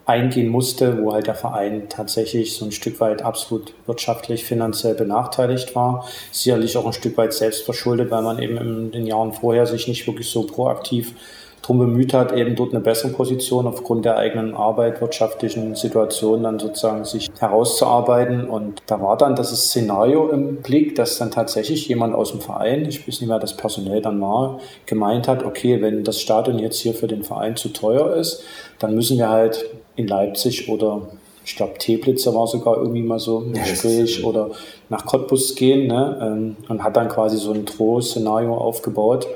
eingehen 0.09 0.49
musste, 0.49 1.03
wo 1.03 1.13
halt 1.13 1.27
der 1.27 1.35
Verein 1.35 1.89
tatsächlich 1.91 2.57
so 2.57 2.65
ein 2.65 2.73
Stück 2.73 2.99
weit 2.99 3.23
absolut 3.23 3.75
wirtschaftlich, 3.87 4.45
finanziell 4.45 4.95
benachteiligt 4.95 5.75
war. 5.75 6.07
Sicherlich 6.33 6.79
auch 6.79 6.87
ein 6.87 6.95
Stück 6.95 7.19
weit 7.19 7.35
selbst 7.35 7.65
verschuldet, 7.65 8.11
weil 8.11 8.23
man 8.23 8.39
eben 8.39 8.57
in 8.57 8.91
den 8.91 9.07
Jahren 9.07 9.33
vorher 9.33 9.67
sich 9.67 9.87
nicht 9.87 10.07
wirklich 10.07 10.31
so 10.31 10.45
proaktiv 10.45 11.15
darum 11.61 11.79
bemüht 11.81 12.15
hat, 12.15 12.33
eben 12.33 12.57
dort 12.57 12.73
eine 12.73 12.81
bessere 12.81 13.13
Position 13.13 13.67
aufgrund 13.67 14.07
der 14.07 14.17
eigenen 14.17 14.55
Arbeit, 14.55 15.03
wirtschaftlichen 15.03 15.75
Situation 15.75 16.43
dann 16.43 16.59
sozusagen 16.59 17.05
sich 17.05 17.29
herauszuarbeiten. 17.39 18.49
Und 18.49 18.81
da 18.87 19.03
war 19.03 19.19
dann 19.19 19.37
das 19.37 19.51
Szenario 19.51 20.31
im 20.31 20.63
Blick, 20.63 20.95
dass 20.95 21.19
dann 21.19 21.31
tatsächlich 21.31 21.87
jemand 21.87 22.15
aus 22.15 22.31
dem 22.31 22.41
Verein, 22.41 22.87
ich 22.87 23.07
weiß 23.07 23.21
nicht 23.21 23.29
mehr, 23.29 23.39
das 23.39 23.57
personell 23.57 24.01
dann 24.01 24.21
war, 24.23 24.61
gemeint 24.87 25.29
hat, 25.29 25.45
okay, 25.45 25.83
wenn 25.83 26.05
das 26.05 26.21
Stadion 26.21 26.59
jetzt 26.59 26.79
hier 26.79 26.95
für 26.95 27.09
den 27.09 27.23
Verein 27.23 27.57
zu 27.57 27.69
teuer 27.69 28.15
ist, 28.17 28.43
dann 28.79 28.95
müssen 28.95 29.19
wir 29.19 29.29
halt 29.29 29.69
in 29.99 30.09
Leipzig 30.09 30.69
oder 30.69 31.03
ich 31.45 31.57
glaube, 31.57 31.79
Teplitzer 31.79 32.35
war 32.35 32.47
sogar 32.47 32.77
irgendwie 32.77 33.03
mal 33.03 33.19
so 33.19 33.41
im 33.41 33.53
Gespräch 33.55 34.25
oder 34.25 34.51
nach 34.89 35.07
Cottbus 35.07 35.55
gehen 35.55 35.87
ne? 35.87 36.19
Ähm, 36.23 36.57
und 36.69 36.83
hat 36.83 36.97
dann 36.97 37.09
quasi 37.09 37.39
so 37.39 37.53
ein 37.53 37.65
Droh-Szenario 37.65 38.55
aufgebaut 38.55 39.27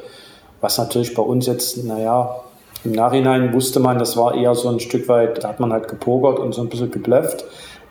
was 0.62 0.79
natürlich 0.79 1.12
bei 1.12 1.22
uns 1.22 1.46
jetzt, 1.46 1.85
naja, 1.85 2.37
im 2.85 2.92
Nachhinein 2.92 3.53
wusste 3.53 3.81
man, 3.81 3.98
das 3.98 4.16
war 4.16 4.35
eher 4.35 4.55
so 4.55 4.68
ein 4.68 4.81
Stück 4.81 5.09
weit, 5.09 5.44
da 5.44 5.48
hat 5.48 5.61
man 5.61 5.72
halt 5.72 5.88
gepokert 5.88 6.38
und 6.38 6.55
so 6.55 6.62
ein 6.62 6.68
bisschen 6.68 6.90
geblufft, 6.90 7.44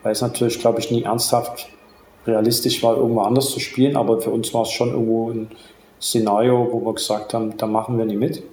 weil 0.03 0.13
es 0.13 0.21
natürlich, 0.21 0.60
glaube 0.60 0.79
ich, 0.79 0.89
nie 0.89 1.03
ernsthaft 1.03 1.67
realistisch 2.25 2.81
war, 2.81 2.97
irgendwo 2.97 3.21
anders 3.21 3.49
zu 3.49 3.60
spielen. 3.60 3.95
Aber 3.95 4.21
für 4.21 4.31
uns 4.31 4.53
war 4.53 4.63
es 4.63 4.71
schon 4.71 4.91
irgendwo 4.91 5.31
ein 5.31 5.49
Szenario, 6.01 6.69
wo 6.71 6.86
wir 6.86 6.93
gesagt 6.93 7.34
haben, 7.34 7.55
da 7.57 7.67
machen 7.67 7.97
wir 7.97 8.05
nicht 8.05 8.19
mit. 8.19 8.43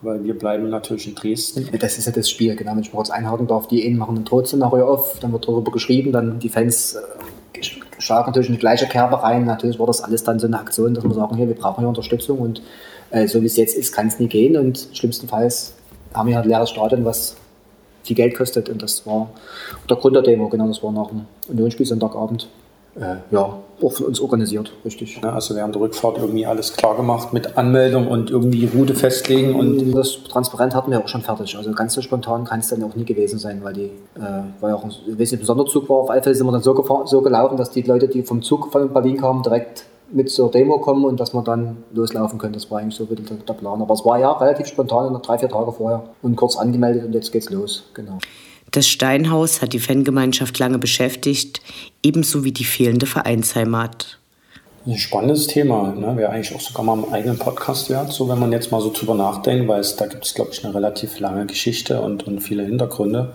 Weil 0.00 0.22
wir 0.22 0.38
bleiben 0.38 0.70
natürlich 0.70 1.08
in 1.08 1.14
Dresden. 1.16 1.68
Das 1.78 1.98
ist 1.98 2.06
ja 2.06 2.12
das 2.12 2.30
Spiel, 2.30 2.54
genau. 2.54 2.72
Wenn 2.72 2.80
ich 2.80 2.92
kurz 2.92 3.10
einhaken 3.10 3.48
darf, 3.48 3.66
die 3.66 3.84
einen 3.84 3.98
machen 3.98 4.16
ein 4.16 4.24
Drohtszenario 4.24 4.86
auf, 4.86 5.18
dann 5.18 5.32
wird 5.32 5.48
darüber 5.48 5.72
geschrieben, 5.72 6.12
dann 6.12 6.38
die 6.38 6.48
Fans 6.48 6.94
äh, 6.94 7.62
schlagen 7.98 8.26
natürlich 8.26 8.48
in 8.48 8.54
die 8.54 8.60
gleiche 8.60 8.86
Kerbe 8.86 9.22
rein. 9.22 9.44
Natürlich 9.44 9.78
war 9.78 9.86
das 9.86 10.00
alles 10.00 10.22
dann 10.22 10.38
so 10.38 10.46
eine 10.46 10.58
Aktion, 10.58 10.94
dass 10.94 11.02
wir 11.02 11.14
sagen, 11.14 11.36
hier, 11.36 11.48
wir 11.48 11.56
brauchen 11.56 11.80
hier 11.80 11.88
Unterstützung 11.88 12.38
und 12.38 12.62
äh, 13.10 13.26
so 13.26 13.42
wie 13.42 13.46
es 13.46 13.56
jetzt 13.56 13.76
ist, 13.76 13.92
kann 13.92 14.06
es 14.06 14.18
nie 14.18 14.28
gehen 14.28 14.56
und 14.56 14.88
schlimmstenfalls 14.92 15.74
haben 16.14 16.28
wir 16.28 16.36
halt 16.36 16.46
ein 16.46 16.50
leeres 16.50 16.70
Stadion, 16.70 17.04
was 17.04 17.36
viel 18.02 18.16
Geld 18.16 18.36
kostet 18.36 18.68
und 18.68 18.82
das 18.82 19.06
war 19.06 19.30
der 19.88 19.96
Grund 19.96 20.14
der 20.14 20.22
Demo, 20.22 20.48
genau, 20.48 20.68
das 20.68 20.82
war 20.82 20.92
nach 20.92 21.08
dem 21.08 21.26
Unionsspiel 21.48 21.86
Sonntagabend. 21.86 22.48
Äh, 23.00 23.16
ja, 23.30 23.58
auch 23.80 23.92
von 23.92 24.06
uns 24.06 24.20
organisiert, 24.20 24.72
richtig. 24.84 25.20
Ja, 25.22 25.32
also 25.32 25.54
während 25.54 25.74
der 25.74 25.82
Rückfahrt 25.82 26.18
irgendwie 26.18 26.46
alles 26.46 26.72
klar 26.72 26.96
gemacht 26.96 27.32
mit 27.32 27.56
Anmeldung 27.56 28.08
und 28.08 28.30
irgendwie 28.30 28.66
Route 28.66 28.94
festlegen 28.94 29.54
und. 29.54 29.92
Das 29.92 30.24
Transparent 30.24 30.74
hatten 30.74 30.90
wir 30.90 30.98
auch 30.98 31.08
schon 31.08 31.22
fertig. 31.22 31.56
Also 31.56 31.72
ganz 31.72 31.94
so 31.94 32.02
spontan 32.02 32.44
kann 32.44 32.60
es 32.60 32.68
dann 32.68 32.82
auch 32.82 32.94
nie 32.94 33.04
gewesen 33.04 33.38
sein, 33.38 33.62
weil 33.62 33.74
die, 33.74 33.84
äh, 34.16 34.42
weil 34.60 34.72
auch 34.72 34.84
ein, 34.84 34.90
ein 34.90 35.26
Sonderzug 35.44 35.88
war. 35.88 35.98
Auf 35.98 36.10
alle 36.10 36.22
Fälle 36.22 36.34
sind 36.34 36.46
wir 36.46 36.52
dann 36.52 36.62
so, 36.62 36.74
gefahren, 36.74 37.06
so 37.06 37.20
gelaufen, 37.20 37.56
dass 37.56 37.70
die 37.70 37.82
Leute, 37.82 38.08
die 38.08 38.22
vom 38.22 38.42
Zug 38.42 38.72
von 38.72 38.92
Berlin 38.92 39.18
kamen, 39.18 39.42
direkt 39.42 39.84
mit 40.10 40.30
zur 40.30 40.50
Demo 40.50 40.78
kommen 40.78 41.04
und 41.04 41.20
dass 41.20 41.34
wir 41.34 41.42
dann 41.42 41.84
loslaufen 41.92 42.38
können. 42.38 42.54
Das 42.54 42.70
war 42.70 42.80
eigentlich 42.80 42.96
so 42.96 43.08
wieder 43.10 43.22
der, 43.22 43.36
der 43.36 43.54
Plan. 43.54 43.80
Aber 43.80 43.94
es 43.94 44.04
war 44.04 44.18
ja 44.18 44.32
relativ 44.32 44.66
spontan, 44.66 45.12
noch 45.12 45.22
drei, 45.22 45.38
vier 45.38 45.48
Tage 45.48 45.70
vorher 45.72 46.02
und 46.22 46.36
kurz 46.36 46.56
angemeldet 46.56 47.04
und 47.04 47.12
jetzt 47.12 47.30
geht's 47.30 47.50
los. 47.50 47.84
Genau. 47.94 48.18
Das 48.70 48.86
Steinhaus 48.86 49.62
hat 49.62 49.72
die 49.72 49.78
Fangemeinschaft 49.78 50.58
lange 50.58 50.78
beschäftigt, 50.78 51.60
ebenso 52.02 52.44
wie 52.44 52.52
die 52.52 52.64
fehlende 52.64 53.06
Vereinsheimat. 53.06 54.18
Ein 54.86 54.96
spannendes 54.96 55.46
Thema, 55.46 55.92
ne? 55.92 56.16
wäre 56.16 56.30
eigentlich 56.30 56.54
auch 56.54 56.60
sogar 56.60 56.84
mal 56.84 56.98
im 56.98 57.12
eigenen 57.12 57.38
Podcast 57.38 57.90
wert, 57.90 58.12
so 58.12 58.28
wenn 58.28 58.38
man 58.38 58.52
jetzt 58.52 58.70
mal 58.70 58.80
so 58.80 58.92
drüber 58.92 59.14
nachdenkt, 59.14 59.68
weil 59.68 59.80
es 59.80 59.96
da 59.96 60.06
gibt 60.06 60.24
es, 60.24 60.34
glaube 60.34 60.52
ich, 60.52 60.64
eine 60.64 60.74
relativ 60.74 61.18
lange 61.18 61.46
Geschichte 61.46 62.00
und, 62.00 62.26
und 62.26 62.40
viele 62.40 62.64
Hintergründe. 62.64 63.32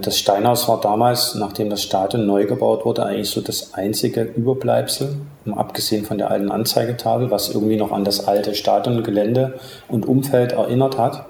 Das 0.00 0.18
Steinhaus 0.18 0.66
war 0.66 0.80
damals, 0.80 1.34
nachdem 1.34 1.68
das 1.68 1.82
Stadion 1.82 2.26
neu 2.26 2.46
gebaut 2.46 2.86
wurde, 2.86 3.04
eigentlich 3.04 3.28
so 3.28 3.42
das 3.42 3.74
einzige 3.74 4.22
Überbleibsel, 4.22 5.16
abgesehen 5.54 6.06
von 6.06 6.16
der 6.16 6.30
alten 6.30 6.50
Anzeigetafel, 6.50 7.30
was 7.30 7.50
irgendwie 7.50 7.76
noch 7.76 7.92
an 7.92 8.04
das 8.04 8.26
alte 8.26 8.54
Stadiongelände 8.54 9.60
und 9.88 10.06
Umfeld 10.06 10.52
erinnert 10.52 10.96
hat. 10.96 11.26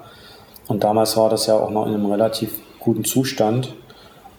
Und 0.67 0.85
damals 0.85 1.17
war 1.17 1.29
das 1.29 1.47
ja 1.47 1.55
auch 1.55 1.69
noch 1.69 1.85
in 1.85 1.93
einem 1.93 2.05
relativ 2.05 2.51
guten 2.81 3.05
Zustand. 3.05 3.73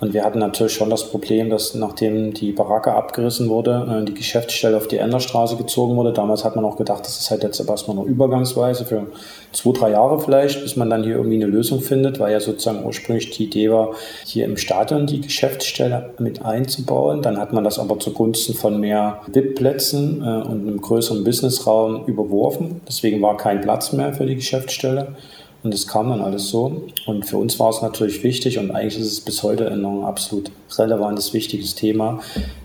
Und 0.03 0.15
wir 0.15 0.25
hatten 0.25 0.41
natürlich 0.41 0.73
schon 0.73 0.91
das 0.91 1.09
Problem, 1.09 1.49
dass 1.49 1.77
nachdem 1.77 2.35
die 2.35 2.51
Baracke 2.51 2.93
abgerissen 2.93 3.49
wurde, 3.49 4.01
äh, 4.03 4.05
die 4.05 4.15
Geschäftsstelle 4.15 4.77
auf 4.77 4.89
die 4.89 4.97
Enderstraße 4.97 5.55
gezogen 5.55 5.95
wurde. 5.95 6.13
Damals 6.13 6.45
hat 6.45 6.57
man 6.57 6.65
auch 6.65 6.77
gedacht, 6.77 7.05
das 7.05 7.21
ist 7.21 7.31
halt 7.31 7.45
jetzt 7.45 7.61
erstmal 7.61 7.95
nur 7.95 8.07
übergangsweise 8.07 8.85
für 8.85 9.07
zwei, 9.53 9.71
drei 9.71 9.91
Jahre 9.93 10.19
vielleicht, 10.19 10.61
bis 10.61 10.75
man 10.75 10.91
dann 10.91 11.05
hier 11.05 11.15
irgendwie 11.15 11.37
eine 11.37 11.47
Lösung 11.47 11.81
findet, 11.81 12.19
weil 12.19 12.33
ja 12.33 12.41
sozusagen 12.41 12.85
ursprünglich 12.85 13.31
die 13.31 13.45
Idee 13.45 13.71
war, 13.71 13.91
hier 14.25 14.45
im 14.45 14.57
Stadion 14.57 15.07
die 15.07 15.21
Geschäftsstelle 15.21 16.11
mit 16.19 16.45
einzubauen. 16.45 17.23
Dann 17.23 17.39
hat 17.39 17.53
man 17.53 17.63
das 17.63 17.79
aber 17.79 18.01
zugunsten 18.01 18.55
von 18.55 18.81
mehr 18.81 19.21
VIP-Plätzen 19.29 20.21
äh, 20.21 20.49
und 20.49 20.67
einem 20.67 20.81
größeren 20.81 21.23
Businessraum 21.23 22.07
überworfen. 22.07 22.81
Deswegen 22.89 23.23
war 23.23 23.37
kein 23.37 23.61
Platz 23.61 23.93
mehr 23.93 24.13
für 24.13 24.27
die 24.27 24.35
Geschäftsstelle. 24.35 25.15
Und 25.63 25.73
es 25.73 25.87
kam 25.87 26.11
dann 26.11 26.21
alles 26.23 26.49
so. 26.49 26.83
Und 27.07 27.25
für 27.25 27.37
uns 27.37 27.61
war 27.61 27.71
es 27.71 27.83
natürlich 27.83 28.23
wichtig 28.25 28.59
und 28.59 28.73
eigentlich 28.73 28.99
ist 28.99 29.13
es 29.13 29.21
bis 29.21 29.43
heute 29.43 29.71
ein 29.71 29.85
absolut 30.05 30.51
relevantes, 30.77 31.33
wichtiges 31.33 31.75
Thema, 31.75 32.21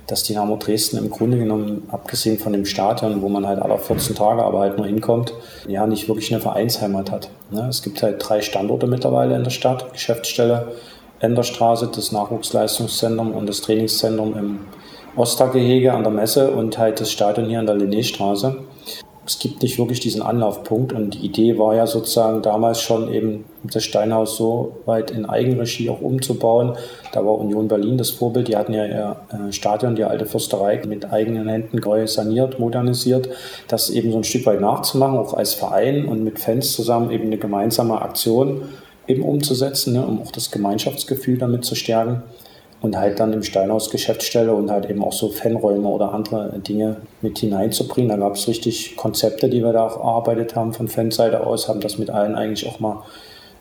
dass 0.08 0.24
Dynamo 0.24 0.58
Dresden 0.58 0.98
im 0.98 1.10
Grunde 1.10 1.38
genommen, 1.38 1.84
abgesehen 1.92 2.40
von 2.40 2.54
dem 2.54 2.66
Stadion, 2.66 3.22
wo 3.22 3.30
man 3.30 3.46
halt 3.46 3.62
alle 3.62 3.78
14 3.78 4.16
Tage 4.16 4.44
aber 4.44 4.62
halt 4.62 4.78
nur 4.78 4.88
hinkommt, 4.88 5.34
ja, 5.68 5.86
nicht 5.86 6.08
wirklich 6.08 6.34
eine 6.34 6.42
Vereinsheimat 6.42 7.12
hat. 7.12 7.30
Ne? 7.52 7.68
Es 7.70 7.84
gibt 7.84 8.02
halt 8.02 8.16
drei 8.20 8.42
Standorte 8.42 8.88
mittlerweile 8.88 9.36
in 9.36 9.44
der 9.44 9.52
Stadt, 9.52 9.94
Geschäftsstelle, 9.94 10.70
Enderstraße, 11.20 11.90
das 11.94 12.12
Nachwuchsleistungszentrum 12.12 13.32
und 13.32 13.48
das 13.48 13.62
Trainingszentrum 13.62 14.38
im 14.38 14.60
Ostergehege 15.16 15.94
an 15.94 16.04
der 16.04 16.12
Messe 16.12 16.52
und 16.52 16.78
halt 16.78 17.02
das 17.02 17.12
Stadion 17.12 17.48
hier 17.48 17.60
an 17.60 17.66
der 17.66 17.76
Linnéstraße 17.76 18.56
es 19.28 19.40
gibt 19.40 19.62
nicht 19.62 19.78
wirklich 19.78 20.00
diesen 20.00 20.22
Anlaufpunkt. 20.22 20.94
Und 20.94 21.16
die 21.16 21.26
Idee 21.26 21.60
war 21.60 21.76
ja 21.76 21.86
sozusagen 21.86 22.42
damals 22.42 22.82
schon 22.82 23.13
eben 23.13 23.44
das 23.63 23.84
Steinhaus 23.84 24.38
so 24.38 24.78
weit 24.86 25.12
in 25.12 25.26
Eigenregie 25.26 25.90
auch 25.90 26.00
umzubauen. 26.00 26.78
Da 27.12 27.26
war 27.26 27.38
Union 27.38 27.68
Berlin 27.68 27.98
das 27.98 28.10
Vorbild. 28.10 28.48
Die 28.48 28.56
hatten 28.56 28.74
ja 28.74 28.86
ihr 28.86 29.16
äh, 29.32 29.52
Stadion, 29.52 29.96
die 29.96 30.06
alte 30.06 30.26
Fürsterei, 30.26 30.82
mit 30.88 31.12
eigenen 31.12 31.50
Händen 31.50 31.78
neu 31.78 32.08
saniert, 32.08 32.58
modernisiert. 32.58 33.28
Das 33.68 33.90
eben 33.90 34.12
so 34.12 34.18
ein 34.18 34.24
Stück 34.24 34.46
weit 34.46 34.62
nachzumachen, 34.62 35.18
auch 35.18 35.34
als 35.34 35.54
Verein 35.54 36.06
und 36.06 36.24
mit 36.24 36.40
Fans 36.40 36.74
zusammen 36.74 37.12
eben 37.12 37.26
eine 37.26 37.38
gemeinsame 37.38 38.02
Aktion 38.02 38.62
eben 39.08 39.24
umzusetzen, 39.24 39.94
ne, 39.94 40.06
um 40.06 40.22
auch 40.22 40.32
das 40.32 40.52
Gemeinschaftsgefühl 40.52 41.38
damit 41.38 41.66
zu 41.66 41.76
stärken 41.76 42.24
und 42.82 42.98
halt 42.98 43.20
dann 43.20 43.34
im 43.34 43.44
Steinhaus 43.44 43.90
Geschäftsstelle 43.90 44.54
und 44.54 44.70
halt 44.70 44.90
eben 44.90 45.04
auch 45.04 45.13
so 45.13 45.30
Fanräume 45.30 45.88
oder 45.88 46.13
andere 46.13 46.60
Dinge 46.60 46.98
mit 47.22 47.40
hineinzubringen. 47.40 48.10
Da 48.10 48.18
gab 48.18 48.36
es 48.36 48.48
richtig 48.48 48.96
Konzepte, 48.96 49.50
die 49.50 49.63
wir 49.63 49.74
da 49.74 49.88
auch 49.88 49.98
erarbeitet 49.98 50.56
haben 50.56 50.74
von 50.74 50.88
Fanseite 50.88 51.46
aus, 51.46 51.68
haben 51.68 51.82
das 51.82 51.98
mit 51.98 52.10
allen 52.10 52.36
eigentlich 52.36 52.68
auch 52.68 52.80
mal 52.80 53.04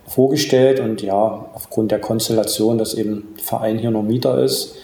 vorgestellt 0.07 0.81
und 0.81 1.03
ja, 1.03 1.47
aufgrund 1.55 1.91
der 1.91 2.01
Konstellation, 2.01 2.79
dass 2.79 2.95
eben 2.95 3.35
Verein 3.43 3.79
hier 3.79 3.91
nur 3.91 4.03
Mieter 4.03 4.43
ist 4.43 4.77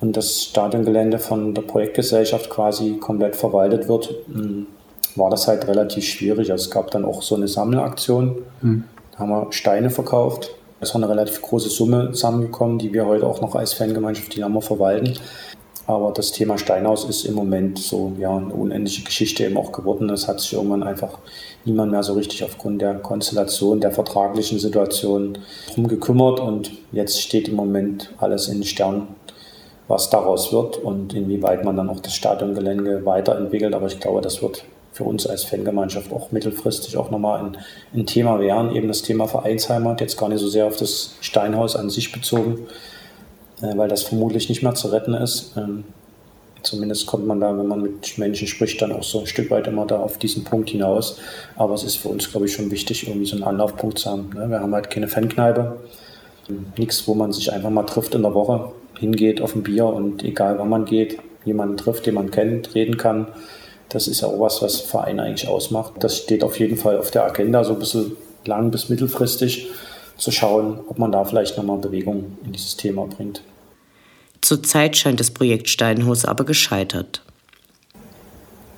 und 0.00 0.16
das 0.16 0.44
Stadiongelände 0.44 1.18
von 1.18 1.54
der 1.54 1.62
Projektgesellschaft 1.62 2.50
quasi 2.50 2.98
komplett 2.98 3.34
verwaltet 3.34 3.88
wird, 3.88 4.14
hm, 4.32 4.66
war 5.16 5.30
das 5.30 5.48
halt 5.48 5.66
relativ 5.66 6.04
schwierig. 6.04 6.52
Also 6.52 6.66
es 6.66 6.70
gab 6.70 6.90
dann 6.90 7.04
auch 7.04 7.22
so 7.22 7.34
eine 7.34 7.48
Sammelaktion, 7.48 8.42
mhm. 8.60 8.84
da 9.12 9.18
haben 9.18 9.30
wir 9.30 9.52
Steine 9.52 9.90
verkauft 9.90 10.54
es 10.82 10.88
ist 10.88 10.96
eine 10.96 11.08
relativ 11.08 11.40
große 11.40 11.70
Summe 11.70 12.10
zusammengekommen, 12.10 12.80
die 12.80 12.92
wir 12.92 13.06
heute 13.06 13.24
auch 13.24 13.40
noch 13.40 13.54
als 13.54 13.72
Fangemeinschaft 13.72 14.34
Dynamo 14.34 14.60
verwalten. 14.60 15.14
Aber 15.86 16.10
das 16.10 16.32
Thema 16.32 16.58
Steinhaus 16.58 17.04
ist 17.04 17.24
im 17.24 17.34
Moment 17.34 17.78
so 17.78 18.12
ja, 18.18 18.36
eine 18.36 18.52
unendliche 18.52 19.04
Geschichte 19.04 19.44
eben 19.44 19.56
auch 19.56 19.70
geworden. 19.70 20.10
Es 20.10 20.26
hat 20.26 20.40
sich 20.40 20.54
irgendwann 20.54 20.82
einfach 20.82 21.18
niemand 21.64 21.92
mehr 21.92 22.02
so 22.02 22.14
richtig 22.14 22.42
aufgrund 22.42 22.82
der 22.82 22.94
Konstellation, 22.94 23.80
der 23.80 23.92
vertraglichen 23.92 24.58
Situation 24.58 25.38
drum 25.72 25.86
gekümmert. 25.86 26.40
Und 26.40 26.72
jetzt 26.90 27.20
steht 27.22 27.46
im 27.46 27.54
Moment 27.54 28.12
alles 28.18 28.48
in 28.48 28.58
den 28.58 28.64
Sternen, 28.64 29.06
was 29.86 30.10
daraus 30.10 30.52
wird 30.52 30.78
und 30.78 31.14
inwieweit 31.14 31.64
man 31.64 31.76
dann 31.76 31.90
auch 31.90 32.00
das 32.00 32.14
Stadiongelände 32.14 33.06
weiterentwickelt. 33.06 33.74
Aber 33.74 33.86
ich 33.86 34.00
glaube, 34.00 34.20
das 34.20 34.42
wird 34.42 34.64
für 34.92 35.04
uns 35.04 35.26
als 35.26 35.44
Fangemeinschaft 35.44 36.12
auch 36.12 36.32
mittelfristig 36.32 36.96
auch 36.96 37.10
nochmal 37.10 37.42
ein, 37.42 37.56
ein 37.94 38.06
Thema 38.06 38.38
wären, 38.38 38.76
eben 38.76 38.88
das 38.88 39.02
Thema 39.02 39.26
Vereinsheimat, 39.26 40.00
jetzt 40.00 40.18
gar 40.18 40.28
nicht 40.28 40.40
so 40.40 40.48
sehr 40.48 40.66
auf 40.66 40.76
das 40.76 41.14
Steinhaus 41.20 41.76
an 41.76 41.88
sich 41.88 42.12
bezogen, 42.12 42.66
äh, 43.62 43.76
weil 43.76 43.88
das 43.88 44.02
vermutlich 44.02 44.50
nicht 44.50 44.62
mehr 44.62 44.74
zu 44.74 44.88
retten 44.88 45.14
ist. 45.14 45.56
Ähm, 45.56 45.84
zumindest 46.62 47.06
kommt 47.06 47.26
man 47.26 47.40
da, 47.40 47.56
wenn 47.56 47.66
man 47.66 47.80
mit 47.80 48.18
Menschen 48.18 48.46
spricht, 48.46 48.82
dann 48.82 48.92
auch 48.92 49.02
so 49.02 49.20
ein 49.20 49.26
Stück 49.26 49.50
weit 49.50 49.66
immer 49.66 49.86
da 49.86 49.98
auf 49.98 50.18
diesen 50.18 50.44
Punkt 50.44 50.68
hinaus. 50.68 51.18
Aber 51.56 51.72
es 51.72 51.84
ist 51.84 51.96
für 51.96 52.08
uns, 52.08 52.30
glaube 52.30 52.46
ich, 52.46 52.52
schon 52.52 52.70
wichtig, 52.70 53.08
irgendwie 53.08 53.26
so 53.26 53.36
einen 53.36 53.44
Anlaufpunkt 53.44 53.98
zu 53.98 54.10
haben. 54.10 54.30
Ne? 54.34 54.50
Wir 54.50 54.60
haben 54.60 54.74
halt 54.74 54.90
keine 54.90 55.08
Fankneipe, 55.08 55.78
nichts, 56.76 57.08
wo 57.08 57.14
man 57.14 57.32
sich 57.32 57.50
einfach 57.50 57.70
mal 57.70 57.84
trifft 57.84 58.14
in 58.14 58.22
der 58.22 58.34
Woche, 58.34 58.72
hingeht 59.00 59.40
auf 59.40 59.54
ein 59.56 59.62
Bier 59.62 59.86
und 59.86 60.22
egal 60.22 60.58
wann 60.58 60.68
man 60.68 60.84
geht, 60.84 61.18
jemanden 61.46 61.78
trifft, 61.78 62.04
den 62.04 62.14
man 62.14 62.30
kennt, 62.30 62.74
reden 62.74 62.98
kann 62.98 63.28
das 63.92 64.08
ist 64.08 64.22
ja 64.22 64.28
auch 64.28 64.40
was, 64.40 64.62
was 64.62 64.80
Verein 64.80 65.20
eigentlich 65.20 65.48
ausmacht. 65.48 65.92
Das 66.00 66.16
steht 66.18 66.42
auf 66.42 66.58
jeden 66.58 66.76
Fall 66.76 66.98
auf 66.98 67.10
der 67.10 67.24
Agenda, 67.24 67.62
so 67.62 67.74
ein 67.74 67.78
bisschen 67.78 68.16
lang 68.44 68.70
bis 68.70 68.88
mittelfristig 68.88 69.68
zu 70.16 70.30
schauen, 70.30 70.80
ob 70.88 70.98
man 70.98 71.12
da 71.12 71.24
vielleicht 71.24 71.56
nochmal 71.56 71.78
Bewegung 71.78 72.38
in 72.44 72.52
dieses 72.52 72.76
Thema 72.76 73.06
bringt. 73.06 73.42
Zurzeit 74.40 74.96
scheint 74.96 75.20
das 75.20 75.30
Projekt 75.30 75.68
Steinhaus 75.68 76.24
aber 76.24 76.44
gescheitert. 76.44 77.22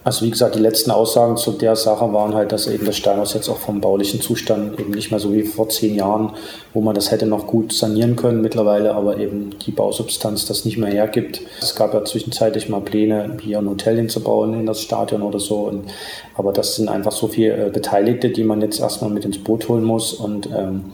Also 0.05 0.26
wie 0.26 0.30
gesagt, 0.30 0.55
die 0.55 0.61
letzten 0.61 0.90
Aussagen 0.90 1.38
zu 1.38 1.52
der 1.52 1.76
Sache 1.76 2.12
waren 2.12 2.34
halt, 2.34 2.52
dass 2.52 2.66
eben 2.66 2.84
das 2.84 2.98
Steinhaus 2.98 3.32
jetzt 3.32 3.48
auch 3.48 3.57
vom 3.57 3.80
baulichen 3.80 4.20
Zustand 4.20 4.78
eben 4.78 4.90
nicht 4.90 5.11
mehr 5.11 5.18
so 5.18 5.32
wie 5.32 5.44
vor 5.44 5.70
zehn 5.70 5.94
Jahren, 5.94 6.32
wo 6.74 6.82
man 6.82 6.94
das 6.94 7.11
hätte 7.11 7.24
noch 7.24 7.46
gut 7.46 7.72
sanieren 7.72 8.14
können 8.14 8.42
mittlerweile, 8.42 8.94
aber 8.94 9.16
eben 9.16 9.59
die 9.64 9.70
Bausubstanz 9.70 10.44
das 10.44 10.66
nicht 10.66 10.76
mehr 10.76 10.90
hergibt. 10.90 11.40
Es 11.59 11.74
gab 11.74 11.94
ja 11.94 12.05
zwischenzeitlich 12.05 12.68
mal 12.68 12.82
Pläne, 12.82 13.38
hier 13.40 13.59
ein 13.59 13.68
Hotel 13.68 13.96
hinzubauen 13.96 14.52
in 14.52 14.66
das 14.66 14.82
Stadion 14.82 15.22
oder 15.22 15.40
so. 15.40 15.61
Und, 15.61 15.86
aber 16.34 16.52
das 16.52 16.76
sind 16.76 16.90
einfach 16.90 17.12
so 17.12 17.28
viele 17.28 17.68
äh, 17.68 17.70
Beteiligte, 17.70 18.28
die 18.28 18.44
man 18.44 18.61
jetzt 18.61 18.80
erstmal 18.80 19.11
mit 19.11 19.24
ins 19.24 19.38
Boot 19.38 19.70
holen 19.70 19.84
muss. 19.84 20.12
Und 20.12 20.50
ähm, 20.55 20.92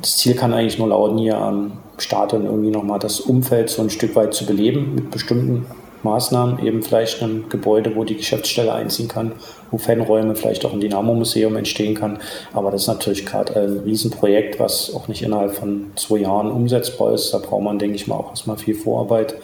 das 0.00 0.16
Ziel 0.16 0.34
kann 0.34 0.54
eigentlich 0.54 0.78
nur 0.78 0.88
lauten, 0.88 1.18
hier 1.18 1.36
am 1.36 1.72
Stadion 1.98 2.46
irgendwie 2.46 2.70
nochmal 2.70 3.00
das 3.00 3.20
Umfeld 3.20 3.68
so 3.68 3.82
ein 3.82 3.90
Stück 3.90 4.16
weit 4.16 4.32
zu 4.32 4.46
beleben 4.46 4.94
mit 4.94 5.10
bestimmten 5.10 5.66
Maßnahmen, 6.02 6.64
eben 6.64 6.82
vielleicht 6.82 7.22
ein 7.22 7.46
Gebäude, 7.48 7.94
wo 7.94 8.04
die 8.04 8.16
Geschäftsstelle 8.16 8.72
einziehen 8.72 9.08
kann, 9.08 9.32
wo 9.70 9.78
Fanräume, 9.78 10.34
vielleicht 10.34 10.64
auch 10.64 10.72
ein 10.72 10.80
Dynamo-Museum 10.80 11.56
entstehen 11.56 11.94
kann. 11.94 12.18
Aber 12.52 12.70
das 12.70 12.82
ist 12.82 12.88
natürlich 12.88 13.26
gerade 13.26 13.54
ein 13.56 13.80
Riesenprojekt, 13.80 14.58
was 14.58 14.94
auch 14.94 15.08
nicht 15.08 15.22
innerhalb 15.22 15.54
von 15.54 15.92
zwei 15.96 16.18
Jahren 16.18 16.50
umsetzbar 16.50 17.12
ist. 17.14 17.32
Da 17.32 17.38
braucht 17.38 17.62
man, 17.62 17.78
denke 17.78 17.96
ich 17.96 18.06
mal, 18.06 18.16
auch 18.16 18.30
erstmal 18.30 18.56
viel 18.56 18.74
Vorarbeit. 18.74 19.34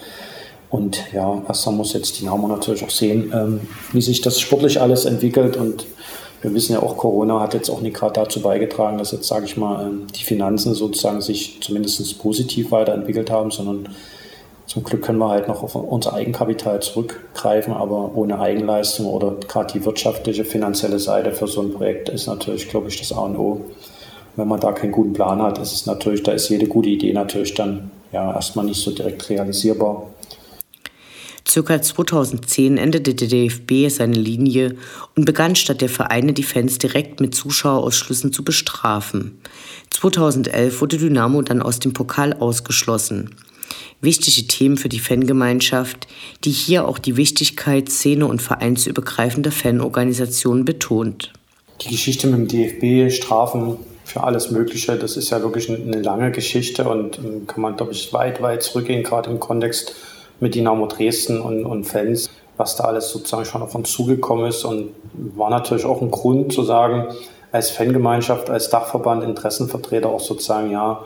Und 0.69 1.01
ja, 1.13 1.41
erst 1.47 1.67
muss 1.67 1.93
jetzt 1.93 2.19
Dynamo 2.19 2.47
natürlich 2.47 2.83
auch 2.83 2.89
sehen, 2.89 3.31
ähm, 3.33 3.61
wie 3.93 4.01
sich 4.01 4.21
das 4.21 4.39
sportlich 4.39 4.81
alles 4.81 5.05
entwickelt. 5.05 5.55
Und 5.55 5.85
wir 6.41 6.53
wissen 6.53 6.73
ja 6.73 6.81
auch, 6.81 6.97
Corona 6.97 7.39
hat 7.39 7.53
jetzt 7.53 7.69
auch 7.69 7.81
nicht 7.81 7.95
gerade 7.95 8.13
dazu 8.13 8.41
beigetragen, 8.41 8.97
dass 8.97 9.11
jetzt, 9.11 9.27
sage 9.27 9.45
ich 9.45 9.55
mal, 9.55 9.87
ähm, 9.87 10.07
die 10.15 10.23
Finanzen 10.23 10.73
sozusagen 10.73 11.21
sich 11.21 11.59
zumindest 11.61 12.19
positiv 12.19 12.71
weiterentwickelt 12.71 13.31
haben, 13.31 13.51
sondern 13.51 13.95
zum 14.67 14.83
Glück 14.83 15.01
können 15.01 15.17
wir 15.17 15.29
halt 15.29 15.47
noch 15.47 15.63
auf 15.63 15.75
unser 15.75 16.13
Eigenkapital 16.13 16.81
zurückgreifen, 16.81 17.73
aber 17.73 18.11
ohne 18.15 18.37
Eigenleistung 18.39 19.05
oder 19.05 19.37
gerade 19.47 19.71
die 19.73 19.85
wirtschaftliche, 19.85 20.43
finanzielle 20.43 20.99
Seite 20.99 21.31
für 21.31 21.47
so 21.47 21.61
ein 21.61 21.71
Projekt 21.71 22.09
ist 22.09 22.27
natürlich, 22.27 22.67
glaube 22.67 22.89
ich, 22.89 22.99
das 22.99 23.13
A 23.13 23.21
und 23.21 23.37
O. 23.37 23.61
Wenn 24.35 24.49
man 24.49 24.59
da 24.59 24.73
keinen 24.73 24.91
guten 24.91 25.13
Plan 25.13 25.41
hat, 25.41 25.57
ist 25.57 25.71
es 25.71 25.85
natürlich, 25.85 26.21
da 26.21 26.33
ist 26.33 26.49
jede 26.49 26.67
gute 26.67 26.89
Idee 26.89 27.13
natürlich 27.13 27.53
dann 27.53 27.91
ja 28.11 28.33
erstmal 28.33 28.65
nicht 28.65 28.81
so 28.81 28.91
direkt 28.91 29.29
realisierbar. 29.29 30.03
Circa 31.47 31.81
2010 31.81 32.77
endete 32.77 33.15
der 33.15 33.29
DFB 33.29 33.89
seine 33.89 34.17
Linie 34.17 34.75
und 35.15 35.23
begann 35.23 35.55
statt 35.55 35.79
der 35.79 35.87
Vereine 35.87 36.33
die 36.33 36.43
Fans 36.43 36.77
direkt 36.77 37.21
mit 37.21 37.33
Zuschauerausschlüssen 37.33 38.33
zu 38.33 38.43
bestrafen. 38.43 39.39
2011 39.91 40.81
wurde 40.81 40.97
Dynamo 40.97 41.41
dann 41.41 41.61
aus 41.61 41.79
dem 41.79 41.93
Pokal 41.93 42.33
ausgeschlossen 42.33 43.33
wichtige 44.01 44.47
Themen 44.47 44.77
für 44.77 44.89
die 44.89 44.99
Fangemeinschaft, 44.99 46.07
die 46.43 46.51
hier 46.51 46.87
auch 46.87 46.99
die 46.99 47.17
Wichtigkeit 47.17 47.89
szene- 47.89 48.27
und 48.27 48.41
vereinsübergreifender 48.41 49.51
Fanorganisationen 49.51 50.65
betont. 50.65 51.33
Die 51.81 51.89
Geschichte 51.89 52.27
mit 52.27 52.51
dem 52.51 52.79
DFB, 52.79 53.13
Strafen 53.13 53.77
für 54.03 54.23
alles 54.23 54.51
Mögliche, 54.51 54.95
das 54.95 55.17
ist 55.17 55.29
ja 55.31 55.41
wirklich 55.41 55.69
eine 55.69 56.01
lange 56.01 56.31
Geschichte 56.31 56.87
und 56.87 57.19
ähm, 57.19 57.45
kann 57.45 57.61
man, 57.61 57.75
glaube 57.75 57.91
ich, 57.91 58.13
weit, 58.13 58.41
weit 58.41 58.63
zurückgehen, 58.63 59.03
gerade 59.03 59.29
im 59.29 59.39
Kontext 59.39 59.93
mit 60.39 60.55
Dynamo 60.55 60.87
Dresden 60.87 61.41
und, 61.41 61.65
und 61.65 61.83
Fans, 61.83 62.29
was 62.55 62.75
da 62.75 62.85
alles 62.85 63.09
sozusagen 63.09 63.45
schon 63.45 63.61
auf 63.61 63.75
uns 63.75 63.91
zugekommen 63.91 64.47
ist 64.47 64.63
und 64.63 64.91
war 65.35 65.49
natürlich 65.49 65.85
auch 65.85 66.01
ein 66.01 66.11
Grund 66.11 66.53
zu 66.53 66.63
sagen, 66.63 67.07
als 67.51 67.69
Fangemeinschaft, 67.69 68.49
als 68.49 68.69
Dachverband, 68.69 69.23
Interessenvertreter 69.23 70.09
auch 70.09 70.19
sozusagen, 70.19 70.71
ja, 70.71 71.03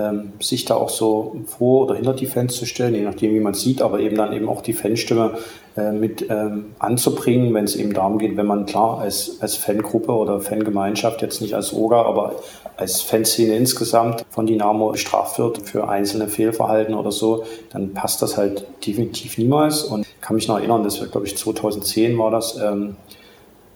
ähm, 0.00 0.32
sich 0.40 0.64
da 0.64 0.74
auch 0.74 0.88
so 0.88 1.36
vor 1.46 1.84
oder 1.84 1.94
hinter 1.94 2.14
die 2.14 2.26
Fans 2.26 2.56
zu 2.56 2.66
stellen, 2.66 2.94
je 2.94 3.02
nachdem, 3.02 3.34
wie 3.34 3.40
man 3.40 3.54
sieht, 3.54 3.82
aber 3.82 4.00
eben 4.00 4.16
dann 4.16 4.32
eben 4.32 4.48
auch 4.48 4.62
die 4.62 4.72
Fanstimme 4.72 5.38
äh, 5.76 5.92
mit 5.92 6.26
ähm, 6.30 6.66
anzubringen, 6.78 7.52
wenn 7.54 7.64
es 7.64 7.76
eben 7.76 7.92
darum 7.92 8.18
geht, 8.18 8.36
wenn 8.36 8.46
man 8.46 8.66
klar 8.66 8.98
als, 8.98 9.38
als 9.40 9.56
Fangruppe 9.56 10.12
oder 10.12 10.40
Fangemeinschaft, 10.40 11.22
jetzt 11.22 11.40
nicht 11.40 11.54
als 11.54 11.72
OGA, 11.72 12.02
aber 12.02 12.36
als 12.76 13.02
Fanszene 13.02 13.54
insgesamt 13.56 14.24
von 14.30 14.46
Dynamo 14.46 14.90
bestraft 14.90 15.38
wird 15.38 15.58
für 15.68 15.88
einzelne 15.88 16.28
Fehlverhalten 16.28 16.94
oder 16.94 17.12
so, 17.12 17.44
dann 17.70 17.92
passt 17.92 18.22
das 18.22 18.36
halt 18.36 18.66
definitiv 18.86 19.36
niemals. 19.36 19.82
Und 19.82 20.06
ich 20.06 20.20
kann 20.20 20.36
mich 20.36 20.48
noch 20.48 20.58
erinnern, 20.58 20.82
das 20.82 21.00
war, 21.00 21.08
glaube 21.08 21.26
ich, 21.26 21.36
2010 21.36 22.16
war 22.18 22.30
das, 22.30 22.56
ähm, 22.56 22.96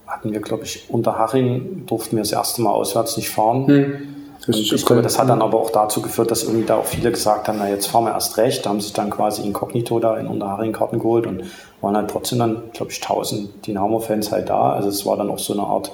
hatten 0.07 0.33
wir, 0.33 0.41
glaube 0.41 0.65
ich, 0.65 0.87
unter 0.89 1.19
Haching, 1.19 1.85
durften 1.87 2.17
wir 2.17 2.23
das 2.23 2.33
erste 2.33 2.63
Mal 2.63 2.71
auswärts 2.71 3.17
nicht 3.17 3.31
fahren. 3.31 3.67
Hm 3.67 4.15
und 4.47 4.57
ich 4.57 4.85
glaube, 4.85 5.03
das 5.03 5.19
hat 5.19 5.29
dann 5.29 5.43
aber 5.43 5.59
auch 5.59 5.71
dazu 5.71 6.03
geführt, 6.03 6.31
dass 6.31 6.43
irgendwie 6.43 6.65
da 6.65 6.77
auch 6.77 6.85
viele 6.85 7.11
gesagt 7.11 7.49
haben, 7.49 7.59
na 7.59 7.69
jetzt 7.69 7.87
fahren 7.87 8.05
wir 8.05 8.13
erst 8.13 8.37
recht, 8.37 8.65
da 8.65 8.71
haben 8.71 8.81
sich 8.81 8.93
dann 8.93 9.11
quasi 9.11 9.43
inkognito 9.43 9.99
da 10.01 10.17
in 10.17 10.27
Unterharing 10.27 10.73
Karten 10.73 10.99
geholt 10.99 11.27
und 11.27 11.45
waren 11.81 11.97
halt 11.97 12.11
trotzdem 12.11 12.39
dann, 12.41 12.63
glaube 12.73 12.93
ich, 12.93 13.01
1000 13.03 13.67
Dynamo-Fans 13.67 14.33
halt 14.33 14.49
da. 14.49 14.73
Also 14.73 14.89
es 14.89 15.07
war 15.07 15.17
dann 15.17 15.31
auch 15.31 15.39
so 15.39 15.53
eine 15.53 15.63
Art 15.63 15.91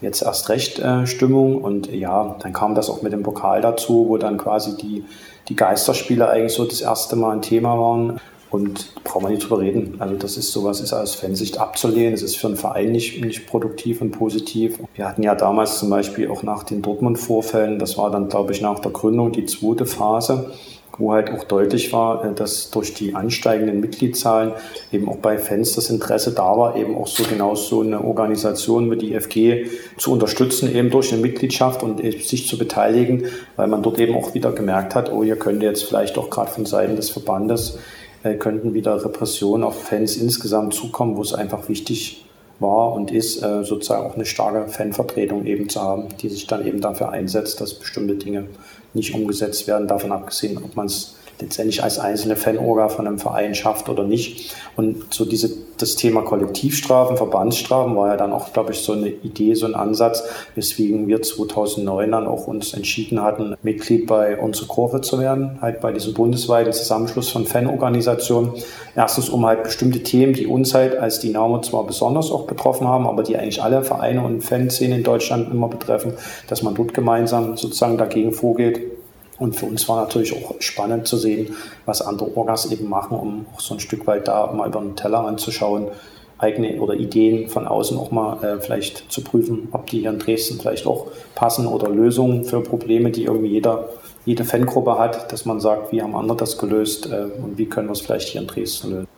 jetzt 0.00 0.22
erst 0.22 0.48
recht 0.48 0.78
äh, 0.78 1.06
Stimmung 1.06 1.62
und 1.62 1.92
ja, 1.92 2.36
dann 2.40 2.52
kam 2.52 2.74
das 2.74 2.88
auch 2.88 3.02
mit 3.02 3.12
dem 3.12 3.22
Pokal 3.22 3.60
dazu, 3.60 4.06
wo 4.08 4.16
dann 4.16 4.38
quasi 4.38 4.76
die, 4.76 5.04
die 5.48 5.56
Geisterspiele 5.56 6.28
eigentlich 6.28 6.54
so 6.54 6.64
das 6.64 6.80
erste 6.80 7.16
Mal 7.16 7.32
ein 7.32 7.42
Thema 7.42 7.78
waren. 7.78 8.20
Und 8.50 8.94
brauchen 9.04 9.26
wir 9.26 9.30
nicht 9.30 9.48
drüber 9.48 9.60
reden. 9.60 9.94
Also 10.00 10.16
das 10.16 10.36
ist 10.36 10.50
sowas, 10.50 10.80
ist 10.80 10.92
aus 10.92 11.14
Fansicht 11.14 11.58
abzulehnen. 11.58 12.14
Es 12.14 12.22
ist 12.22 12.36
für 12.36 12.48
einen 12.48 12.56
Verein 12.56 12.90
nicht, 12.90 13.24
nicht 13.24 13.46
produktiv 13.46 14.00
und 14.00 14.10
positiv. 14.10 14.78
Wir 14.94 15.06
hatten 15.06 15.22
ja 15.22 15.36
damals 15.36 15.78
zum 15.78 15.88
Beispiel 15.90 16.28
auch 16.28 16.42
nach 16.42 16.64
den 16.64 16.82
Dortmund-Vorfällen, 16.82 17.78
das 17.78 17.96
war 17.96 18.10
dann, 18.10 18.28
glaube 18.28 18.52
ich, 18.52 18.60
nach 18.60 18.80
der 18.80 18.90
Gründung 18.90 19.30
die 19.30 19.46
zweite 19.46 19.86
Phase, 19.86 20.50
wo 20.98 21.12
halt 21.12 21.30
auch 21.30 21.44
deutlich 21.44 21.92
war, 21.92 22.24
äh, 22.24 22.34
dass 22.34 22.70
durch 22.70 22.94
die 22.94 23.14
ansteigenden 23.14 23.80
Mitgliedszahlen 23.80 24.52
eben 24.92 25.08
auch 25.08 25.16
bei 25.16 25.38
Fans 25.38 25.74
das 25.74 25.90
Interesse 25.90 26.32
da 26.32 26.56
war, 26.56 26.76
eben 26.76 26.96
auch 26.96 27.06
so 27.06 27.24
genau 27.24 27.54
so 27.54 27.80
eine 27.80 28.04
Organisation 28.04 28.90
wie 28.90 28.96
die 28.96 29.14
FG 29.14 29.66
zu 29.96 30.12
unterstützen, 30.12 30.74
eben 30.74 30.90
durch 30.90 31.12
eine 31.12 31.22
Mitgliedschaft 31.22 31.82
und 31.82 32.00
sich 32.00 32.46
zu 32.46 32.58
beteiligen, 32.58 33.26
weil 33.56 33.68
man 33.68 33.82
dort 33.82 33.98
eben 33.98 34.14
auch 34.14 34.34
wieder 34.34 34.52
gemerkt 34.52 34.94
hat, 34.94 35.10
oh, 35.10 35.24
hier 35.24 35.36
könnte 35.36 35.66
jetzt 35.66 35.84
vielleicht 35.84 36.18
auch 36.18 36.30
gerade 36.30 36.50
von 36.50 36.66
Seiten 36.66 36.96
des 36.96 37.10
Verbandes 37.10 37.78
äh, 38.22 38.34
könnten 38.34 38.74
wieder 38.74 39.04
Repressionen 39.04 39.64
auf 39.64 39.82
Fans 39.82 40.16
insgesamt 40.16 40.74
zukommen, 40.74 41.16
wo 41.16 41.22
es 41.22 41.32
einfach 41.32 41.68
wichtig 41.68 42.24
war 42.58 42.92
und 42.92 43.10
ist, 43.10 43.42
äh, 43.42 43.64
sozusagen 43.64 44.06
auch 44.06 44.14
eine 44.14 44.26
starke 44.26 44.68
Fanvertretung 44.68 45.46
eben 45.46 45.68
zu 45.68 45.80
haben, 45.80 46.08
die 46.20 46.28
sich 46.28 46.46
dann 46.46 46.66
eben 46.66 46.80
dafür 46.80 47.10
einsetzt, 47.10 47.60
dass 47.60 47.74
bestimmte 47.74 48.16
Dinge 48.16 48.46
nicht 48.92 49.14
umgesetzt 49.14 49.66
werden, 49.66 49.88
davon 49.88 50.12
abgesehen, 50.12 50.58
ob 50.58 50.76
man 50.76 50.86
es 50.86 51.16
letztendlich 51.40 51.82
als 51.82 51.98
einzelne 51.98 52.36
Fanorga 52.36 52.88
von 52.88 53.06
einem 53.06 53.18
Verein 53.18 53.54
schafft 53.54 53.88
oder 53.88 54.04
nicht. 54.04 54.54
Und 54.76 55.12
so 55.12 55.24
diese, 55.24 55.50
das 55.78 55.96
Thema 55.96 56.22
Kollektivstrafen, 56.22 57.16
Verbandsstrafen 57.16 57.96
war 57.96 58.08
ja 58.08 58.16
dann 58.16 58.32
auch, 58.32 58.52
glaube 58.52 58.72
ich, 58.72 58.80
so 58.80 58.92
eine 58.92 59.08
Idee, 59.08 59.54
so 59.54 59.66
ein 59.66 59.74
Ansatz, 59.74 60.22
weswegen 60.54 61.08
wir 61.08 61.22
2009 61.22 62.10
dann 62.10 62.26
auch 62.26 62.46
uns 62.46 62.74
entschieden 62.74 63.22
hatten, 63.22 63.56
Mitglied 63.62 64.06
bei 64.06 64.38
unserer 64.38 64.68
Kurve 64.68 65.00
zu 65.00 65.18
werden, 65.18 65.58
halt 65.60 65.80
bei 65.80 65.92
diesem 65.92 66.14
bundesweiten 66.14 66.72
Zusammenschluss 66.72 67.28
von 67.28 67.46
Fanorganisationen. 67.46 68.52
Erstens, 68.96 69.28
um 69.28 69.46
halt 69.46 69.64
bestimmte 69.64 70.02
Themen, 70.02 70.32
die 70.32 70.46
uns 70.46 70.74
halt 70.74 70.96
als 70.96 71.20
Dynamo 71.20 71.60
zwar 71.60 71.86
besonders 71.86 72.30
auch 72.30 72.46
betroffen 72.46 72.86
haben, 72.86 73.06
aber 73.06 73.22
die 73.22 73.36
eigentlich 73.36 73.62
alle 73.62 73.82
Vereine 73.82 74.22
und 74.22 74.42
Fanszenen 74.42 74.98
in 74.98 75.04
Deutschland 75.04 75.50
immer 75.52 75.68
betreffen, 75.68 76.14
dass 76.48 76.62
man 76.62 76.74
dort 76.74 76.94
gemeinsam 76.94 77.56
sozusagen 77.56 77.98
dagegen 77.98 78.32
vorgeht 78.32 78.99
und 79.40 79.56
für 79.56 79.66
uns 79.66 79.88
war 79.88 80.02
natürlich 80.02 80.32
auch 80.34 80.54
spannend 80.60 81.08
zu 81.08 81.16
sehen, 81.16 81.56
was 81.86 82.02
andere 82.02 82.36
Orgas 82.36 82.70
eben 82.70 82.88
machen, 82.88 83.18
um 83.18 83.46
auch 83.54 83.60
so 83.60 83.74
ein 83.74 83.80
Stück 83.80 84.06
weit 84.06 84.28
da 84.28 84.52
mal 84.52 84.68
über 84.68 84.80
den 84.80 84.96
Teller 84.96 85.26
anzuschauen, 85.26 85.88
eigene 86.36 86.80
oder 86.80 86.94
Ideen 86.94 87.48
von 87.48 87.66
außen 87.66 87.98
auch 87.98 88.10
mal 88.10 88.42
äh, 88.44 88.60
vielleicht 88.60 89.10
zu 89.10 89.22
prüfen, 89.22 89.68
ob 89.72 89.86
die 89.86 90.00
hier 90.00 90.10
in 90.10 90.18
Dresden 90.18 90.58
vielleicht 90.60 90.86
auch 90.86 91.06
passen 91.34 91.66
oder 91.66 91.88
Lösungen 91.88 92.44
für 92.44 92.62
Probleme, 92.62 93.10
die 93.10 93.24
irgendwie 93.24 93.48
jeder, 93.48 93.88
jede 94.26 94.44
Fangruppe 94.44 94.98
hat, 94.98 95.32
dass 95.32 95.46
man 95.46 95.58
sagt, 95.58 95.90
wie 95.90 96.02
haben 96.02 96.14
andere 96.14 96.36
das 96.36 96.58
gelöst 96.58 97.06
äh, 97.06 97.26
und 97.42 97.56
wie 97.56 97.66
können 97.66 97.88
wir 97.88 97.92
es 97.92 98.00
vielleicht 98.00 98.28
hier 98.28 98.42
in 98.42 98.46
Dresden 98.46 98.90
lösen. 98.90 99.08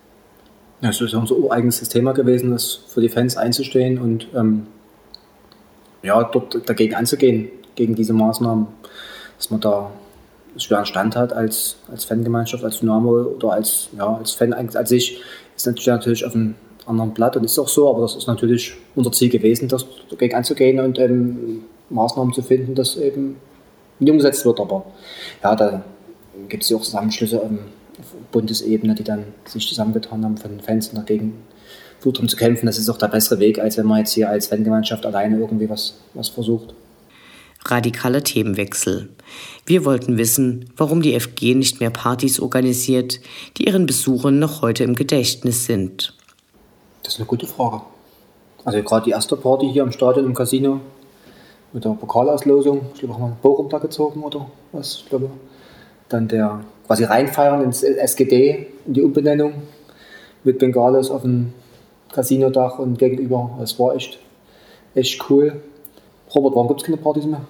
Ja, 0.82 0.90
es 0.90 1.00
ist 1.00 1.14
unser 1.14 1.36
ureigenes 1.36 1.80
Thema 1.88 2.12
gewesen, 2.12 2.52
das 2.52 2.80
für 2.88 3.00
die 3.00 3.08
Fans 3.08 3.36
einzustehen 3.36 3.98
und 3.98 4.28
ähm, 4.34 4.66
ja, 6.02 6.22
dort 6.24 6.68
dagegen 6.68 6.94
anzugehen, 6.94 7.50
gegen 7.74 7.94
diese 7.94 8.12
Maßnahmen, 8.12 8.66
dass 9.38 9.50
man 9.50 9.60
da 9.60 9.90
schweren 10.56 10.86
Stand 10.86 11.16
hat 11.16 11.32
als, 11.32 11.76
als 11.90 12.04
Fangemeinschaft, 12.04 12.64
als 12.64 12.80
Dynamo 12.80 13.22
oder 13.22 13.52
als, 13.52 13.88
ja, 13.96 14.16
als 14.16 14.32
Fan 14.32 14.52
als 14.52 14.88
sich, 14.88 15.20
ist 15.56 15.66
natürlich 15.66 16.24
auf 16.24 16.34
einem 16.34 16.54
anderen 16.86 17.12
Blatt 17.12 17.36
und 17.36 17.44
ist 17.44 17.58
auch 17.58 17.68
so, 17.68 17.88
aber 17.88 18.02
das 18.02 18.16
ist 18.16 18.26
natürlich 18.26 18.74
unser 18.94 19.12
Ziel 19.12 19.28
gewesen, 19.28 19.68
das 19.68 19.86
dagegen 20.10 20.34
anzugehen 20.34 20.80
und 20.80 20.98
ähm, 20.98 21.64
Maßnahmen 21.90 22.32
zu 22.32 22.42
finden, 22.42 22.74
dass 22.74 22.96
eben 22.96 23.36
nicht 23.98 24.10
umgesetzt 24.10 24.44
wird. 24.44 24.60
Aber 24.60 24.84
ja, 25.42 25.54
da 25.54 25.84
gibt 26.48 26.64
es 26.64 26.70
ja 26.70 26.76
auch 26.76 26.82
Zusammenschlüsse 26.82 27.40
auf 27.40 27.50
Bundesebene, 28.32 28.94
die 28.94 29.04
dann 29.04 29.24
sich 29.44 29.68
zusammengetan 29.68 30.24
haben 30.24 30.36
von 30.36 30.60
Fans 30.60 30.88
und 30.88 30.96
dagegen 30.96 31.42
gut 32.02 32.18
um 32.18 32.28
zu 32.28 32.36
kämpfen. 32.36 32.66
Das 32.66 32.78
ist 32.78 32.88
auch 32.88 32.98
der 32.98 33.08
bessere 33.08 33.38
Weg, 33.38 33.60
als 33.60 33.76
wenn 33.76 33.86
man 33.86 33.98
jetzt 33.98 34.12
hier 34.12 34.28
als 34.28 34.48
Fangemeinschaft 34.48 35.06
alleine 35.06 35.38
irgendwie 35.38 35.68
was, 35.68 35.94
was 36.14 36.28
versucht 36.28 36.74
radikaler 37.66 38.22
Themenwechsel. 38.22 39.08
Wir 39.66 39.84
wollten 39.84 40.18
wissen, 40.18 40.70
warum 40.76 41.02
die 41.02 41.18
FG 41.18 41.54
nicht 41.54 41.80
mehr 41.80 41.90
Partys 41.90 42.40
organisiert, 42.40 43.20
die 43.56 43.66
ihren 43.66 43.86
Besuchern 43.86 44.38
noch 44.38 44.62
heute 44.62 44.84
im 44.84 44.94
Gedächtnis 44.94 45.66
sind. 45.66 46.14
Das 47.02 47.14
ist 47.14 47.20
eine 47.20 47.26
gute 47.26 47.46
Frage. 47.46 47.82
Also 48.64 48.82
gerade 48.82 49.04
die 49.04 49.10
erste 49.10 49.36
Party 49.36 49.70
hier 49.72 49.82
im 49.82 49.92
Stadion 49.92 50.26
im 50.26 50.34
Casino 50.34 50.80
mit 51.72 51.84
der 51.84 51.90
Pokalauslosung. 51.90 52.82
Ich 52.94 53.00
glaube, 53.00 53.14
haben 53.14 53.30
wir 53.30 53.36
Bochum 53.42 53.68
da 53.68 53.78
gezogen 53.78 54.22
oder 54.22 54.46
was, 54.72 55.02
ich 55.02 55.08
glaube. 55.08 55.30
Dann 56.08 56.28
der 56.28 56.62
quasi 56.86 57.04
reinfeiern 57.04 57.62
ins 57.62 57.82
SGD, 57.82 58.66
in 58.86 58.92
die 58.92 59.02
Umbenennung 59.02 59.54
mit 60.44 60.58
Bengalos 60.58 61.10
auf 61.10 61.22
dem 61.22 61.54
Casinodach 62.12 62.78
und 62.78 62.98
gegenüber. 62.98 63.58
Es 63.62 63.78
war 63.78 63.94
echt, 63.94 64.18
echt 64.94 65.30
cool. 65.30 65.62
Robert, 66.34 66.54
warum 66.54 66.68
gibt 66.68 66.80
es 66.80 66.86
keine 66.86 66.98
Partys 66.98 67.24
mehr? 67.24 67.42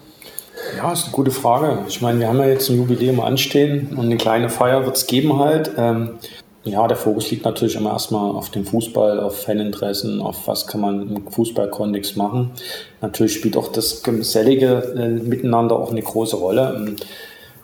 Ja, 0.76 0.93
ist 0.93 1.05
eine 1.05 1.12
gute 1.12 1.30
Frage. 1.30 1.78
Ich 1.89 2.01
meine, 2.01 2.20
wir 2.20 2.28
haben 2.28 2.39
ja 2.39 2.47
jetzt 2.47 2.68
ein 2.68 2.76
Jubiläum 2.76 3.20
anstehen 3.20 3.89
und 3.97 4.07
eine 4.07 4.16
kleine 4.16 4.49
Feier 4.49 4.85
wird 4.85 4.97
es 4.97 5.07
geben 5.07 5.39
halt. 5.39 5.72
Ähm, 5.76 6.18
ja, 6.64 6.87
der 6.87 6.97
Fokus 6.97 7.30
liegt 7.30 7.45
natürlich 7.45 7.74
immer 7.74 7.91
erstmal 7.91 8.30
auf 8.30 8.51
dem 8.51 8.64
Fußball, 8.64 9.18
auf 9.18 9.43
Faninteressen, 9.43 10.20
auf 10.20 10.47
was 10.47 10.66
kann 10.66 10.80
man 10.80 11.16
im 11.16 11.26
Fußballkontext 11.28 12.16
machen. 12.16 12.53
Natürlich 13.01 13.35
spielt 13.35 13.57
auch 13.57 13.68
das 13.68 14.03
gesellige 14.03 14.95
äh, 14.97 15.09
Miteinander 15.09 15.76
auch 15.76 15.91
eine 15.91 16.03
große 16.03 16.37
Rolle. 16.37 16.74
Ähm, 16.76 16.97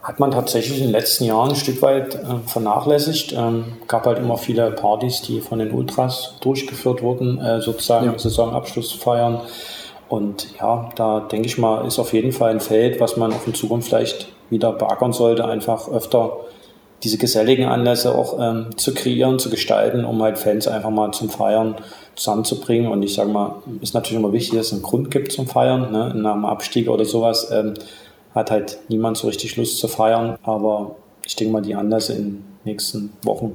hat 0.02 0.20
man 0.20 0.30
tatsächlich 0.30 0.78
in 0.78 0.84
den 0.84 0.92
letzten 0.92 1.24
Jahren 1.24 1.50
ein 1.50 1.56
Stück 1.56 1.82
weit 1.82 2.14
äh, 2.14 2.18
vernachlässigt. 2.46 3.34
Ähm, 3.36 3.64
gab 3.86 4.06
halt 4.06 4.18
immer 4.18 4.38
viele 4.38 4.70
Partys, 4.70 5.22
die 5.22 5.40
von 5.40 5.58
den 5.58 5.70
Ultras 5.70 6.34
durchgeführt 6.40 7.02
wurden, 7.02 7.38
äh, 7.38 7.60
sozusagen 7.60 8.06
ja. 8.06 8.18
Saisonabschluss 8.18 8.92
feiern. 8.92 9.42
Und 10.08 10.58
ja, 10.58 10.90
da 10.96 11.20
denke 11.20 11.46
ich 11.46 11.58
mal, 11.58 11.86
ist 11.86 11.98
auf 11.98 12.12
jeden 12.12 12.32
Fall 12.32 12.50
ein 12.50 12.60
Feld, 12.60 13.00
was 13.00 13.16
man 13.16 13.32
auch 13.32 13.46
in 13.46 13.54
Zukunft 13.54 13.88
vielleicht 13.88 14.28
wieder 14.50 14.72
beackern 14.72 15.12
sollte, 15.12 15.44
einfach 15.44 15.88
öfter 15.88 16.38
diese 17.04 17.18
geselligen 17.18 17.66
Anlässe 17.66 18.14
auch 18.14 18.38
ähm, 18.40 18.76
zu 18.76 18.92
kreieren, 18.92 19.38
zu 19.38 19.50
gestalten, 19.50 20.04
um 20.04 20.20
halt 20.22 20.38
Fans 20.38 20.66
einfach 20.66 20.90
mal 20.90 21.12
zum 21.12 21.28
Feiern 21.28 21.76
zusammenzubringen. 22.16 22.90
Und 22.90 23.02
ich 23.02 23.14
sage 23.14 23.30
mal, 23.30 23.62
ist 23.80 23.94
natürlich 23.94 24.18
immer 24.18 24.32
wichtig, 24.32 24.58
dass 24.58 24.68
es 24.68 24.72
einen 24.72 24.82
Grund 24.82 25.10
gibt 25.10 25.30
zum 25.30 25.46
Feiern, 25.46 25.92
ne? 25.92 26.12
nach 26.16 26.34
einem 26.34 26.44
Abstieg 26.44 26.88
oder 26.88 27.04
sowas. 27.04 27.50
Ähm, 27.52 27.74
hat 28.34 28.50
halt 28.50 28.78
niemand 28.88 29.16
so 29.16 29.26
richtig 29.26 29.56
Lust 29.56 29.78
zu 29.78 29.88
feiern. 29.88 30.38
Aber 30.42 30.96
ich 31.24 31.36
denke 31.36 31.52
mal, 31.52 31.62
die 31.62 31.74
Anlässe 31.74 32.14
in 32.14 32.22
den 32.22 32.44
nächsten 32.64 33.12
Wochen 33.22 33.54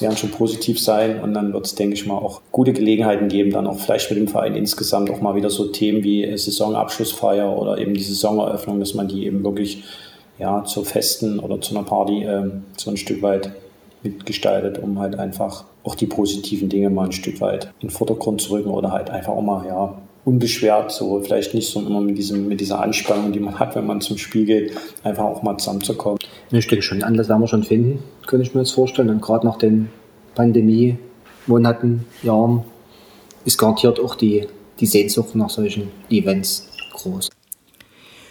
werden 0.00 0.16
schon 0.16 0.30
positiv 0.30 0.80
sein. 0.80 1.20
Und 1.20 1.34
dann 1.34 1.52
wird 1.52 1.66
es, 1.66 1.74
denke 1.74 1.94
ich 1.94 2.06
mal, 2.06 2.16
auch 2.16 2.42
gute 2.52 2.72
Gelegenheiten 2.72 3.28
geben, 3.28 3.50
dann 3.50 3.66
auch 3.66 3.78
vielleicht 3.78 4.06
für 4.06 4.14
den 4.14 4.28
Verein 4.28 4.54
insgesamt 4.54 5.10
auch 5.10 5.20
mal 5.20 5.34
wieder 5.34 5.50
so 5.50 5.66
Themen 5.66 6.04
wie 6.04 6.24
Saisonabschlussfeier 6.36 7.56
oder 7.56 7.78
eben 7.78 7.94
die 7.94 8.02
Saisoneröffnung, 8.02 8.80
dass 8.80 8.94
man 8.94 9.08
die 9.08 9.26
eben 9.26 9.44
wirklich 9.44 9.84
ja, 10.38 10.64
zu 10.64 10.84
Festen 10.84 11.38
oder 11.38 11.60
zu 11.60 11.76
einer 11.76 11.84
Party 11.84 12.24
äh, 12.24 12.50
so 12.76 12.90
ein 12.90 12.96
Stück 12.96 13.22
weit 13.22 13.52
mitgestaltet, 14.02 14.78
um 14.78 14.98
halt 14.98 15.18
einfach 15.18 15.64
auch 15.84 15.94
die 15.94 16.06
positiven 16.06 16.68
Dinge 16.68 16.90
mal 16.90 17.06
ein 17.06 17.12
Stück 17.12 17.40
weit 17.40 17.66
in 17.80 17.88
den 17.88 17.90
Vordergrund 17.90 18.40
zu 18.40 18.52
rücken 18.52 18.70
oder 18.70 18.92
halt 18.92 19.10
einfach 19.10 19.32
auch 19.32 19.42
mal 19.42 19.66
ja, 19.66 19.98
unbeschwert, 20.24 20.92
so 20.92 21.20
vielleicht 21.20 21.54
nicht 21.54 21.70
so 21.70 21.80
immer 21.80 22.00
mit, 22.00 22.18
diesem, 22.18 22.48
mit 22.48 22.60
dieser 22.60 22.80
Anspannung, 22.80 23.32
die 23.32 23.40
man 23.40 23.58
hat, 23.58 23.74
wenn 23.74 23.86
man 23.86 24.00
zum 24.00 24.18
Spiel 24.18 24.44
geht, 24.44 24.72
einfach 25.02 25.24
auch 25.24 25.42
mal 25.42 25.56
zusammenzukommen. 25.56 26.18
Ich 26.50 26.66
denke 26.66 26.82
schon, 26.82 27.02
Anlass 27.02 27.28
werden 27.28 27.40
wir 27.40 27.48
schon 27.48 27.62
finden, 27.62 28.02
könnte 28.26 28.46
ich 28.46 28.54
mir 28.54 28.60
jetzt 28.60 28.72
vorstellen. 28.72 29.08
Und 29.08 29.22
gerade 29.22 29.46
nach 29.46 29.56
den 29.56 29.88
Pandemie-Monaten, 30.34 32.04
Jahren, 32.22 32.64
ist 33.44 33.58
garantiert 33.58 33.98
auch 34.00 34.14
die, 34.14 34.46
die 34.78 34.86
Sehnsucht 34.86 35.34
nach 35.34 35.50
solchen 35.50 35.88
Events 36.10 36.68
groß. 36.92 37.30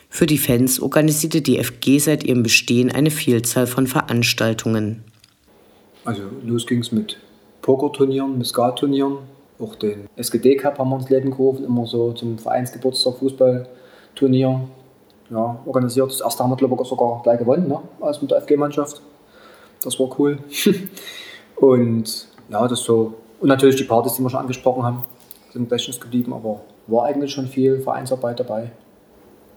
Für 0.10 0.26
die 0.26 0.38
Fans 0.38 0.80
organisierte 0.80 1.42
die 1.42 1.64
FG 1.64 2.00
seit 2.00 2.24
ihrem 2.24 2.44
Bestehen 2.44 2.92
eine 2.92 3.12
Vielzahl 3.12 3.68
von 3.68 3.88
Veranstaltungen. 3.88 5.04
Also 6.04 6.24
los 6.44 6.66
ging 6.66 6.80
es 6.80 6.92
mit 6.92 7.18
Pokerturnieren, 7.62 8.38
mit 8.38 8.48
Skaturnieren, 8.48 9.18
auch 9.60 9.76
den 9.76 10.08
SGD 10.16 10.56
Cup 10.56 10.80
haben 10.80 10.90
wir 10.90 10.98
ins 10.98 11.10
Leben 11.10 11.32
gerufen, 11.32 11.66
immer 11.66 11.86
so 11.86 12.14
zum 12.14 12.38
Vereinsgeburtstag 12.38 13.16
Fußballturnier 13.18 14.62
ja, 15.30 15.60
organisiert. 15.66 16.12
Das 16.12 16.22
erste 16.22 16.44
haben 16.44 16.52
wir, 16.52 16.58
glaube 16.58 16.78
ich, 16.82 16.88
sogar 16.88 17.22
gleich 17.24 17.40
gewonnen, 17.40 17.68
ne? 17.68 17.80
als 18.02 18.22
mit 18.22 18.32
der 18.32 18.42
FG-Mannschaft. 18.42 19.02
Das 19.84 20.00
war 20.00 20.10
cool. 20.20 20.40
und 21.58 22.28
ja, 22.50 22.68
das 22.68 22.82
so. 22.82 23.14
Und 23.40 23.48
natürlich 23.48 23.76
die 23.76 23.84
Partys, 23.84 24.14
die 24.16 24.22
wir 24.22 24.30
schon 24.30 24.40
angesprochen 24.40 24.84
haben, 24.84 25.04
sind 25.54 25.70
Gedächtnis 25.70 26.00
geblieben, 26.00 26.34
aber 26.34 26.62
war 26.88 27.06
eigentlich 27.06 27.32
schon 27.32 27.48
viel 27.48 27.80
Vereinsarbeit 27.80 28.40
dabei. 28.40 28.72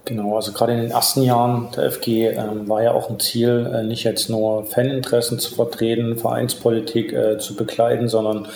Genau, 0.04 0.34
also 0.34 0.52
gerade 0.52 0.72
in 0.72 0.80
den 0.80 0.90
ersten 0.90 1.22
Jahren 1.22 1.68
der 1.76 1.90
FG 1.90 2.26
äh, 2.26 2.68
war 2.68 2.82
ja 2.82 2.92
auch 2.92 3.08
ein 3.08 3.20
Ziel, 3.20 3.70
äh, 3.72 3.84
nicht 3.84 4.02
jetzt 4.02 4.28
nur 4.28 4.64
Faninteressen 4.64 5.38
zu 5.38 5.54
vertreten, 5.54 6.16
Vereinspolitik 6.16 7.12
äh, 7.12 7.38
zu 7.38 7.54
begleiten, 7.54 8.08
sondern 8.08 8.48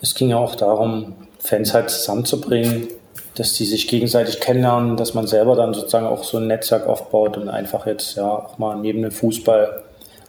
es 0.00 0.14
ging 0.14 0.30
ja 0.30 0.38
auch 0.38 0.54
darum, 0.54 1.14
Fans 1.38 1.74
halt 1.74 1.90
zusammenzubringen, 1.90 2.88
dass 3.34 3.54
die 3.54 3.64
sich 3.64 3.88
gegenseitig 3.88 4.40
kennenlernen, 4.40 4.96
dass 4.96 5.14
man 5.14 5.26
selber 5.26 5.56
dann 5.56 5.72
sozusagen 5.72 6.06
auch 6.06 6.24
so 6.24 6.38
ein 6.38 6.46
Netzwerk 6.46 6.86
aufbaut 6.86 7.36
und 7.36 7.48
einfach 7.48 7.86
jetzt 7.86 8.16
ja 8.16 8.28
auch 8.28 8.58
mal 8.58 8.76
neben 8.76 9.02
dem 9.02 9.10
Fußball 9.10 9.82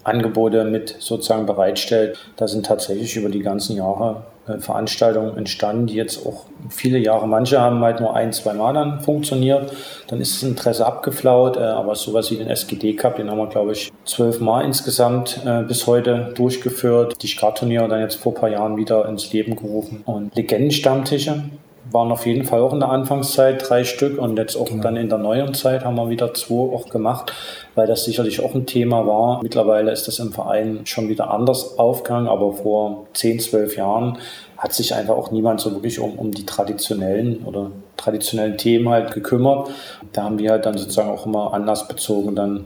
Angebote 0.03 0.63
mit 0.63 0.95
sozusagen 0.99 1.45
bereitstellt. 1.45 2.17
Da 2.37 2.47
sind 2.47 2.65
tatsächlich 2.65 3.15
über 3.15 3.29
die 3.29 3.41
ganzen 3.41 3.75
Jahre 3.75 4.23
Veranstaltungen 4.59 5.37
entstanden, 5.37 5.87
die 5.87 5.95
jetzt 5.95 6.25
auch 6.25 6.45
viele 6.69 6.97
Jahre, 6.97 7.27
manche 7.27 7.59
haben 7.59 7.81
halt 7.81 7.99
nur 7.99 8.15
ein, 8.15 8.33
zwei 8.33 8.53
Mal 8.53 8.73
dann 8.73 9.01
funktioniert. 9.01 9.73
Dann 10.07 10.19
ist 10.21 10.35
das 10.41 10.49
Interesse 10.49 10.85
abgeflaut, 10.85 11.57
äh, 11.57 11.61
aber 11.61 11.95
sowas 11.95 12.31
wie 12.31 12.37
den 12.37 12.47
SGD 12.47 12.93
Cup, 12.93 13.17
den 13.17 13.29
haben 13.29 13.37
wir, 13.37 13.47
glaube 13.47 13.71
ich, 13.73 13.91
zwölf 14.05 14.39
Mal 14.39 14.65
insgesamt 14.65 15.39
äh, 15.45 15.63
bis 15.63 15.87
heute 15.87 16.33
durchgeführt. 16.35 17.21
Die 17.21 17.27
Skat-Turniere 17.27 17.87
dann 17.87 18.01
jetzt 18.01 18.15
vor 18.15 18.33
ein 18.33 18.39
paar 18.39 18.49
Jahren 18.49 18.77
wieder 18.77 19.07
ins 19.07 19.31
Leben 19.31 19.55
gerufen. 19.55 20.03
Und 20.05 20.35
Legendenstammtische, 20.35 21.43
waren 21.89 22.11
auf 22.11 22.25
jeden 22.25 22.45
Fall 22.45 22.61
auch 22.61 22.73
in 22.73 22.79
der 22.79 22.89
Anfangszeit 22.89 23.67
drei 23.67 23.83
Stück 23.83 24.17
und 24.17 24.37
jetzt 24.37 24.55
auch 24.55 24.67
genau. 24.67 24.83
dann 24.83 24.95
in 24.97 25.09
der 25.09 25.17
neuen 25.17 25.53
Zeit 25.53 25.83
haben 25.83 25.95
wir 25.95 26.09
wieder 26.09 26.33
zwei 26.33 26.73
auch 26.73 26.89
gemacht, 26.89 27.33
weil 27.75 27.87
das 27.87 28.03
sicherlich 28.03 28.43
auch 28.43 28.53
ein 28.53 28.65
Thema 28.65 29.07
war. 29.07 29.41
Mittlerweile 29.41 29.91
ist 29.91 30.07
das 30.07 30.19
im 30.19 30.31
Verein 30.31 30.81
schon 30.85 31.09
wieder 31.09 31.31
anders 31.31 31.77
aufgegangen, 31.77 32.27
aber 32.27 32.53
vor 32.53 33.07
zehn, 33.13 33.39
zwölf 33.39 33.77
Jahren 33.77 34.17
hat 34.57 34.73
sich 34.73 34.93
einfach 34.93 35.15
auch 35.15 35.31
niemand 35.31 35.61
so 35.61 35.71
wirklich 35.73 35.99
um, 35.99 36.19
um 36.19 36.31
die 36.31 36.45
traditionellen 36.45 37.43
oder 37.45 37.71
traditionellen 37.97 38.57
Themen 38.57 38.89
halt 38.89 39.13
gekümmert. 39.13 39.69
Da 40.13 40.23
haben 40.23 40.37
wir 40.37 40.51
halt 40.51 40.65
dann 40.65 40.77
sozusagen 40.77 41.09
auch 41.09 41.25
immer 41.25 41.53
anlassbezogen 41.53 42.35
dann 42.35 42.65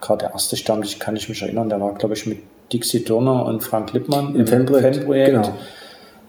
gerade 0.00 0.24
der 0.24 0.32
erste 0.32 0.56
Stammtisch, 0.56 0.98
kann 0.98 1.16
ich 1.16 1.28
mich 1.28 1.42
erinnern, 1.42 1.68
der 1.68 1.80
war 1.80 1.94
glaube 1.94 2.14
ich 2.14 2.26
mit 2.26 2.38
Dixie 2.72 3.04
Dürner 3.04 3.46
und 3.46 3.62
Frank 3.62 3.92
Lippmann 3.92 4.34
im, 4.34 4.40
im 4.40 4.46
Fanprojekt. 4.46 4.96
Fanprojekt. 4.96 5.30
Genau. 5.30 5.52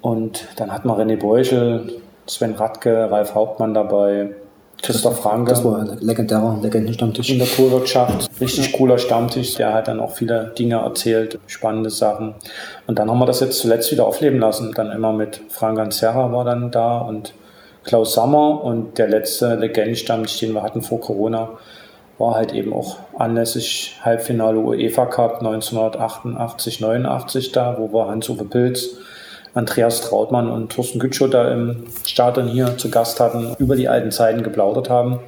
Und 0.02 0.46
dann 0.58 0.72
hat 0.72 0.86
man 0.86 1.00
René 1.00 1.18
Beuschel, 1.18 2.02
Sven 2.28 2.56
Radke, 2.56 3.10
Ralf 3.10 3.34
Hauptmann 3.34 3.74
dabei, 3.74 4.36
Christoph 4.82 5.22
Franke. 5.22 5.52
Das 5.52 5.64
war 5.64 5.80
ein 5.80 5.98
legendärer 6.00 6.60
Legendenstammtisch. 6.62 7.30
In 7.30 7.40
der 7.40 7.48
Tourwirtschaft. 7.48 8.30
Richtig 8.40 8.74
cooler 8.74 8.98
Stammtisch. 8.98 9.56
Der 9.56 9.74
hat 9.74 9.88
dann 9.88 10.00
auch 10.00 10.12
viele 10.12 10.54
Dinge 10.58 10.76
erzählt, 10.76 11.40
spannende 11.48 11.90
Sachen. 11.90 12.36
Und 12.86 13.00
dann 13.00 13.10
haben 13.10 13.20
wir 13.20 13.26
das 13.26 13.40
jetzt 13.40 13.60
zuletzt 13.60 13.92
wieder 13.92 14.06
aufleben 14.06 14.40
lassen. 14.40 14.72
Dann 14.76 14.92
immer 14.92 15.14
mit 15.14 15.42
Frank 15.50 15.92
Serra 15.94 16.32
war 16.32 16.46
dann 16.46 16.72
da 16.72 17.00
und 17.00 17.34
Klaus 17.84 18.14
Sommer. 18.14 18.64
Und 18.64 18.98
der 18.98 19.10
letzte 19.10 19.56
Legendenstammtisch, 19.56 20.40
den 20.40 20.54
wir 20.54 20.64
hatten 20.64 20.82
vor 20.82 21.02
Corona, 21.02 21.50
war 22.18 22.36
halt 22.36 22.54
eben 22.54 22.74
auch 22.74 22.98
anlässlich 23.18 23.98
Halbfinale 24.02 24.58
UEFA 24.60 25.06
Cup 25.06 25.40
1988, 25.40 26.82
89 26.82 27.52
da, 27.52 27.78
wo 27.78 27.94
wir 27.94 28.08
Hans-Uwe 28.08 28.46
Pilz 28.46 28.98
Andreas 29.58 30.02
Trautmann 30.02 30.52
und 30.52 30.72
Thorsten 30.72 31.00
Gütschow 31.00 31.30
da 31.30 31.52
im 31.52 31.84
Stadion 32.06 32.48
hier 32.48 32.78
zu 32.78 32.90
Gast 32.90 33.20
hatten, 33.20 33.56
über 33.58 33.76
die 33.76 33.90
alten 33.90 34.12
Zeiten 34.12 34.44
geplaudert 34.44 34.90
haben. 34.90 35.20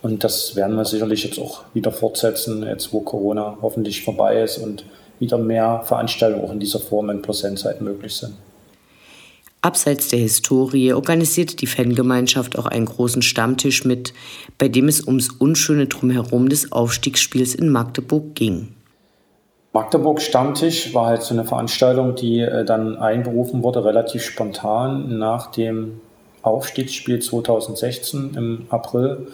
Und 0.00 0.22
das 0.22 0.54
werden 0.54 0.76
wir 0.76 0.84
sicherlich 0.84 1.24
jetzt 1.24 1.38
auch 1.38 1.64
wieder 1.74 1.90
fortsetzen, 1.90 2.62
jetzt 2.62 2.92
wo 2.92 3.00
Corona 3.00 3.58
hoffentlich 3.62 4.04
vorbei 4.04 4.42
ist 4.42 4.58
und 4.58 4.84
wieder 5.18 5.38
mehr 5.38 5.82
Veranstaltungen 5.84 6.44
auch 6.44 6.52
in 6.52 6.60
dieser 6.60 6.78
Form 6.78 7.10
in 7.10 7.22
Präsenzzeit 7.22 7.80
möglich 7.80 8.14
sind. 8.14 8.34
Abseits 9.60 10.08
der 10.08 10.18
Historie 10.18 10.92
organisierte 10.92 11.56
die 11.56 11.66
Fangemeinschaft 11.66 12.58
auch 12.58 12.66
einen 12.66 12.84
großen 12.84 13.22
Stammtisch 13.22 13.84
mit, 13.84 14.12
bei 14.58 14.68
dem 14.68 14.88
es 14.88 15.06
ums 15.06 15.30
unschöne 15.30 15.86
Drumherum 15.86 16.50
des 16.50 16.70
Aufstiegsspiels 16.70 17.54
in 17.54 17.70
Magdeburg 17.70 18.34
ging. 18.34 18.68
Magdeburg 19.74 20.22
Stammtisch 20.22 20.94
war 20.94 21.06
halt 21.06 21.22
so 21.22 21.34
eine 21.34 21.44
Veranstaltung, 21.44 22.14
die 22.14 22.38
äh, 22.38 22.64
dann 22.64 22.96
einberufen 22.96 23.64
wurde, 23.64 23.84
relativ 23.84 24.22
spontan 24.22 25.18
nach 25.18 25.50
dem 25.50 26.00
Aufstiegsspiel 26.42 27.18
2016 27.18 28.34
im 28.36 28.66
April 28.68 29.26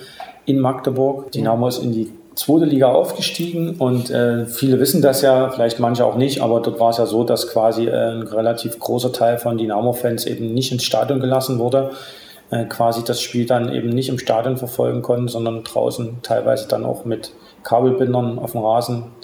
in 0.46 0.58
Magdeburg. 0.58 1.30
Dynamo 1.30 1.68
ist 1.68 1.82
in 1.82 1.92
die 1.92 2.10
zweite 2.36 2.64
Liga 2.64 2.90
aufgestiegen 2.90 3.76
und 3.76 4.08
äh, 4.08 4.46
viele 4.46 4.80
wissen 4.80 5.02
das 5.02 5.20
ja, 5.20 5.50
vielleicht 5.50 5.78
manche 5.78 6.06
auch 6.06 6.16
nicht, 6.16 6.40
aber 6.40 6.60
dort 6.60 6.80
war 6.80 6.88
es 6.88 6.96
ja 6.96 7.04
so, 7.04 7.22
dass 7.22 7.48
quasi 7.48 7.88
äh, 7.88 8.12
ein 8.12 8.22
relativ 8.22 8.78
großer 8.78 9.12
Teil 9.12 9.36
von 9.36 9.58
Dynamo-Fans 9.58 10.24
eben 10.24 10.54
nicht 10.54 10.72
ins 10.72 10.84
Stadion 10.84 11.20
gelassen 11.20 11.58
wurde, 11.58 11.90
äh, 12.50 12.64
quasi 12.64 13.04
das 13.04 13.20
Spiel 13.20 13.44
dann 13.44 13.70
eben 13.74 13.90
nicht 13.90 14.08
im 14.08 14.18
Stadion 14.18 14.56
verfolgen 14.56 15.02
konnten, 15.02 15.28
sondern 15.28 15.64
draußen 15.64 16.20
teilweise 16.22 16.66
dann 16.66 16.86
auch 16.86 17.04
mit 17.04 17.34
Kabelbindern 17.62 18.38
auf 18.38 18.52
dem 18.52 18.62
Rasen 18.62 19.19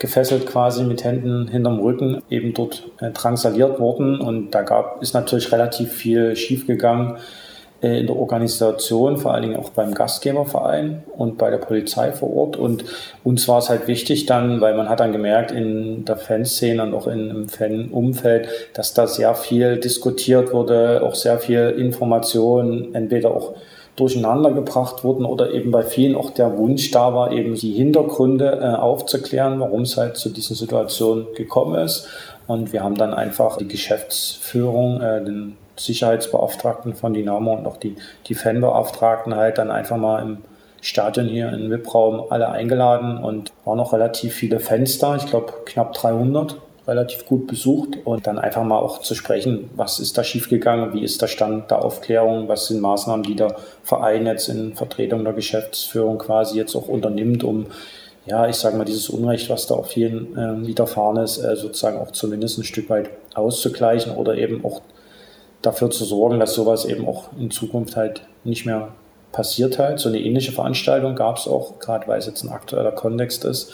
gefesselt 0.00 0.46
quasi 0.46 0.82
mit 0.82 1.04
Händen 1.04 1.46
hinterm 1.46 1.78
Rücken 1.78 2.22
eben 2.30 2.52
dort 2.54 2.82
äh, 3.00 3.10
drangsaliert 3.10 3.78
worden 3.78 4.20
und 4.20 4.50
da 4.50 4.62
gab 4.62 5.00
ist 5.02 5.14
natürlich 5.14 5.52
relativ 5.52 5.92
viel 5.92 6.34
schiefgegangen 6.34 7.18
äh, 7.82 8.00
in 8.00 8.06
der 8.06 8.16
Organisation, 8.16 9.18
vor 9.18 9.34
allen 9.34 9.42
Dingen 9.42 9.56
auch 9.56 9.70
beim 9.70 9.94
Gastgeberverein 9.94 11.02
und 11.16 11.36
bei 11.36 11.50
der 11.50 11.58
Polizei 11.58 12.12
vor 12.12 12.34
Ort. 12.34 12.56
Und 12.56 12.84
uns 13.24 13.46
war 13.46 13.58
es 13.58 13.68
halt 13.68 13.88
wichtig 13.88 14.24
dann, 14.24 14.62
weil 14.62 14.74
man 14.74 14.88
hat 14.88 15.00
dann 15.00 15.12
gemerkt 15.12 15.52
in 15.52 16.06
der 16.06 16.16
Fanszene 16.16 16.82
und 16.82 16.94
auch 16.94 17.06
in, 17.06 17.28
im 17.30 17.48
Fanumfeld, 17.48 18.48
dass 18.72 18.94
da 18.94 19.06
sehr 19.06 19.34
viel 19.34 19.76
diskutiert 19.76 20.52
wurde, 20.52 21.02
auch 21.02 21.14
sehr 21.14 21.38
viel 21.38 21.74
Information, 21.78 22.94
entweder 22.94 23.30
auch 23.30 23.54
durcheinander 24.00 24.50
gebracht 24.50 25.04
wurden 25.04 25.24
oder 25.24 25.52
eben 25.52 25.70
bei 25.70 25.82
vielen 25.82 26.16
auch 26.16 26.30
der 26.30 26.56
Wunsch 26.56 26.90
da 26.90 27.14
war, 27.14 27.30
eben 27.32 27.54
die 27.54 27.72
Hintergründe 27.72 28.60
äh, 28.60 28.76
aufzuklären, 28.76 29.60
warum 29.60 29.82
es 29.82 29.96
halt 29.96 30.16
zu 30.16 30.30
dieser 30.30 30.54
Situation 30.54 31.26
gekommen 31.36 31.76
ist. 31.76 32.08
Und 32.46 32.72
wir 32.72 32.82
haben 32.82 32.96
dann 32.96 33.14
einfach 33.14 33.58
die 33.58 33.68
Geschäftsführung, 33.68 35.00
äh, 35.00 35.24
den 35.24 35.56
Sicherheitsbeauftragten 35.76 36.94
von 36.94 37.14
Dynamo 37.14 37.54
und 37.54 37.66
auch 37.66 37.76
die, 37.76 37.96
die 38.26 38.34
Fanbeauftragten 38.34 39.36
halt 39.36 39.58
dann 39.58 39.70
einfach 39.70 39.96
mal 39.96 40.22
im 40.22 40.38
Stadion 40.80 41.26
hier 41.26 41.52
im 41.52 41.70
VIP-Raum 41.70 42.24
alle 42.30 42.48
eingeladen 42.48 43.18
und 43.18 43.52
waren 43.64 43.76
noch 43.76 43.92
relativ 43.92 44.34
viele 44.34 44.60
Fans 44.60 44.98
da, 44.98 45.16
ich 45.16 45.26
glaube 45.26 45.52
knapp 45.66 45.92
300, 45.92 46.56
relativ 46.86 47.26
gut 47.26 47.46
besucht 47.46 47.98
und 48.04 48.26
dann 48.26 48.38
einfach 48.38 48.62
mal 48.62 48.78
auch 48.78 49.00
zu 49.00 49.14
sprechen, 49.14 49.70
was 49.76 50.00
ist 50.00 50.16
da 50.18 50.24
schiefgegangen, 50.24 50.92
wie 50.92 51.04
ist 51.04 51.22
der 51.22 51.28
Stand 51.28 51.70
der 51.70 51.84
Aufklärung, 51.84 52.48
was 52.48 52.66
sind 52.66 52.80
Maßnahmen, 52.80 53.22
die 53.22 53.36
der 53.36 53.56
Verein 53.82 54.26
jetzt 54.26 54.48
in 54.48 54.74
Vertretung 54.74 55.24
der 55.24 55.32
Geschäftsführung 55.32 56.18
quasi 56.18 56.56
jetzt 56.56 56.74
auch 56.74 56.88
unternimmt, 56.88 57.44
um 57.44 57.66
ja, 58.26 58.48
ich 58.48 58.56
sage 58.56 58.76
mal, 58.76 58.84
dieses 58.84 59.08
Unrecht, 59.08 59.48
was 59.48 59.66
da 59.66 59.74
auf 59.74 59.88
vielen 59.88 60.36
äh, 60.36 60.66
widerfahren 60.66 61.16
ist, 61.16 61.38
äh, 61.38 61.56
sozusagen 61.56 61.98
auch 61.98 62.12
zumindest 62.12 62.58
ein 62.58 62.64
Stück 62.64 62.90
weit 62.90 63.10
auszugleichen 63.34 64.14
oder 64.14 64.36
eben 64.36 64.64
auch 64.64 64.82
dafür 65.62 65.90
zu 65.90 66.04
sorgen, 66.04 66.38
dass 66.38 66.54
sowas 66.54 66.84
eben 66.84 67.08
auch 67.08 67.30
in 67.38 67.50
Zukunft 67.50 67.96
halt 67.96 68.22
nicht 68.44 68.66
mehr 68.66 68.88
passiert 69.32 69.78
halt. 69.78 69.98
So 70.00 70.08
eine 70.08 70.20
ähnliche 70.20 70.52
Veranstaltung 70.52 71.14
gab 71.14 71.38
es 71.38 71.46
auch, 71.46 71.78
gerade 71.78 72.06
weil 72.08 72.18
es 72.18 72.26
jetzt 72.26 72.42
ein 72.44 72.50
aktueller 72.50 72.92
Kontext 72.92 73.44
ist, 73.44 73.72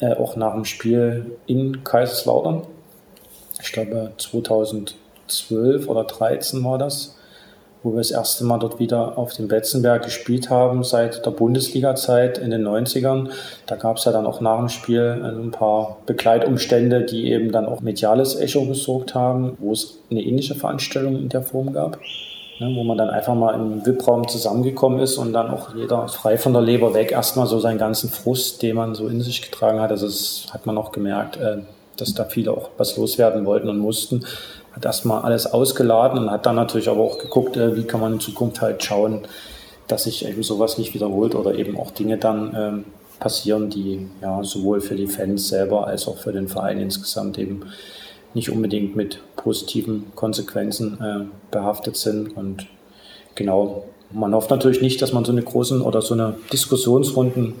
äh, 0.00 0.14
auch 0.14 0.36
nach 0.36 0.54
dem 0.54 0.64
Spiel 0.64 1.36
in 1.46 1.84
Kaiserslautern. 1.84 2.62
Ich 3.62 3.72
glaube 3.72 4.12
2012 4.18 5.88
oder 5.88 6.06
2013 6.06 6.64
war 6.64 6.78
das 6.78 7.16
wo 7.84 7.92
wir 7.92 7.98
das 7.98 8.10
erste 8.10 8.44
Mal 8.44 8.58
dort 8.58 8.80
wieder 8.80 9.18
auf 9.18 9.34
dem 9.34 9.46
Betzenberg 9.46 10.02
gespielt 10.02 10.48
haben 10.48 10.82
seit 10.82 11.24
der 11.24 11.30
Bundesliga-Zeit 11.30 12.38
in 12.38 12.50
den 12.50 12.66
90ern. 12.66 13.28
Da 13.66 13.76
gab 13.76 13.98
es 13.98 14.06
ja 14.06 14.12
dann 14.12 14.26
auch 14.26 14.40
nach 14.40 14.58
dem 14.58 14.70
Spiel 14.70 15.20
äh, 15.22 15.28
ein 15.28 15.50
paar 15.50 15.98
Begleitumstände, 16.06 17.02
die 17.02 17.30
eben 17.30 17.52
dann 17.52 17.66
auch 17.66 17.82
mediales 17.82 18.36
Echo 18.40 18.64
gesorgt 18.64 19.14
haben, 19.14 19.56
wo 19.60 19.72
es 19.72 19.98
eine 20.10 20.22
ähnliche 20.22 20.54
Veranstaltung 20.54 21.16
in 21.16 21.28
der 21.28 21.42
Form 21.42 21.74
gab. 21.74 21.98
Ne, 22.60 22.72
wo 22.76 22.84
man 22.84 22.96
dann 22.96 23.10
einfach 23.10 23.34
mal 23.34 23.52
im 23.54 23.84
VIP-Raum 23.84 24.28
zusammengekommen 24.28 25.00
ist 25.00 25.18
und 25.18 25.32
dann 25.32 25.50
auch 25.50 25.74
jeder 25.74 26.06
frei 26.06 26.38
von 26.38 26.52
der 26.52 26.62
Leber 26.62 26.94
weg 26.94 27.10
erstmal 27.10 27.48
so 27.48 27.58
seinen 27.58 27.78
ganzen 27.78 28.08
Frust, 28.10 28.62
den 28.62 28.76
man 28.76 28.94
so 28.94 29.08
in 29.08 29.20
sich 29.20 29.42
getragen 29.42 29.80
hat, 29.80 29.90
also 29.90 30.06
das 30.06 30.46
hat 30.52 30.64
man 30.64 30.78
auch 30.78 30.92
gemerkt, 30.92 31.36
äh, 31.36 31.58
dass 31.96 32.14
da 32.14 32.24
viele 32.24 32.52
auch 32.52 32.70
was 32.78 32.96
loswerden 32.96 33.44
wollten 33.44 33.68
und 33.68 33.78
mussten. 33.78 34.24
Hat 34.72 34.84
erstmal 34.84 35.22
alles 35.22 35.52
ausgeladen 35.52 36.18
und 36.18 36.30
hat 36.30 36.46
dann 36.46 36.54
natürlich 36.54 36.88
aber 36.88 37.00
auch 37.00 37.18
geguckt, 37.18 37.56
äh, 37.56 37.74
wie 37.74 37.84
kann 37.84 38.00
man 38.00 38.14
in 38.14 38.20
Zukunft 38.20 38.60
halt 38.60 38.84
schauen, 38.84 39.22
dass 39.88 40.04
sich 40.04 40.24
eben 40.24 40.44
sowas 40.44 40.78
nicht 40.78 40.94
wiederholt 40.94 41.34
oder 41.34 41.56
eben 41.56 41.76
auch 41.76 41.90
Dinge 41.90 42.18
dann 42.18 42.54
ähm, 42.56 42.84
passieren, 43.18 43.68
die 43.68 44.08
ja 44.22 44.44
sowohl 44.44 44.80
für 44.80 44.94
die 44.94 45.08
Fans 45.08 45.48
selber 45.48 45.88
als 45.88 46.06
auch 46.06 46.18
für 46.18 46.32
den 46.32 46.46
Verein 46.46 46.78
insgesamt 46.78 47.36
eben 47.36 47.62
nicht 48.34 48.50
unbedingt 48.50 48.96
mit 48.96 49.20
positiven 49.36 50.12
Konsequenzen 50.14 51.00
äh, 51.00 51.24
behaftet 51.50 51.96
sind. 51.96 52.36
Und 52.36 52.66
genau, 53.34 53.84
man 54.10 54.34
hofft 54.34 54.50
natürlich 54.50 54.80
nicht, 54.80 55.00
dass 55.02 55.12
man 55.12 55.24
so 55.24 55.32
eine 55.32 55.42
großen 55.42 55.80
oder 55.80 56.02
so 56.02 56.14
eine 56.14 56.36
Diskussionsrunden 56.52 57.54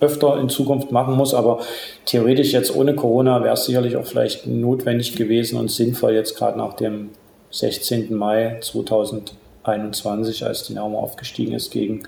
öfter 0.00 0.38
in 0.38 0.48
Zukunft 0.48 0.92
machen 0.92 1.14
muss. 1.14 1.34
Aber 1.34 1.60
theoretisch 2.04 2.52
jetzt 2.52 2.74
ohne 2.74 2.94
Corona 2.94 3.42
wäre 3.42 3.54
es 3.54 3.64
sicherlich 3.64 3.96
auch 3.96 4.06
vielleicht 4.06 4.46
notwendig 4.46 5.16
gewesen 5.16 5.58
und 5.58 5.70
sinnvoll 5.70 6.12
jetzt 6.12 6.36
gerade 6.36 6.58
nach 6.58 6.74
dem 6.74 7.10
16. 7.50 8.14
Mai 8.14 8.58
2021, 8.60 10.44
als 10.44 10.64
Dynamo 10.64 11.00
aufgestiegen 11.00 11.54
ist 11.54 11.70
gegen 11.70 12.02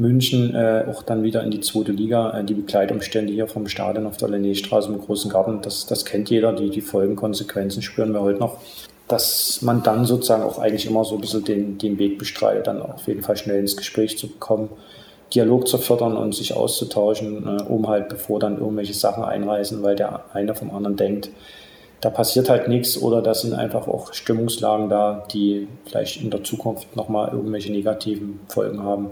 München, 0.00 0.54
äh, 0.54 0.84
auch 0.90 1.02
dann 1.02 1.22
wieder 1.22 1.42
in 1.44 1.50
die 1.50 1.60
zweite 1.60 1.92
Liga. 1.92 2.38
Äh, 2.38 2.44
die 2.44 2.54
Begleitumstände 2.54 3.32
hier 3.32 3.46
vom 3.46 3.68
Stadion 3.68 4.06
auf 4.06 4.16
der 4.16 4.28
Lenné-Straße 4.28 4.88
im 4.88 5.00
Großen 5.00 5.30
Garten, 5.30 5.60
das, 5.62 5.86
das 5.86 6.04
kennt 6.04 6.30
jeder. 6.30 6.52
Die, 6.52 6.70
die 6.70 6.80
Folgenkonsequenzen 6.80 7.82
spüren 7.82 8.12
wir 8.12 8.22
heute 8.22 8.40
noch. 8.40 8.58
Dass 9.06 9.60
man 9.62 9.82
dann 9.82 10.04
sozusagen 10.04 10.42
auch 10.42 10.58
eigentlich 10.58 10.86
immer 10.86 11.04
so 11.04 11.16
ein 11.16 11.20
bisschen 11.20 11.44
den, 11.44 11.78
den 11.78 11.98
Weg 11.98 12.18
bestreitet, 12.18 12.66
dann 12.66 12.80
auf 12.80 13.06
jeden 13.08 13.22
Fall 13.22 13.36
schnell 13.36 13.58
ins 13.58 13.76
Gespräch 13.76 14.16
zu 14.18 14.28
kommen 14.28 14.70
Dialog 15.34 15.68
zu 15.68 15.78
fördern 15.78 16.16
und 16.16 16.34
sich 16.34 16.54
auszutauschen, 16.54 17.46
äh, 17.46 17.62
um 17.62 17.88
halt 17.88 18.08
bevor 18.08 18.40
dann 18.40 18.58
irgendwelche 18.58 18.94
Sachen 18.94 19.24
einreißen, 19.24 19.82
weil 19.82 19.96
der 19.96 20.24
eine 20.32 20.54
vom 20.54 20.74
anderen 20.74 20.96
denkt, 20.96 21.30
da 22.00 22.10
passiert 22.10 22.48
halt 22.48 22.66
nichts 22.66 23.00
oder 23.00 23.20
da 23.20 23.34
sind 23.34 23.52
einfach 23.52 23.86
auch 23.86 24.14
Stimmungslagen 24.14 24.88
da, 24.88 25.24
die 25.32 25.68
vielleicht 25.84 26.22
in 26.22 26.30
der 26.30 26.42
Zukunft 26.42 26.96
nochmal 26.96 27.30
irgendwelche 27.32 27.70
negativen 27.70 28.40
Folgen 28.48 28.82
haben. 28.82 29.10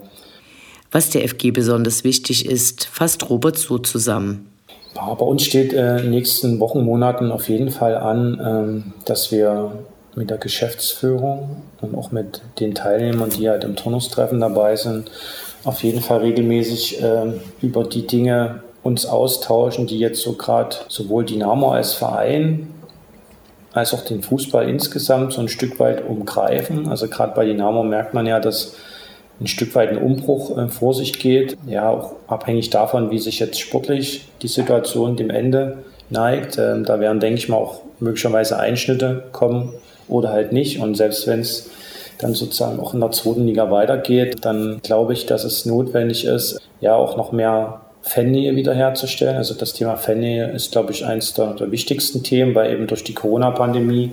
Was 0.90 1.10
der 1.10 1.28
FG 1.28 1.50
besonders 1.50 2.04
wichtig 2.04 2.46
ist, 2.46 2.86
fasst 2.86 3.28
Robert 3.28 3.58
so 3.58 3.78
zusammen. 3.78 4.50
Bei 4.94 5.24
uns 5.24 5.44
steht 5.44 5.72
äh, 5.72 5.96
in 5.98 6.04
den 6.04 6.10
nächsten 6.10 6.60
Wochen, 6.60 6.82
Monaten 6.82 7.30
auf 7.30 7.48
jeden 7.48 7.70
Fall 7.70 7.96
an, 7.96 8.40
ähm, 8.44 8.92
dass 9.04 9.30
wir 9.30 9.72
mit 10.16 10.30
der 10.30 10.38
Geschäftsführung 10.38 11.62
und 11.80 11.94
auch 11.94 12.10
mit 12.10 12.42
den 12.58 12.74
Teilnehmern, 12.74 13.30
die 13.30 13.48
halt 13.48 13.64
im 13.64 13.76
Turnustreffen 13.76 14.40
dabei 14.40 14.74
sind, 14.76 15.10
auf 15.64 15.82
jeden 15.84 16.00
Fall 16.00 16.20
regelmäßig 16.20 17.02
äh, 17.02 17.32
über 17.62 17.84
die 17.84 18.06
Dinge 18.06 18.62
uns 18.82 19.06
austauschen, 19.06 19.86
die 19.86 19.98
jetzt 19.98 20.22
so 20.22 20.32
gerade 20.32 20.76
sowohl 20.88 21.24
Dynamo 21.24 21.70
als 21.70 21.94
Verein 21.94 22.68
als 23.72 23.94
auch 23.94 24.04
den 24.04 24.22
Fußball 24.22 24.68
insgesamt 24.68 25.32
so 25.34 25.40
ein 25.40 25.48
Stück 25.48 25.78
weit 25.78 26.04
umgreifen. 26.04 26.88
Also 26.88 27.06
gerade 27.08 27.34
bei 27.34 27.44
Dynamo 27.44 27.84
merkt 27.84 28.14
man 28.14 28.26
ja, 28.26 28.40
dass 28.40 28.74
ein 29.40 29.46
Stück 29.46 29.74
weit 29.74 29.90
ein 29.90 29.98
Umbruch 29.98 30.56
äh, 30.56 30.68
vor 30.68 30.94
sich 30.94 31.18
geht. 31.18 31.56
Ja, 31.66 31.88
auch 31.90 32.14
abhängig 32.26 32.70
davon, 32.70 33.10
wie 33.10 33.18
sich 33.18 33.38
jetzt 33.38 33.60
sportlich 33.60 34.26
die 34.42 34.48
Situation 34.48 35.16
dem 35.16 35.30
Ende 35.30 35.78
neigt. 36.10 36.58
Ähm, 36.58 36.84
da 36.84 37.00
werden, 37.00 37.20
denke 37.20 37.38
ich 37.38 37.48
mal, 37.48 37.56
auch 37.56 37.80
möglicherweise 38.00 38.58
Einschnitte 38.58 39.24
kommen 39.32 39.72
oder 40.08 40.30
halt 40.30 40.52
nicht. 40.52 40.80
Und 40.80 40.96
selbst 40.96 41.26
wenn 41.26 41.40
es 41.40 41.70
dann 42.18 42.34
sozusagen 42.34 42.80
auch 42.80 42.94
in 42.94 43.00
der 43.00 43.12
zweiten 43.12 43.46
Liga 43.46 43.70
weitergeht, 43.70 44.44
dann 44.44 44.80
glaube 44.82 45.12
ich, 45.12 45.26
dass 45.26 45.44
es 45.44 45.66
notwendig 45.66 46.24
ist, 46.24 46.60
ja 46.80 46.94
auch 46.94 47.16
noch 47.16 47.32
mehr 47.32 47.80
Fannähe 48.02 48.56
wiederherzustellen. 48.56 49.36
Also 49.36 49.54
das 49.54 49.72
Thema 49.72 49.96
Fannähe 49.96 50.50
ist, 50.50 50.72
glaube 50.72 50.92
ich, 50.92 51.04
eines 51.04 51.34
der, 51.34 51.54
der 51.54 51.70
wichtigsten 51.70 52.22
Themen, 52.22 52.54
weil 52.54 52.72
eben 52.72 52.86
durch 52.86 53.04
die 53.04 53.14
Corona-Pandemie 53.14 54.12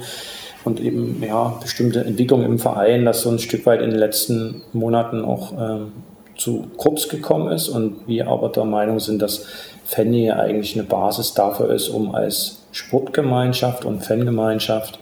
und 0.66 0.80
eben 0.80 1.22
ja 1.26 1.58
bestimmte 1.62 2.04
Entwicklungen 2.04 2.46
im 2.46 2.60
Verein, 2.60 3.06
das 3.06 3.22
so 3.22 3.30
ein 3.30 3.40
Stück 3.40 3.66
weit 3.66 3.82
in 3.82 3.92
den 3.92 4.00
letzten 4.00 4.64
Monaten 4.74 5.24
auch 5.24 5.54
ähm, 5.54 5.92
zu 6.36 6.68
kurz 6.78 7.08
gekommen 7.08 7.52
ist 7.52 7.70
und 7.70 8.08
wir 8.08 8.28
aber 8.28 8.50
der 8.50 8.66
Meinung 8.66 9.00
sind, 9.00 9.22
dass 9.22 9.46
Fannähe 9.86 10.36
eigentlich 10.38 10.76
eine 10.76 10.84
Basis 10.84 11.34
dafür 11.34 11.70
ist, 11.70 11.90
um 11.90 12.14
als 12.14 12.64
Sportgemeinschaft 12.72 13.86
und 13.86 14.04
Fangemeinschaft 14.04 15.00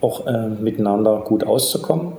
auch 0.00 0.26
äh, 0.26 0.48
miteinander 0.48 1.20
gut 1.20 1.44
auszukommen. 1.44 2.14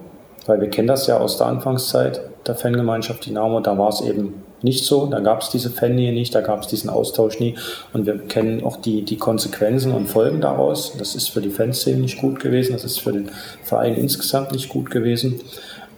Weil 0.45 0.61
wir 0.61 0.69
kennen 0.69 0.87
das 0.87 1.07
ja 1.07 1.17
aus 1.17 1.37
der 1.37 1.47
Anfangszeit 1.47 2.21
der 2.45 2.55
Fangemeinschaft 2.55 3.25
Dynamo, 3.25 3.59
da 3.59 3.77
war 3.77 3.89
es 3.89 4.01
eben 4.01 4.43
nicht 4.63 4.85
so, 4.85 5.05
da 5.05 5.19
gab 5.19 5.41
es 5.41 5.49
diese 5.49 5.69
Fannähe 5.69 6.13
nicht, 6.13 6.33
da 6.35 6.41
gab 6.41 6.61
es 6.61 6.67
diesen 6.67 6.89
Austausch 6.89 7.39
nie 7.39 7.55
und 7.93 8.05
wir 8.05 8.17
kennen 8.17 8.63
auch 8.63 8.77
die, 8.77 9.03
die 9.03 9.17
Konsequenzen 9.17 9.91
und 9.91 10.07
Folgen 10.07 10.41
daraus. 10.41 10.93
Das 10.97 11.15
ist 11.15 11.29
für 11.29 11.41
die 11.41 11.49
Fanszene 11.49 11.99
nicht 11.99 12.19
gut 12.19 12.39
gewesen, 12.39 12.73
das 12.73 12.83
ist 12.83 12.99
für 12.99 13.11
den 13.11 13.31
Verein 13.63 13.95
insgesamt 13.95 14.51
nicht 14.51 14.69
gut 14.69 14.91
gewesen. 14.91 15.41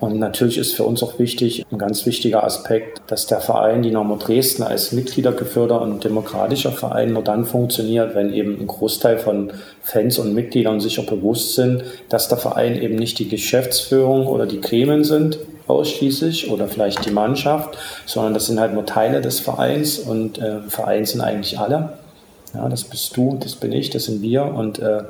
Und 0.03 0.19
natürlich 0.19 0.57
ist 0.57 0.73
für 0.73 0.83
uns 0.83 1.01
auch 1.01 1.17
wichtig, 1.17 1.65
ein 1.71 1.77
ganz 1.77 2.05
wichtiger 2.05 2.43
Aspekt, 2.43 3.01
dass 3.07 3.25
der 3.25 3.39
Verein 3.39 3.83
Dynamo 3.83 4.17
Dresden 4.17 4.61
als 4.63 4.91
mitgliedergeführter 4.91 5.81
und 5.81 6.03
demokratischer 6.03 6.73
Verein 6.73 7.13
nur 7.13 7.23
dann 7.23 7.45
funktioniert, 7.45 8.13
wenn 8.13 8.33
eben 8.33 8.59
ein 8.59 8.67
Großteil 8.67 9.17
von 9.17 9.53
Fans 9.81 10.19
und 10.19 10.33
Mitgliedern 10.33 10.81
sich 10.81 10.99
auch 10.99 11.05
bewusst 11.05 11.55
sind, 11.55 11.85
dass 12.09 12.27
der 12.27 12.37
Verein 12.37 12.75
eben 12.81 12.95
nicht 12.95 13.17
die 13.17 13.29
Geschäftsführung 13.29 14.27
oder 14.27 14.45
die 14.45 14.59
Gremien 14.59 15.05
sind, 15.05 15.39
ausschließlich 15.67 16.49
oder 16.49 16.67
vielleicht 16.67 17.05
die 17.05 17.11
Mannschaft, 17.11 17.77
sondern 18.05 18.33
das 18.33 18.47
sind 18.47 18.59
halt 18.59 18.73
nur 18.73 18.85
Teile 18.85 19.21
des 19.21 19.39
Vereins 19.39 19.99
und 19.99 20.37
äh, 20.37 20.61
Verein 20.67 21.05
sind 21.05 21.21
eigentlich 21.21 21.59
alle. 21.59 21.97
Ja, 22.53 22.69
das 22.69 22.83
bist 22.83 23.15
du, 23.17 23.37
das 23.41 23.55
bin 23.55 23.71
ich, 23.71 23.89
das 23.89 24.05
sind 24.05 24.21
wir 24.21 24.45
und 24.45 24.79
äh, 24.79 25.03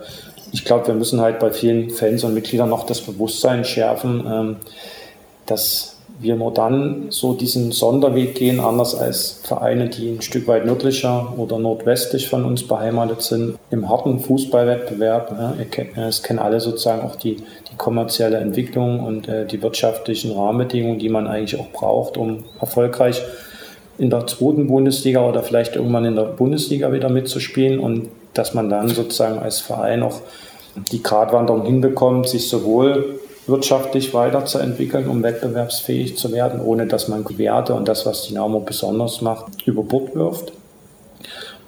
ich 0.52 0.66
glaube, 0.66 0.88
wir 0.88 0.94
müssen 0.94 1.20
halt 1.20 1.40
bei 1.40 1.52
vielen 1.52 1.90
Fans 1.90 2.24
und 2.24 2.34
Mitgliedern 2.34 2.70
noch 2.70 2.86
das 2.86 3.02
Bewusstsein 3.02 3.66
schärfen, 3.66 4.24
ähm, 4.26 4.56
dass 5.48 5.93
wir 6.20 6.36
nur 6.36 6.54
dann 6.54 7.08
so 7.10 7.34
diesen 7.34 7.72
Sonderweg 7.72 8.36
gehen, 8.36 8.60
anders 8.60 8.96
als 8.96 9.40
Vereine, 9.44 9.90
die 9.90 10.12
ein 10.12 10.22
Stück 10.22 10.48
weit 10.48 10.66
nördlicher 10.66 11.34
oder 11.38 11.60
nordwestlich 11.60 12.30
von 12.30 12.46
uns 12.46 12.68
beheimatet 12.68 13.22
sind, 13.22 13.58
im 13.72 13.90
harten 13.90 14.20
Fußballwettbewerb. 14.20 15.36
Ja, 15.96 16.08
es 16.08 16.24
kennen 16.24 16.40
alle 16.40 16.60
sozusagen 16.60 17.02
auch 17.02 17.16
die, 17.16 17.38
die 17.38 17.76
kommerzielle 17.78 18.38
Entwicklung 18.38 19.04
und 19.04 19.28
äh, 19.28 19.46
die 19.46 19.62
wirtschaftlichen 19.62 20.32
Rahmenbedingungen, 20.32 21.00
die 21.00 21.10
man 21.10 21.28
eigentlich 21.28 21.60
auch 21.60 21.72
braucht, 21.72 22.18
um 22.18 22.44
erfolgreich 22.60 23.22
in 23.98 24.10
der 24.10 24.26
zweiten 24.28 24.68
Bundesliga 24.68 25.28
oder 25.28 25.44
vielleicht 25.44 25.76
irgendwann 25.76 26.06
in 26.06 26.16
der 26.16 26.24
Bundesliga 26.24 26.92
wieder 26.92 27.10
mitzuspielen 27.10 27.80
und 27.80 28.10
dass 28.34 28.54
man 28.54 28.70
dann 28.70 28.90
sozusagen 28.90 29.40
als 29.40 29.60
Verein 29.60 30.02
auch 30.04 30.22
die 30.92 31.04
Gratwanderung 31.04 31.66
hinbekommt, 31.66 32.28
sich 32.28 32.48
sowohl 32.48 33.20
wirtschaftlich 33.48 34.14
weiterzuentwickeln, 34.14 35.08
um 35.08 35.24
wettbewerbsfähig 35.24 36.18
zu 36.18 36.32
werden, 36.32 36.62
ohne 36.62 36.88
dass 36.88 37.08
man 37.08 37.26
Werte 37.38 37.74
und 37.74 37.88
das, 37.88 38.06
was 38.06 38.28
Dynamo 38.28 38.62
besonders 38.62 39.22
macht, 39.22 39.66
über 39.66 39.84
Bord 39.84 40.16
wirft. 40.16 40.54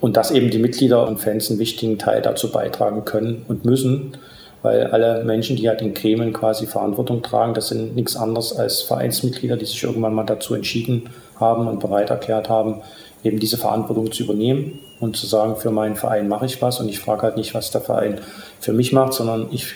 Und 0.00 0.16
dass 0.16 0.30
eben 0.30 0.50
die 0.50 0.58
Mitglieder 0.58 1.06
und 1.06 1.20
Fans 1.20 1.50
einen 1.50 1.58
wichtigen 1.58 1.98
Teil 1.98 2.22
dazu 2.22 2.50
beitragen 2.50 3.04
können 3.04 3.44
und 3.48 3.64
müssen, 3.64 4.16
weil 4.62 4.88
alle 4.88 5.24
Menschen, 5.24 5.56
die 5.56 5.68
halt 5.68 5.80
in 5.80 5.94
Gremien 5.94 6.32
quasi 6.32 6.66
Verantwortung 6.66 7.22
tragen, 7.22 7.54
das 7.54 7.68
sind 7.68 7.94
nichts 7.94 8.16
anderes 8.16 8.56
als 8.56 8.82
Vereinsmitglieder, 8.82 9.56
die 9.56 9.64
sich 9.64 9.82
irgendwann 9.82 10.14
mal 10.14 10.24
dazu 10.24 10.54
entschieden 10.54 11.08
haben 11.38 11.68
und 11.68 11.80
bereit 11.80 12.10
erklärt 12.10 12.48
haben, 12.48 12.82
eben 13.22 13.38
diese 13.38 13.58
Verantwortung 13.58 14.10
zu 14.12 14.24
übernehmen 14.24 14.78
und 15.00 15.16
zu 15.16 15.26
sagen, 15.26 15.56
für 15.56 15.70
meinen 15.70 15.96
Verein 15.96 16.28
mache 16.28 16.46
ich 16.46 16.60
was 16.62 16.80
und 16.80 16.88
ich 16.88 17.00
frage 17.00 17.22
halt 17.22 17.36
nicht, 17.36 17.54
was 17.54 17.70
der 17.70 17.80
Verein 17.80 18.20
für 18.60 18.72
mich 18.72 18.92
macht, 18.92 19.12
sondern 19.12 19.48
ich 19.50 19.74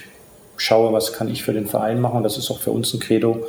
schaue, 0.61 0.93
was 0.93 1.11
kann 1.13 1.27
ich 1.27 1.43
für 1.43 1.53
den 1.53 1.65
Verein 1.65 1.99
machen. 1.99 2.23
Das 2.23 2.37
ist 2.37 2.51
auch 2.51 2.59
für 2.59 2.71
uns 2.71 2.93
ein 2.93 2.99
Credo. 2.99 3.45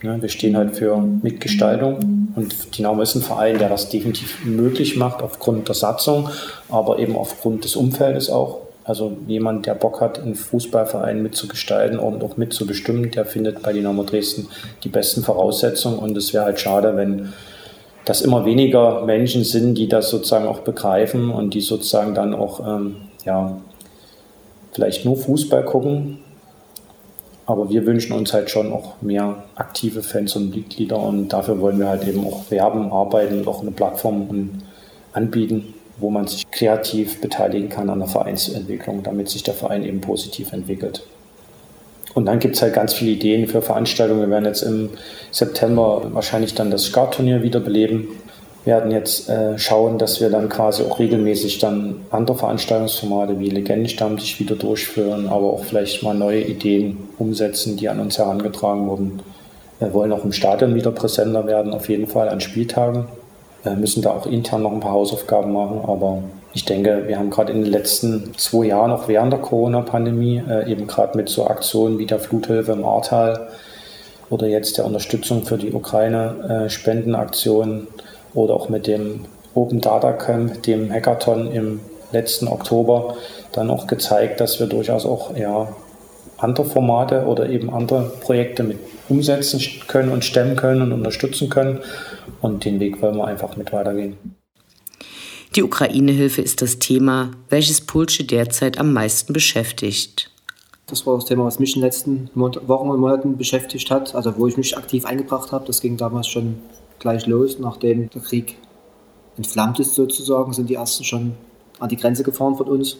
Wir 0.00 0.28
stehen 0.28 0.56
halt 0.56 0.76
für 0.76 0.98
Mitgestaltung 0.98 2.32
und 2.36 2.76
Dynamo 2.76 3.00
ist 3.00 3.14
ein 3.14 3.22
Verein, 3.22 3.58
der 3.58 3.70
das 3.70 3.88
definitiv 3.88 4.44
möglich 4.44 4.96
macht 4.96 5.22
aufgrund 5.22 5.68
der 5.68 5.74
Satzung, 5.74 6.28
aber 6.68 6.98
eben 6.98 7.16
aufgrund 7.16 7.64
des 7.64 7.76
Umfeldes 7.76 8.28
auch. 8.28 8.58
Also 8.84 9.16
jemand, 9.26 9.66
der 9.66 9.74
Bock 9.74 10.00
hat, 10.00 10.20
einen 10.20 10.34
Fußballverein 10.34 11.22
mitzugestalten 11.22 11.98
und 11.98 12.22
auch 12.22 12.36
mitzubestimmen, 12.36 13.10
der 13.10 13.24
findet 13.24 13.62
bei 13.62 13.72
Dynamo 13.72 14.02
Dresden 14.02 14.48
die 14.84 14.90
besten 14.90 15.22
Voraussetzungen 15.22 15.98
und 15.98 16.16
es 16.16 16.34
wäre 16.34 16.44
halt 16.44 16.60
schade, 16.60 16.96
wenn 16.96 17.32
das 18.04 18.20
immer 18.20 18.44
weniger 18.44 19.02
Menschen 19.04 19.44
sind, 19.44 19.76
die 19.76 19.88
das 19.88 20.10
sozusagen 20.10 20.46
auch 20.46 20.60
begreifen 20.60 21.30
und 21.30 21.54
die 21.54 21.60
sozusagen 21.60 22.14
dann 22.14 22.34
auch 22.34 22.60
ähm, 22.60 22.96
ja, 23.24 23.56
vielleicht 24.72 25.04
nur 25.04 25.16
Fußball 25.16 25.64
gucken 25.64 26.18
aber 27.46 27.70
wir 27.70 27.86
wünschen 27.86 28.12
uns 28.12 28.32
halt 28.32 28.50
schon 28.50 28.72
auch 28.72 29.00
mehr 29.00 29.44
aktive 29.54 30.02
Fans 30.02 30.34
und 30.34 30.54
Mitglieder 30.54 30.98
und 30.98 31.28
dafür 31.28 31.60
wollen 31.60 31.78
wir 31.78 31.88
halt 31.88 32.06
eben 32.06 32.26
auch 32.26 32.50
werben, 32.50 32.92
arbeiten 32.92 33.38
und 33.38 33.48
auch 33.48 33.62
eine 33.62 33.70
Plattform 33.70 34.62
anbieten, 35.12 35.74
wo 35.98 36.10
man 36.10 36.26
sich 36.26 36.50
kreativ 36.50 37.20
beteiligen 37.20 37.68
kann 37.68 37.88
an 37.88 38.00
der 38.00 38.08
Vereinsentwicklung, 38.08 39.04
damit 39.04 39.28
sich 39.28 39.44
der 39.44 39.54
Verein 39.54 39.84
eben 39.84 40.00
positiv 40.00 40.52
entwickelt. 40.52 41.04
Und 42.14 42.26
dann 42.26 42.38
gibt 42.38 42.56
es 42.56 42.62
halt 42.62 42.74
ganz 42.74 42.94
viele 42.94 43.12
Ideen 43.12 43.46
für 43.46 43.62
Veranstaltungen. 43.62 44.22
Wir 44.22 44.30
werden 44.30 44.46
jetzt 44.46 44.62
im 44.62 44.90
September 45.30 46.02
wahrscheinlich 46.12 46.54
dann 46.54 46.70
das 46.70 46.84
Skat-Turnier 46.84 47.42
wiederbeleben 47.42 48.08
werden 48.66 48.90
jetzt 48.90 49.28
äh, 49.28 49.56
schauen, 49.58 49.96
dass 49.96 50.20
wir 50.20 50.28
dann 50.28 50.48
quasi 50.48 50.82
auch 50.82 50.98
regelmäßig 50.98 51.60
dann 51.60 52.00
andere 52.10 52.36
Veranstaltungsformate 52.36 53.38
wie 53.38 53.48
Legendenstammtisch 53.48 54.40
wieder 54.40 54.56
durchführen, 54.56 55.28
aber 55.28 55.52
auch 55.52 55.64
vielleicht 55.64 56.02
mal 56.02 56.14
neue 56.14 56.42
Ideen 56.42 57.08
umsetzen, 57.18 57.76
die 57.76 57.88
an 57.88 58.00
uns 58.00 58.18
herangetragen 58.18 58.88
wurden. 58.88 59.22
Wir 59.78 59.94
wollen 59.94 60.12
auch 60.12 60.24
im 60.24 60.32
Stadion 60.32 60.74
wieder 60.74 60.90
präsenter 60.90 61.46
werden, 61.46 61.72
auf 61.72 61.88
jeden 61.88 62.08
Fall 62.08 62.28
an 62.28 62.40
Spieltagen. 62.40 63.06
Wir 63.62 63.72
müssen 63.72 64.02
da 64.02 64.10
auch 64.10 64.26
intern 64.26 64.62
noch 64.62 64.72
ein 64.72 64.80
paar 64.80 64.92
Hausaufgaben 64.92 65.52
machen, 65.52 65.80
aber 65.86 66.22
ich 66.52 66.64
denke, 66.64 67.04
wir 67.06 67.18
haben 67.18 67.30
gerade 67.30 67.52
in 67.52 67.62
den 67.62 67.70
letzten 67.70 68.32
zwei 68.36 68.66
Jahren, 68.66 68.90
auch 68.90 69.06
während 69.06 69.32
der 69.32 69.40
Corona-Pandemie, 69.40 70.42
äh, 70.48 70.70
eben 70.70 70.86
gerade 70.86 71.16
mit 71.16 71.28
so 71.28 71.46
Aktionen 71.46 71.98
wie 71.98 72.06
der 72.06 72.18
Fluthilfe 72.18 72.72
im 72.72 72.84
Ahrtal 72.84 73.48
oder 74.28 74.48
jetzt 74.48 74.76
der 74.78 74.86
Unterstützung 74.86 75.44
für 75.44 75.58
die 75.58 75.72
Ukraine-Spendenaktion 75.72 77.82
äh, 77.82 77.86
oder 78.36 78.54
auch 78.54 78.68
mit 78.68 78.86
dem 78.86 79.24
Open 79.54 79.80
Data 79.80 80.12
Camp, 80.12 80.62
dem 80.62 80.92
Hackathon 80.92 81.50
im 81.50 81.80
letzten 82.12 82.46
Oktober, 82.46 83.16
dann 83.52 83.70
auch 83.70 83.86
gezeigt, 83.86 84.40
dass 84.40 84.60
wir 84.60 84.66
durchaus 84.66 85.06
auch 85.06 85.36
ja, 85.36 85.74
andere 86.36 86.66
Formate 86.66 87.24
oder 87.24 87.48
eben 87.48 87.70
andere 87.70 88.12
Projekte 88.20 88.62
mit 88.62 88.78
umsetzen 89.08 89.60
können 89.86 90.12
und 90.12 90.24
stemmen 90.24 90.56
können 90.56 90.82
und 90.82 90.92
unterstützen 90.92 91.48
können. 91.48 91.80
Und 92.42 92.64
den 92.64 92.78
Weg 92.80 93.00
wollen 93.00 93.16
wir 93.16 93.26
einfach 93.26 93.56
mit 93.56 93.72
weitergehen. 93.72 94.16
Die 95.54 95.62
Ukraine-Hilfe 95.62 96.42
ist 96.42 96.60
das 96.60 96.78
Thema, 96.78 97.30
welches 97.48 97.80
Pulsche 97.80 98.24
derzeit 98.24 98.78
am 98.78 98.92
meisten 98.92 99.32
beschäftigt. 99.32 100.30
Das 100.86 101.06
war 101.06 101.16
das 101.16 101.24
Thema, 101.24 101.44
was 101.44 101.58
mich 101.58 101.74
in 101.74 101.80
den 101.80 101.86
letzten 101.86 102.30
Wochen 102.34 102.90
und 102.90 103.00
Monaten 103.00 103.38
beschäftigt 103.38 103.90
hat, 103.90 104.14
also 104.14 104.36
wo 104.36 104.46
ich 104.46 104.56
mich 104.56 104.76
aktiv 104.76 105.06
eingebracht 105.06 105.52
habe. 105.52 105.66
Das 105.66 105.80
ging 105.80 105.96
damals 105.96 106.28
schon 106.28 106.58
gleich 106.98 107.26
los, 107.26 107.58
nachdem 107.58 108.10
der 108.10 108.22
Krieg 108.22 108.56
entflammt 109.36 109.78
ist 109.80 109.94
sozusagen, 109.94 110.52
sind 110.52 110.70
die 110.70 110.74
ersten 110.74 111.04
schon 111.04 111.34
an 111.78 111.88
die 111.88 111.96
Grenze 111.96 112.22
gefahren 112.22 112.56
von 112.56 112.66
uns, 112.66 112.96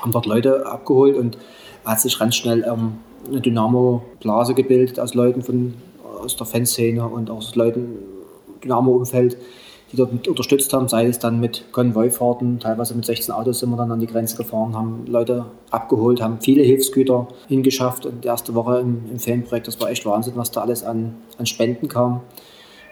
haben 0.00 0.12
dort 0.12 0.26
Leute 0.26 0.66
abgeholt 0.66 1.16
und 1.16 1.38
hat 1.84 2.00
sich 2.00 2.18
ganz 2.18 2.36
schnell 2.36 2.64
ähm, 2.64 2.98
eine 3.28 3.40
Dynamo-Blase 3.40 4.54
gebildet 4.54 5.00
aus 5.00 5.14
Leuten 5.14 5.42
von, 5.42 5.74
aus 6.22 6.36
der 6.36 6.46
Fanszene 6.46 7.06
und 7.06 7.30
aus 7.30 7.54
Leuten 7.54 7.98
Dynamo-Umfeld, 8.62 9.36
die 9.92 9.96
dort 9.96 10.12
mit 10.12 10.26
unterstützt 10.28 10.72
haben, 10.72 10.88
sei 10.88 11.06
es 11.06 11.18
dann 11.18 11.38
mit 11.38 11.64
Konvoifahrten, 11.72 12.58
teilweise 12.58 12.94
mit 12.94 13.04
16 13.04 13.32
Autos 13.32 13.60
sind 13.60 13.70
wir 13.70 13.76
dann 13.76 13.92
an 13.92 14.00
die 14.00 14.06
Grenze 14.06 14.36
gefahren, 14.36 14.74
haben 14.74 15.04
Leute 15.06 15.46
abgeholt, 15.70 16.20
haben 16.20 16.40
viele 16.40 16.62
Hilfsgüter 16.62 17.28
hingeschafft 17.48 18.06
und 18.06 18.24
die 18.24 18.28
erste 18.28 18.54
Woche 18.54 18.80
im, 18.80 19.04
im 19.10 19.18
Fanprojekt, 19.18 19.68
das 19.68 19.80
war 19.80 19.90
echt 19.90 20.04
Wahnsinn, 20.04 20.34
was 20.36 20.50
da 20.50 20.62
alles 20.62 20.82
an, 20.82 21.14
an 21.38 21.46
Spenden 21.46 21.88
kam. 21.88 22.20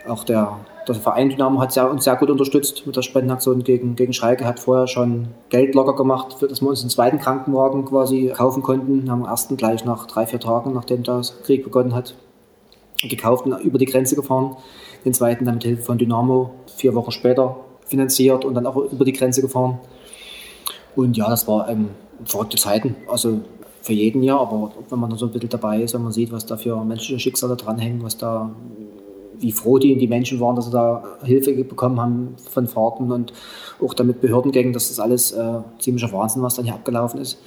Auch 0.07 0.25
der, 0.25 0.59
der 0.87 0.95
Verein 0.95 1.31
Dynamo 1.31 1.61
hat 1.61 1.73
sehr, 1.73 1.91
uns 1.91 2.05
sehr 2.05 2.17
gut 2.17 2.29
unterstützt 2.29 2.87
mit 2.87 2.95
der 2.95 3.03
Spendenaktion 3.03 3.65
gegen, 3.65 3.97
gegen 3.97 4.13
Schalke, 4.13 4.45
hat 4.45 4.61
vorher 4.61 4.87
schon 4.87 5.29
Geld 5.49 5.75
locker 5.75 5.95
gemacht, 5.95 6.37
dass 6.43 6.61
wir 6.61 6.69
uns 6.69 6.83
einen 6.83 6.91
zweiten 6.91 7.19
Krankenwagen 7.19 7.87
quasi 7.87 8.33
kaufen 8.35 8.63
konnten. 8.63 9.11
Haben 9.11 9.23
den 9.23 9.29
ersten 9.29 9.57
gleich 9.57 9.85
nach 9.85 10.07
drei, 10.07 10.27
vier 10.27 10.41
Tagen, 10.41 10.75
nachdem 10.75 11.03
der 11.03 11.23
Krieg 11.45 11.65
begonnen 11.65 11.95
hat, 11.95 12.15
gekauft 13.03 13.47
und 13.47 13.59
über 13.61 13.79
die 13.79 13.87
Grenze 13.87 14.15
gefahren. 14.15 14.57
Den 15.05 15.15
zweiten 15.15 15.45
dann 15.45 15.55
mit 15.55 15.65
Hilfe 15.65 15.83
von 15.83 15.99
Dynamo 15.99 16.51
vier 16.77 16.95
Wochen 16.95 17.11
später 17.11 17.57
finanziert 17.87 18.45
und 18.45 18.55
dann 18.55 18.67
auch 18.67 18.77
über 18.77 19.05
die 19.05 19.13
Grenze 19.13 19.41
gefahren. 19.41 19.79
Und 20.97 21.17
ja, 21.17 21.29
das 21.29 21.49
war 21.49 21.69
ähm, 21.69 21.91
verrückte 22.25 22.57
Zeiten. 22.57 22.97
Also 23.09 23.41
für 23.83 23.93
jeden 23.93 24.23
Jahr, 24.23 24.41
aber 24.41 24.73
wenn 24.89 24.99
man 24.99 25.11
da 25.11 25.17
so 25.17 25.27
ein 25.27 25.33
bisschen 25.33 25.51
dabei 25.51 25.83
ist, 25.83 25.95
wenn 25.95 26.03
man 26.03 26.13
sieht, 26.13 26.33
was 26.33 26.47
da 26.47 26.57
für 26.57 26.83
menschliche 26.85 27.21
Schicksale 27.21 27.57
dranhängen, 27.57 28.03
was 28.03 28.17
da 28.17 28.51
wie 29.39 29.53
froh 29.53 29.79
die, 29.79 29.97
die 29.97 30.09
Menschen 30.09 30.41
waren, 30.41 30.57
dass 30.57 30.67
sie 30.67 30.71
da 30.71 31.05
Hilfe 31.23 31.53
bekommen 31.65 32.01
haben 32.01 32.35
von 32.51 32.67
Fahrten 32.67 33.13
und 33.13 33.33
auch 33.81 33.95
damit 33.95 34.21
Behördengängen, 34.21 34.73
dass 34.73 34.89
das 34.89 35.01
alles 35.01 35.33
äh, 35.33 35.61
ziemlicher 35.79 36.13
Wahnsinn, 36.13 36.43
was 36.43 36.55
dann 36.55 36.65
hier 36.65 36.75
abgelaufen 36.75 37.21
ist. 37.21 37.39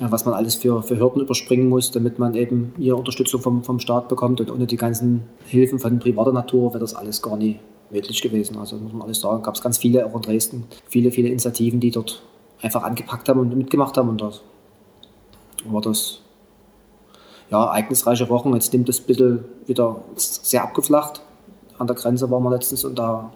Äh, 0.00 0.06
was 0.10 0.24
man 0.24 0.34
alles 0.34 0.56
für, 0.56 0.82
für 0.82 0.98
Hürden 0.98 1.22
überspringen 1.22 1.68
muss, 1.68 1.90
damit 1.90 2.18
man 2.18 2.34
eben 2.34 2.72
hier 2.78 2.96
Unterstützung 2.96 3.40
vom, 3.40 3.62
vom 3.62 3.78
Staat 3.78 4.08
bekommt. 4.08 4.40
Und 4.40 4.50
ohne 4.50 4.66
die 4.66 4.76
ganzen 4.76 5.24
Hilfen 5.46 5.78
von 5.78 5.98
privater 5.98 6.32
Natur 6.32 6.70
wäre 6.70 6.80
das 6.80 6.94
alles 6.94 7.22
gar 7.22 7.36
nicht 7.36 7.60
möglich 7.90 8.20
gewesen. 8.20 8.56
Also 8.56 8.76
muss 8.76 8.92
man 8.92 9.02
alles 9.02 9.20
sagen, 9.20 9.42
gab 9.42 9.54
es 9.54 9.62
ganz 9.62 9.78
viele, 9.78 10.06
auch 10.06 10.14
in 10.14 10.22
Dresden, 10.22 10.64
viele, 10.86 11.10
viele 11.10 11.28
Initiativen, 11.28 11.80
die 11.80 11.90
dort 11.90 12.22
einfach 12.60 12.82
angepackt 12.82 13.28
haben 13.28 13.40
und 13.40 13.56
mitgemacht 13.56 13.96
haben. 13.96 14.08
Und 14.08 14.20
das 14.20 14.42
war 15.66 15.80
das 15.80 16.20
ja, 17.50 17.64
ereignisreiche 17.64 18.28
Wochen. 18.28 18.54
Jetzt 18.54 18.72
nimmt 18.72 18.88
es 18.88 19.00
ein 19.00 19.06
bisschen 19.06 19.44
wieder 19.66 19.96
sehr 20.16 20.62
abgeflacht. 20.62 21.20
An 21.78 21.86
der 21.86 21.96
Grenze 21.96 22.30
waren 22.30 22.42
wir 22.42 22.50
letztens 22.50 22.84
und 22.84 22.98
da 22.98 23.30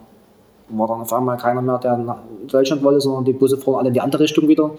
war 0.69 0.87
dann 0.87 1.01
auf 1.01 1.13
einmal 1.13 1.37
keiner 1.37 1.61
mehr, 1.61 1.77
der 1.79 1.97
nach 1.97 2.19
Deutschland 2.47 2.83
wollte, 2.83 3.01
sondern 3.01 3.25
die 3.25 3.33
Busse 3.33 3.57
fahren 3.57 3.79
alle 3.79 3.87
in 3.87 3.93
die 3.93 4.01
andere 4.01 4.23
Richtung 4.23 4.47
wieder. 4.47 4.71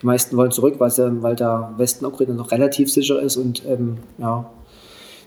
Die 0.00 0.06
meisten 0.06 0.36
wollen 0.36 0.50
zurück, 0.50 0.74
weil, 0.78 0.90
sie, 0.90 1.22
weil 1.22 1.36
der 1.36 1.72
Westen 1.76 2.04
Ukraine 2.04 2.34
noch 2.34 2.50
relativ 2.50 2.92
sicher 2.92 3.20
ist 3.20 3.36
und 3.36 3.64
ähm, 3.66 3.98
ja, 4.18 4.44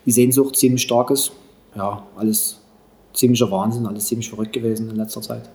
die 0.06 0.12
Sehnsucht 0.12 0.56
ziemlich 0.56 0.84
stark 0.84 1.10
ist. 1.10 1.32
Ja, 1.76 2.04
alles 2.16 2.60
ziemlicher 3.14 3.50
Wahnsinn, 3.52 3.86
alles 3.86 4.08
ziemlich 4.08 4.30
verrückt 4.30 4.54
gewesen 4.54 4.90
in 4.90 4.96
letzter 4.96 5.22
Zeit. 5.22 5.50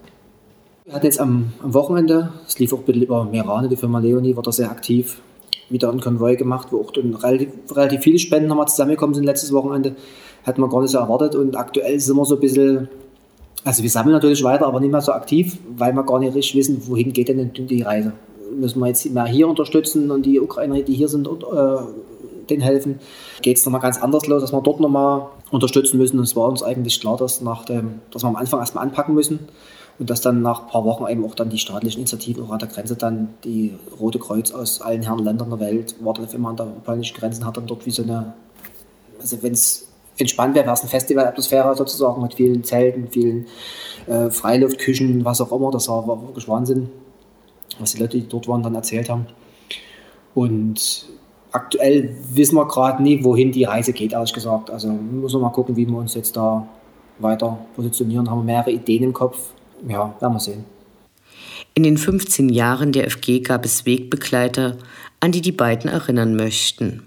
Wir 0.84 0.94
hatten 0.94 1.06
jetzt 1.06 1.20
am, 1.20 1.52
am 1.62 1.74
Wochenende, 1.74 2.32
es 2.46 2.58
lief 2.58 2.72
auch 2.72 2.78
ein 2.78 2.84
bisschen 2.84 3.02
über 3.02 3.24
Merane, 3.24 3.68
die 3.68 3.76
Firma 3.76 3.98
Leonie 3.98 4.34
war 4.34 4.42
da 4.42 4.52
sehr 4.52 4.70
aktiv, 4.70 5.20
wieder 5.70 5.90
ein 5.90 6.00
Konvoi 6.00 6.36
gemacht, 6.36 6.68
wo 6.70 6.80
auch 6.80 6.90
dann 6.90 7.14
relativ, 7.14 7.50
relativ 7.72 8.00
viele 8.02 8.18
Spenden 8.18 8.48
nochmal 8.48 8.68
zusammengekommen 8.68 9.14
sind 9.14 9.24
letztes 9.24 9.52
Wochenende. 9.52 9.96
Hätten 10.44 10.60
wir 10.60 10.68
gar 10.68 10.82
nicht 10.82 10.90
so 10.90 10.98
erwartet 10.98 11.34
und 11.34 11.56
aktuell 11.56 11.98
sind 12.00 12.16
wir 12.16 12.24
so 12.24 12.36
ein 12.36 12.40
bisschen, 12.40 12.88
also 13.64 13.82
wir 13.82 13.90
sammeln 13.90 14.14
natürlich 14.14 14.42
weiter, 14.44 14.66
aber 14.66 14.80
nicht 14.80 14.92
mehr 14.92 15.00
so 15.00 15.12
aktiv, 15.12 15.58
weil 15.76 15.92
wir 15.92 16.04
gar 16.04 16.20
nicht 16.20 16.34
richtig 16.34 16.56
wissen, 16.56 16.82
wohin 16.86 17.12
geht 17.12 17.28
denn 17.28 17.52
die 17.52 17.82
Reise. 17.82 18.12
Müssen 18.54 18.80
wir 18.80 18.86
jetzt 18.86 19.10
mehr 19.10 19.26
hier 19.26 19.46
unterstützen 19.46 20.10
und 20.10 20.24
die 20.24 20.40
Ukrainer, 20.40 20.80
die 20.80 20.94
hier 20.94 21.08
sind, 21.08 21.28
äh, 21.28 21.76
denen 22.48 22.62
helfen? 22.62 22.98
Geht 23.42 23.58
es 23.58 23.64
nochmal 23.66 23.82
ganz 23.82 24.00
anders 24.00 24.26
los, 24.26 24.40
dass 24.40 24.52
wir 24.52 24.62
dort 24.62 24.80
nochmal 24.80 25.26
unterstützen 25.50 25.98
müssen. 25.98 26.18
Und 26.18 26.24
es 26.24 26.34
war 26.34 26.48
uns 26.48 26.62
eigentlich 26.62 26.98
klar, 26.98 27.18
dass, 27.18 27.42
nach 27.42 27.66
dem, 27.66 28.00
dass 28.10 28.22
wir 28.22 28.28
am 28.28 28.36
Anfang 28.36 28.60
erstmal 28.60 28.84
anpacken 28.84 29.14
müssen 29.14 29.40
und 29.98 30.10
dass 30.10 30.20
dann 30.20 30.42
nach 30.42 30.62
ein 30.62 30.68
paar 30.68 30.84
Wochen 30.84 31.06
eben 31.08 31.24
auch 31.24 31.34
dann 31.34 31.50
die 31.50 31.58
staatlichen 31.58 31.98
Initiativen 31.98 32.44
auch 32.44 32.50
an 32.50 32.58
der 32.58 32.68
Grenze 32.68 32.96
dann 32.96 33.34
die 33.44 33.74
Rote 33.98 34.18
Kreuz 34.18 34.52
aus 34.52 34.80
allen 34.80 35.02
Herren 35.02 35.24
Ländern 35.24 35.50
der 35.50 35.60
Welt 35.60 35.96
war 36.00 36.14
dann 36.14 36.24
auf 36.24 36.34
immer 36.34 36.50
an 36.50 36.56
der 36.56 36.64
polnischen 36.64 37.16
Grenze 37.16 37.44
hat 37.44 37.56
dann 37.56 37.66
dort 37.66 37.84
wie 37.84 37.90
so 37.90 38.02
eine, 38.02 38.34
also 39.20 39.42
wenn 39.42 39.52
es 39.52 39.88
entspannt 40.18 40.54
wäre, 40.54 40.66
wäre 40.66 40.74
es 40.74 40.80
eine 40.80 40.90
Festivalatmosphäre 40.90 41.76
sozusagen 41.76 42.22
mit 42.22 42.34
vielen 42.34 42.64
Zelten, 42.64 43.08
vielen 43.08 43.46
äh, 44.06 44.30
Freiluftküchen, 44.30 45.24
was 45.24 45.40
auch 45.40 45.52
immer. 45.52 45.70
Das 45.70 45.88
war, 45.88 46.06
wirklich 46.06 46.48
Wahnsinn, 46.48 46.90
was 47.78 47.92
die 47.92 48.00
Leute, 48.00 48.18
die 48.18 48.28
dort 48.28 48.48
waren, 48.48 48.62
dann 48.62 48.74
erzählt 48.74 49.08
haben. 49.08 49.26
Und 50.34 51.06
aktuell 51.52 52.16
wissen 52.32 52.56
wir 52.56 52.66
gerade 52.66 53.02
nie, 53.02 53.22
wohin 53.24 53.52
die 53.52 53.64
Reise 53.64 53.92
geht, 53.92 54.12
ehrlich 54.12 54.32
gesagt. 54.32 54.70
Also 54.70 54.88
müssen 54.88 55.36
wir 55.36 55.42
mal 55.42 55.50
gucken, 55.50 55.76
wie 55.76 55.86
wir 55.86 55.96
uns 55.96 56.14
jetzt 56.14 56.36
da 56.36 56.66
weiter 57.18 57.58
positionieren. 57.74 58.30
Haben 58.30 58.40
wir 58.40 58.54
mehrere 58.54 58.70
Ideen 58.70 59.04
im 59.04 59.12
Kopf. 59.12 59.38
Ja, 59.86 60.14
werden 60.20 60.32
wir 60.32 60.40
sehen. 60.40 60.64
In 61.74 61.82
den 61.82 61.98
15 61.98 62.48
Jahren 62.48 62.92
der 62.92 63.08
FG 63.10 63.40
gab 63.40 63.64
es 63.64 63.86
Wegbegleiter, 63.86 64.76
an 65.20 65.32
die 65.32 65.40
die 65.40 65.52
beiden 65.52 65.90
erinnern 65.90 66.34
möchten. 66.34 67.02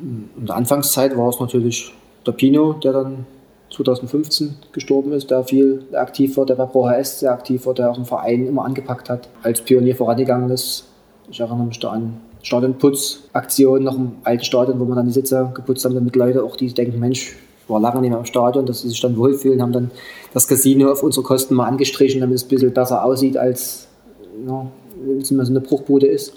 In 0.00 0.46
der 0.46 0.56
Anfangszeit 0.56 1.16
war 1.16 1.30
es 1.30 1.40
natürlich 1.40 1.92
der 2.26 2.32
Pino, 2.32 2.74
der 2.74 2.92
dann 2.92 3.26
2015 3.74 4.56
gestorben 4.72 5.12
ist, 5.12 5.30
der 5.30 5.44
viel 5.44 5.84
aktiv 5.94 6.36
war, 6.36 6.46
der 6.46 6.54
bei 6.54 6.66
Pro 6.66 6.88
HS 6.88 7.20
sehr 7.20 7.32
aktiv 7.32 7.64
war, 7.66 7.74
der 7.74 7.90
auch 7.90 7.98
im 7.98 8.04
Verein 8.04 8.46
immer 8.46 8.64
angepackt 8.64 9.08
hat, 9.08 9.28
als 9.42 9.62
Pionier 9.62 9.96
vorangegangen 9.96 10.50
ist. 10.50 10.84
Ich 11.30 11.40
erinnere 11.40 11.66
mich 11.66 11.78
da 11.78 11.90
an 11.90 12.20
Stadionputzaktionen 12.42 13.84
noch 13.84 13.96
im 13.96 14.12
alten 14.22 14.44
Stadion, 14.44 14.78
wo 14.78 14.84
man 14.84 14.96
dann 14.96 15.06
die 15.06 15.12
Sitze 15.12 15.50
geputzt 15.54 15.84
haben, 15.84 15.94
damit 15.94 16.14
Leute 16.14 16.44
auch 16.44 16.56
die 16.56 16.72
denken, 16.72 17.00
Mensch, 17.00 17.34
war 17.68 17.80
lange 17.80 18.00
nicht 18.00 18.10
mehr 18.10 18.18
im 18.18 18.24
Stadion, 18.24 18.66
dass 18.66 18.82
sie 18.82 18.88
sich 18.88 19.00
dann 19.00 19.16
wohlfühlen, 19.16 19.60
haben 19.60 19.72
dann 19.72 19.90
das 20.32 20.46
Casino 20.46 20.90
auf 20.92 21.02
unsere 21.02 21.24
Kosten 21.24 21.54
mal 21.54 21.66
angestrichen, 21.66 22.20
damit 22.20 22.36
es 22.36 22.44
ein 22.44 22.48
bisschen 22.48 22.72
besser 22.72 23.04
aussieht, 23.04 23.36
als 23.36 23.88
ja, 24.46 24.66
wenn 25.04 25.20
es 25.20 25.30
immer 25.30 25.44
so 25.44 25.52
eine 25.52 25.60
Bruchbude 25.60 26.06
ist. 26.06 26.34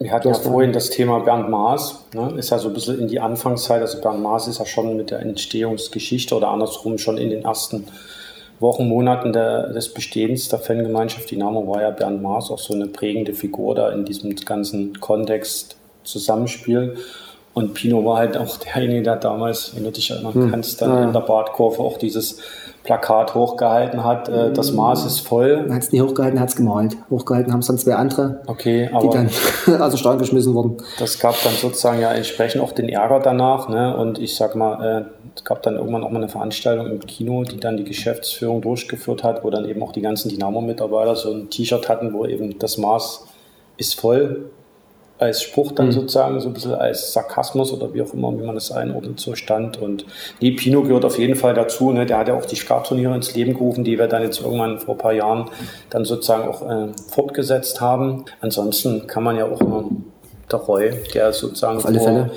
Wir 0.00 0.12
hatten 0.12 0.28
ja 0.28 0.34
vorhin 0.34 0.72
das 0.72 0.90
Thema 0.90 1.18
Bernd 1.20 1.50
Maas, 1.50 2.04
ne? 2.14 2.32
ist 2.36 2.50
ja 2.50 2.58
so 2.58 2.68
ein 2.68 2.74
bisschen 2.74 3.00
in 3.00 3.08
die 3.08 3.18
Anfangszeit, 3.18 3.80
also 3.80 4.00
Bernd 4.00 4.22
Maas 4.22 4.46
ist 4.46 4.60
ja 4.60 4.66
schon 4.66 4.96
mit 4.96 5.10
der 5.10 5.20
Entstehungsgeschichte 5.20 6.36
oder 6.36 6.48
andersrum 6.48 6.98
schon 6.98 7.18
in 7.18 7.30
den 7.30 7.42
ersten 7.42 7.84
Wochen, 8.60 8.88
Monaten 8.88 9.32
der, 9.32 9.72
des 9.72 9.92
Bestehens 9.92 10.48
der 10.48 10.60
Fangemeinschaft 10.60 11.30
Dynamo 11.30 11.66
war 11.66 11.82
ja 11.82 11.90
Bernd 11.90 12.22
Maas 12.22 12.50
auch 12.50 12.58
so 12.58 12.74
eine 12.74 12.86
prägende 12.86 13.34
Figur 13.34 13.74
da 13.74 13.90
in 13.90 14.04
diesem 14.04 14.34
ganzen 14.36 15.00
Kontext 15.00 15.76
Zusammenspiel. 16.04 16.96
Und 17.58 17.74
Pino 17.74 18.04
war 18.04 18.18
halt 18.18 18.36
auch 18.36 18.56
derjenige, 18.56 19.02
der 19.02 19.16
damals, 19.16 19.74
wenn 19.74 19.82
du 19.82 19.90
dich 19.90 20.12
erinnern 20.12 20.32
hm. 20.32 20.50
kannst, 20.52 20.80
dann 20.80 20.90
ja. 20.90 21.04
in 21.04 21.12
der 21.12 21.22
Badkurve 21.22 21.80
auch 21.80 21.98
dieses 21.98 22.38
Plakat 22.84 23.34
hochgehalten 23.34 24.04
hat, 24.04 24.28
äh, 24.28 24.52
das 24.52 24.70
Maß 24.70 25.06
ist 25.06 25.18
voll. 25.26 25.66
Hat 25.68 25.82
es 25.82 25.90
nicht 25.90 26.00
hochgehalten, 26.00 26.38
hat 26.38 26.50
es 26.50 26.54
gemalt. 26.54 26.96
Hochgehalten 27.10 27.52
haben 27.52 27.58
es 27.58 27.66
dann 27.66 27.78
zwei 27.78 27.96
andere, 27.96 28.42
okay, 28.46 28.88
aber 28.92 29.08
die 29.08 29.08
dann 29.08 29.26
dem 29.90 29.96
Stadion 29.96 30.18
geschmissen 30.20 30.54
wurden. 30.54 30.76
Das 31.00 31.18
gab 31.18 31.34
dann 31.42 31.52
sozusagen 31.54 32.00
ja 32.00 32.12
entsprechend 32.12 32.62
auch 32.62 32.70
den 32.70 32.88
Ärger 32.88 33.18
danach. 33.18 33.68
Ne? 33.68 33.96
Und 33.96 34.20
ich 34.20 34.36
sag 34.36 34.54
mal, 34.54 35.00
äh, 35.00 35.04
es 35.34 35.42
gab 35.42 35.64
dann 35.64 35.74
irgendwann 35.74 36.04
auch 36.04 36.10
mal 36.10 36.18
eine 36.18 36.28
Veranstaltung 36.28 36.86
im 36.86 37.00
Kino, 37.00 37.42
die 37.42 37.58
dann 37.58 37.76
die 37.76 37.84
Geschäftsführung 37.84 38.60
durchgeführt 38.62 39.24
hat, 39.24 39.42
wo 39.42 39.50
dann 39.50 39.68
eben 39.68 39.82
auch 39.82 39.90
die 39.90 40.00
ganzen 40.00 40.28
Dynamo-Mitarbeiter 40.28 41.16
so 41.16 41.32
ein 41.32 41.50
T-Shirt 41.50 41.88
hatten, 41.88 42.12
wo 42.12 42.24
eben 42.24 42.56
das 42.60 42.78
Maß 42.78 43.26
ist 43.78 43.98
voll 43.98 44.48
als 45.18 45.42
Spruch 45.42 45.72
dann 45.72 45.86
mhm. 45.86 45.92
sozusagen, 45.92 46.40
so 46.40 46.48
ein 46.48 46.54
bisschen 46.54 46.74
als 46.74 47.12
Sarkasmus 47.12 47.72
oder 47.72 47.92
wie 47.92 48.02
auch 48.02 48.12
immer, 48.14 48.32
wie 48.38 48.44
man 48.44 48.54
das 48.54 48.70
einordnet, 48.70 49.18
so 49.18 49.34
stand. 49.34 49.80
Und 49.80 50.04
nee, 50.40 50.52
Pino 50.52 50.82
gehört 50.82 51.04
auf 51.04 51.18
jeden 51.18 51.34
Fall 51.34 51.54
dazu. 51.54 51.90
Ne? 51.90 52.06
Der 52.06 52.18
hat 52.18 52.28
ja 52.28 52.34
auch 52.34 52.46
die 52.46 52.56
Skat-Turniere 52.56 53.14
ins 53.14 53.34
Leben 53.34 53.54
gerufen, 53.54 53.82
die 53.82 53.98
wir 53.98 54.06
dann 54.06 54.22
jetzt 54.22 54.40
irgendwann 54.40 54.78
vor 54.78 54.94
ein 54.94 54.98
paar 54.98 55.12
Jahren 55.12 55.50
dann 55.90 56.04
sozusagen 56.04 56.48
auch 56.48 56.62
äh, 56.62 56.88
fortgesetzt 57.10 57.80
haben. 57.80 58.26
Ansonsten 58.40 59.06
kann 59.08 59.24
man 59.24 59.36
ja 59.36 59.46
auch 59.46 59.60
immer 59.60 59.84
der 60.50 60.58
Roy, 60.60 60.92
der 61.14 61.32
sozusagen 61.32 61.80
vor 61.80 61.92
Fälle. 61.92 62.30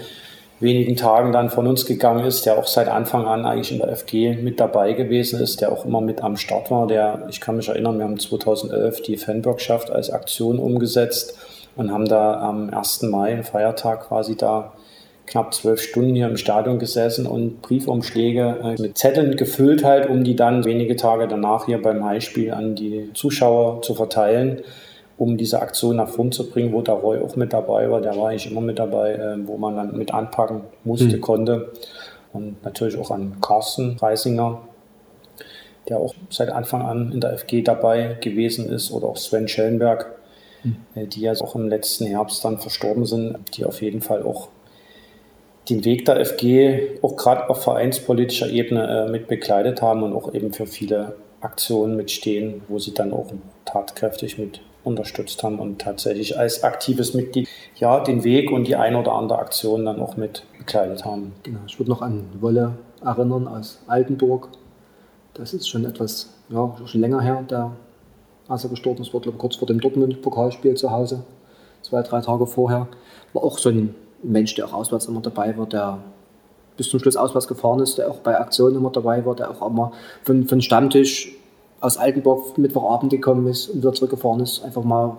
wenigen 0.59 0.95
Tagen 0.95 1.31
dann 1.31 1.51
von 1.51 1.67
uns 1.67 1.85
gegangen 1.85 2.25
ist, 2.25 2.47
der 2.47 2.57
auch 2.57 2.67
seit 2.67 2.87
Anfang 2.87 3.25
an 3.27 3.45
eigentlich 3.45 3.71
in 3.71 3.77
der 3.77 3.95
FG 3.95 4.37
mit 4.41 4.59
dabei 4.59 4.93
gewesen 4.93 5.39
ist, 5.39 5.61
der 5.61 5.71
auch 5.71 5.85
immer 5.85 6.01
mit 6.01 6.23
am 6.23 6.35
Start 6.35 6.71
war. 6.71 6.87
Der, 6.87 7.27
ich 7.29 7.41
kann 7.41 7.57
mich 7.57 7.69
erinnern, 7.69 7.99
wir 7.99 8.05
haben 8.05 8.19
2011 8.19 9.03
die 9.03 9.17
Fanbürgschaft 9.17 9.91
als 9.91 10.09
Aktion 10.09 10.57
umgesetzt 10.57 11.37
und 11.75 11.91
haben 11.91 12.07
da 12.07 12.39
am 12.41 12.69
1. 12.69 13.03
Mai, 13.03 13.43
Feiertag 13.43 14.07
quasi 14.07 14.35
da 14.35 14.73
knapp 15.31 15.53
zwölf 15.53 15.81
Stunden 15.81 16.13
hier 16.13 16.27
im 16.27 16.35
Stadion 16.35 16.77
gesessen 16.77 17.25
und 17.25 17.61
Briefumschläge 17.61 18.59
äh, 18.63 18.81
mit 18.81 18.97
Zetteln 18.97 19.37
gefüllt 19.37 19.83
halt, 19.83 20.09
um 20.09 20.23
die 20.23 20.35
dann 20.35 20.65
wenige 20.65 20.97
Tage 20.97 21.27
danach 21.27 21.65
hier 21.65 21.81
beim 21.81 22.03
Heimspiel 22.03 22.51
an 22.51 22.75
die 22.75 23.11
Zuschauer 23.13 23.81
zu 23.81 23.95
verteilen, 23.95 24.61
um 25.17 25.37
diese 25.37 25.61
Aktion 25.61 25.95
nach 25.95 26.09
vorn 26.09 26.33
zu 26.33 26.49
bringen, 26.49 26.73
wo 26.73 26.81
der 26.81 26.95
Roy 26.95 27.19
auch 27.19 27.37
mit 27.37 27.53
dabei 27.53 27.89
war. 27.89 28.01
Der 28.01 28.17
war 28.17 28.29
eigentlich 28.29 28.51
immer 28.51 28.61
mit 28.61 28.77
dabei, 28.77 29.13
äh, 29.13 29.47
wo 29.47 29.57
man 29.57 29.77
dann 29.77 29.97
mit 29.97 30.13
anpacken 30.13 30.63
musste, 30.83 31.15
mhm. 31.15 31.21
konnte. 31.21 31.71
Und 32.33 32.63
natürlich 32.63 32.97
auch 32.97 33.11
an 33.11 33.37
Carsten 33.41 33.97
Reisinger, 33.97 34.61
der 35.87 35.97
auch 35.97 36.13
seit 36.29 36.49
Anfang 36.49 36.81
an 36.81 37.11
in 37.13 37.21
der 37.21 37.37
FG 37.37 37.61
dabei 37.61 38.17
gewesen 38.19 38.69
ist, 38.69 38.91
oder 38.91 39.07
auch 39.07 39.17
Sven 39.17 39.47
Schellenberg. 39.47 40.11
Die 40.95 41.21
ja 41.21 41.33
auch 41.33 41.55
im 41.55 41.67
letzten 41.67 42.05
Herbst 42.05 42.43
dann 42.45 42.59
verstorben 42.59 43.05
sind, 43.05 43.57
die 43.57 43.65
auf 43.65 43.81
jeden 43.81 44.01
Fall 44.01 44.23
auch 44.23 44.49
den 45.69 45.85
Weg 45.85 46.05
der 46.05 46.25
FG 46.25 46.99
auch 47.01 47.15
gerade 47.15 47.49
auf 47.49 47.63
vereinspolitischer 47.63 48.49
Ebene 48.49 49.05
äh, 49.07 49.11
mit 49.11 49.27
begleitet 49.27 49.81
haben 49.81 50.03
und 50.03 50.13
auch 50.13 50.33
eben 50.33 50.53
für 50.53 50.65
viele 50.65 51.15
Aktionen 51.39 51.95
mitstehen, 51.95 52.61
wo 52.67 52.79
sie 52.79 52.93
dann 52.93 53.13
auch 53.13 53.31
tatkräftig 53.65 54.37
mit 54.37 54.61
unterstützt 54.83 55.43
haben 55.43 55.59
und 55.59 55.79
tatsächlich 55.79 56.37
als 56.37 56.63
aktives 56.63 57.13
Mitglied 57.13 57.47
ja 57.75 57.99
den 57.99 58.23
Weg 58.23 58.51
und 58.51 58.67
die 58.67 58.75
ein 58.75 58.95
oder 58.95 59.13
andere 59.13 59.39
Aktion 59.39 59.85
dann 59.85 59.99
auch 59.99 60.17
mit 60.17 60.43
begleitet 60.57 61.05
haben. 61.05 61.33
Genau, 61.43 61.59
ich 61.67 61.77
würde 61.79 61.91
noch 61.91 62.01
an 62.01 62.25
Wolle 62.39 62.73
erinnern 63.03 63.47
aus 63.47 63.81
Altenburg. 63.87 64.49
Das 65.35 65.53
ist 65.53 65.69
schon 65.69 65.85
etwas, 65.85 66.33
ja, 66.49 66.75
schon 66.85 67.01
länger 67.01 67.21
her, 67.21 67.43
der 67.49 67.71
als 68.51 68.63
er 68.63 68.69
gestorben 68.69 69.01
ist, 69.01 69.13
war 69.13 69.21
glaube 69.21 69.37
kurz 69.37 69.55
vor 69.55 69.67
dem 69.67 69.79
Dortmund-Pokalspiel 69.79 70.75
zu 70.75 70.91
Hause, 70.91 71.23
zwei, 71.81 72.01
drei 72.01 72.21
Tage 72.21 72.45
vorher. 72.45 72.87
War 73.33 73.43
auch 73.43 73.57
so 73.57 73.69
ein 73.69 73.95
Mensch, 74.23 74.55
der 74.55 74.65
auch 74.65 74.73
auswärts 74.73 75.05
immer 75.05 75.21
dabei 75.21 75.57
war, 75.57 75.65
der 75.65 75.99
bis 76.77 76.89
zum 76.89 76.99
Schluss 76.99 77.15
auswärts 77.15 77.47
gefahren 77.47 77.79
ist, 77.79 77.97
der 77.97 78.09
auch 78.09 78.17
bei 78.17 78.39
Aktionen 78.39 78.75
immer 78.75 78.91
dabei 78.91 79.25
war, 79.25 79.35
der 79.35 79.51
auch 79.51 79.67
immer 79.67 79.91
von, 80.23 80.47
von 80.47 80.61
Stammtisch 80.61 81.33
aus 81.79 81.97
Altenburg 81.97 82.57
Mittwochabend 82.57 83.11
gekommen 83.11 83.47
ist 83.47 83.69
und 83.69 83.79
wieder 83.79 83.93
zurückgefahren 83.93 84.41
ist, 84.41 84.63
einfach 84.63 84.83
mal 84.83 85.17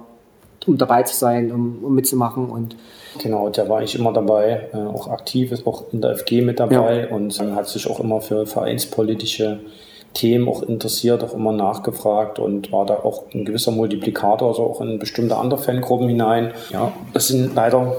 um 0.67 0.79
dabei 0.79 1.03
zu 1.03 1.17
sein, 1.17 1.51
um, 1.51 1.79
um 1.83 1.95
mitzumachen. 1.95 2.49
Und 2.49 2.77
genau, 3.19 3.49
der 3.49 3.69
war 3.69 3.79
eigentlich 3.79 3.97
immer 3.97 4.13
dabei, 4.13 4.69
äh, 4.73 4.77
auch 4.77 5.09
aktiv, 5.09 5.51
ist 5.53 5.67
auch 5.67 5.85
in 5.93 6.01
der 6.01 6.17
FG 6.17 6.43
mit 6.43 6.61
dabei 6.61 7.09
ja. 7.09 7.15
und 7.15 7.39
hat 7.57 7.69
sich 7.69 7.91
auch 7.91 7.99
immer 8.01 8.21
für 8.21 8.47
vereinspolitische 8.47 9.61
Themen 10.15 10.49
auch 10.49 10.63
interessiert, 10.63 11.25
auch 11.25 11.35
immer 11.35 11.53
nachgefragt 11.53 12.39
und 12.39 12.73
war 12.73 12.87
da 12.87 12.95
auch 12.95 13.25
ein 13.33 13.45
gewisser 13.45 13.71
Multiplikator, 13.71 14.49
also 14.49 14.65
auch 14.65 14.81
in 14.81 14.99
bestimmte 14.99 15.37
andere 15.37 15.61
Fangruppen 15.61 16.09
hinein. 16.09 16.53
Ja, 16.71 16.93
das 17.13 17.29
sind 17.29 17.55
leider 17.55 17.97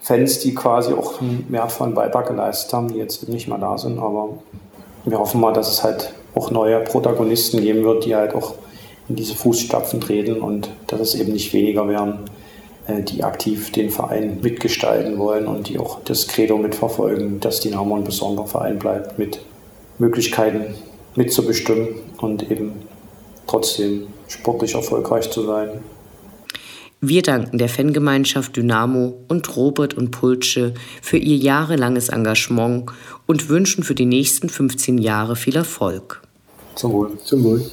Fans, 0.00 0.38
die 0.38 0.54
quasi 0.54 0.92
auch 0.92 1.20
einen 1.20 1.46
wertvollen 1.48 1.94
Beitrag 1.94 2.28
geleistet 2.28 2.72
haben, 2.72 2.88
die 2.88 2.98
jetzt 2.98 3.28
nicht 3.28 3.48
mehr 3.48 3.58
da 3.58 3.76
sind, 3.76 3.98
aber 3.98 4.30
wir 5.04 5.18
hoffen 5.18 5.40
mal, 5.40 5.52
dass 5.52 5.70
es 5.70 5.82
halt 5.82 6.12
auch 6.34 6.50
neue 6.50 6.80
Protagonisten 6.80 7.60
geben 7.60 7.84
wird, 7.84 8.04
die 8.04 8.14
halt 8.14 8.34
auch 8.34 8.54
in 9.08 9.16
diese 9.16 9.34
Fußstapfen 9.34 10.00
treten 10.00 10.40
und 10.40 10.68
dass 10.86 11.00
es 11.00 11.14
eben 11.14 11.32
nicht 11.32 11.52
weniger 11.52 11.88
werden, 11.88 12.20
äh, 12.86 13.02
die 13.02 13.24
aktiv 13.24 13.72
den 13.72 13.90
Verein 13.90 14.40
mitgestalten 14.42 15.18
wollen 15.18 15.46
und 15.46 15.68
die 15.68 15.78
auch 15.78 16.00
das 16.04 16.26
Credo 16.28 16.56
mitverfolgen, 16.58 17.40
dass 17.40 17.60
Dynamo 17.60 17.96
ein 17.96 18.04
besonderer 18.04 18.46
Verein 18.46 18.78
bleibt 18.78 19.18
mit 19.18 19.40
Möglichkeiten 19.98 20.74
mitzubestimmen 21.16 21.88
und 22.18 22.50
eben 22.50 22.72
trotzdem 23.46 24.06
sportlich 24.28 24.74
erfolgreich 24.74 25.30
zu 25.30 25.42
sein. 25.42 25.80
Wir 27.00 27.22
danken 27.22 27.58
der 27.58 27.68
Fangemeinschaft 27.68 28.56
Dynamo 28.56 29.14
und 29.28 29.54
Robert 29.54 29.94
und 29.94 30.10
Pulsche 30.10 30.72
für 31.02 31.18
ihr 31.18 31.36
jahrelanges 31.36 32.08
Engagement 32.08 32.90
und 33.26 33.48
wünschen 33.48 33.84
für 33.84 33.94
die 33.94 34.06
nächsten 34.06 34.48
15 34.48 34.98
Jahre 34.98 35.36
viel 35.36 35.56
Erfolg. 35.56 36.22
Zum 36.74 36.92
Wohl. 36.92 37.18
Zum 37.22 37.44
Wohl. 37.44 37.70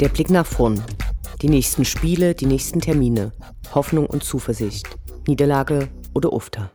Der 0.00 0.08
Blick 0.08 0.28
nach 0.28 0.44
vorn. 0.44 0.82
Die 1.40 1.48
nächsten 1.48 1.84
Spiele, 1.84 2.34
die 2.34 2.46
nächsten 2.46 2.80
Termine. 2.80 3.30
Hoffnung 3.74 4.06
und 4.06 4.24
Zuversicht. 4.24 4.88
Niederlage 5.28 5.88
oder 6.14 6.32
Ufter. 6.32 6.72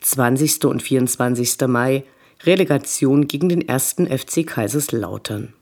(20. 0.00 0.64
und 0.64 0.82
24. 0.82 1.68
Mai) 1.68 2.02
Relegation 2.42 3.28
gegen 3.28 3.48
den 3.48 3.68
1. 3.68 3.96
FC 4.10 4.44
Kaiserslautern. 4.44 5.54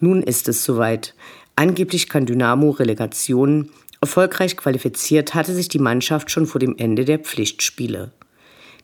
Nun 0.00 0.22
ist 0.22 0.48
es 0.48 0.64
soweit. 0.64 1.14
Angeblich 1.54 2.08
kann 2.08 2.24
Dynamo 2.24 2.70
Relegation. 2.70 3.70
Erfolgreich 4.00 4.56
qualifiziert 4.56 5.34
hatte 5.34 5.54
sich 5.54 5.68
die 5.68 5.78
Mannschaft 5.78 6.30
schon 6.30 6.46
vor 6.46 6.58
dem 6.58 6.76
Ende 6.78 7.04
der 7.04 7.18
Pflichtspiele. 7.18 8.10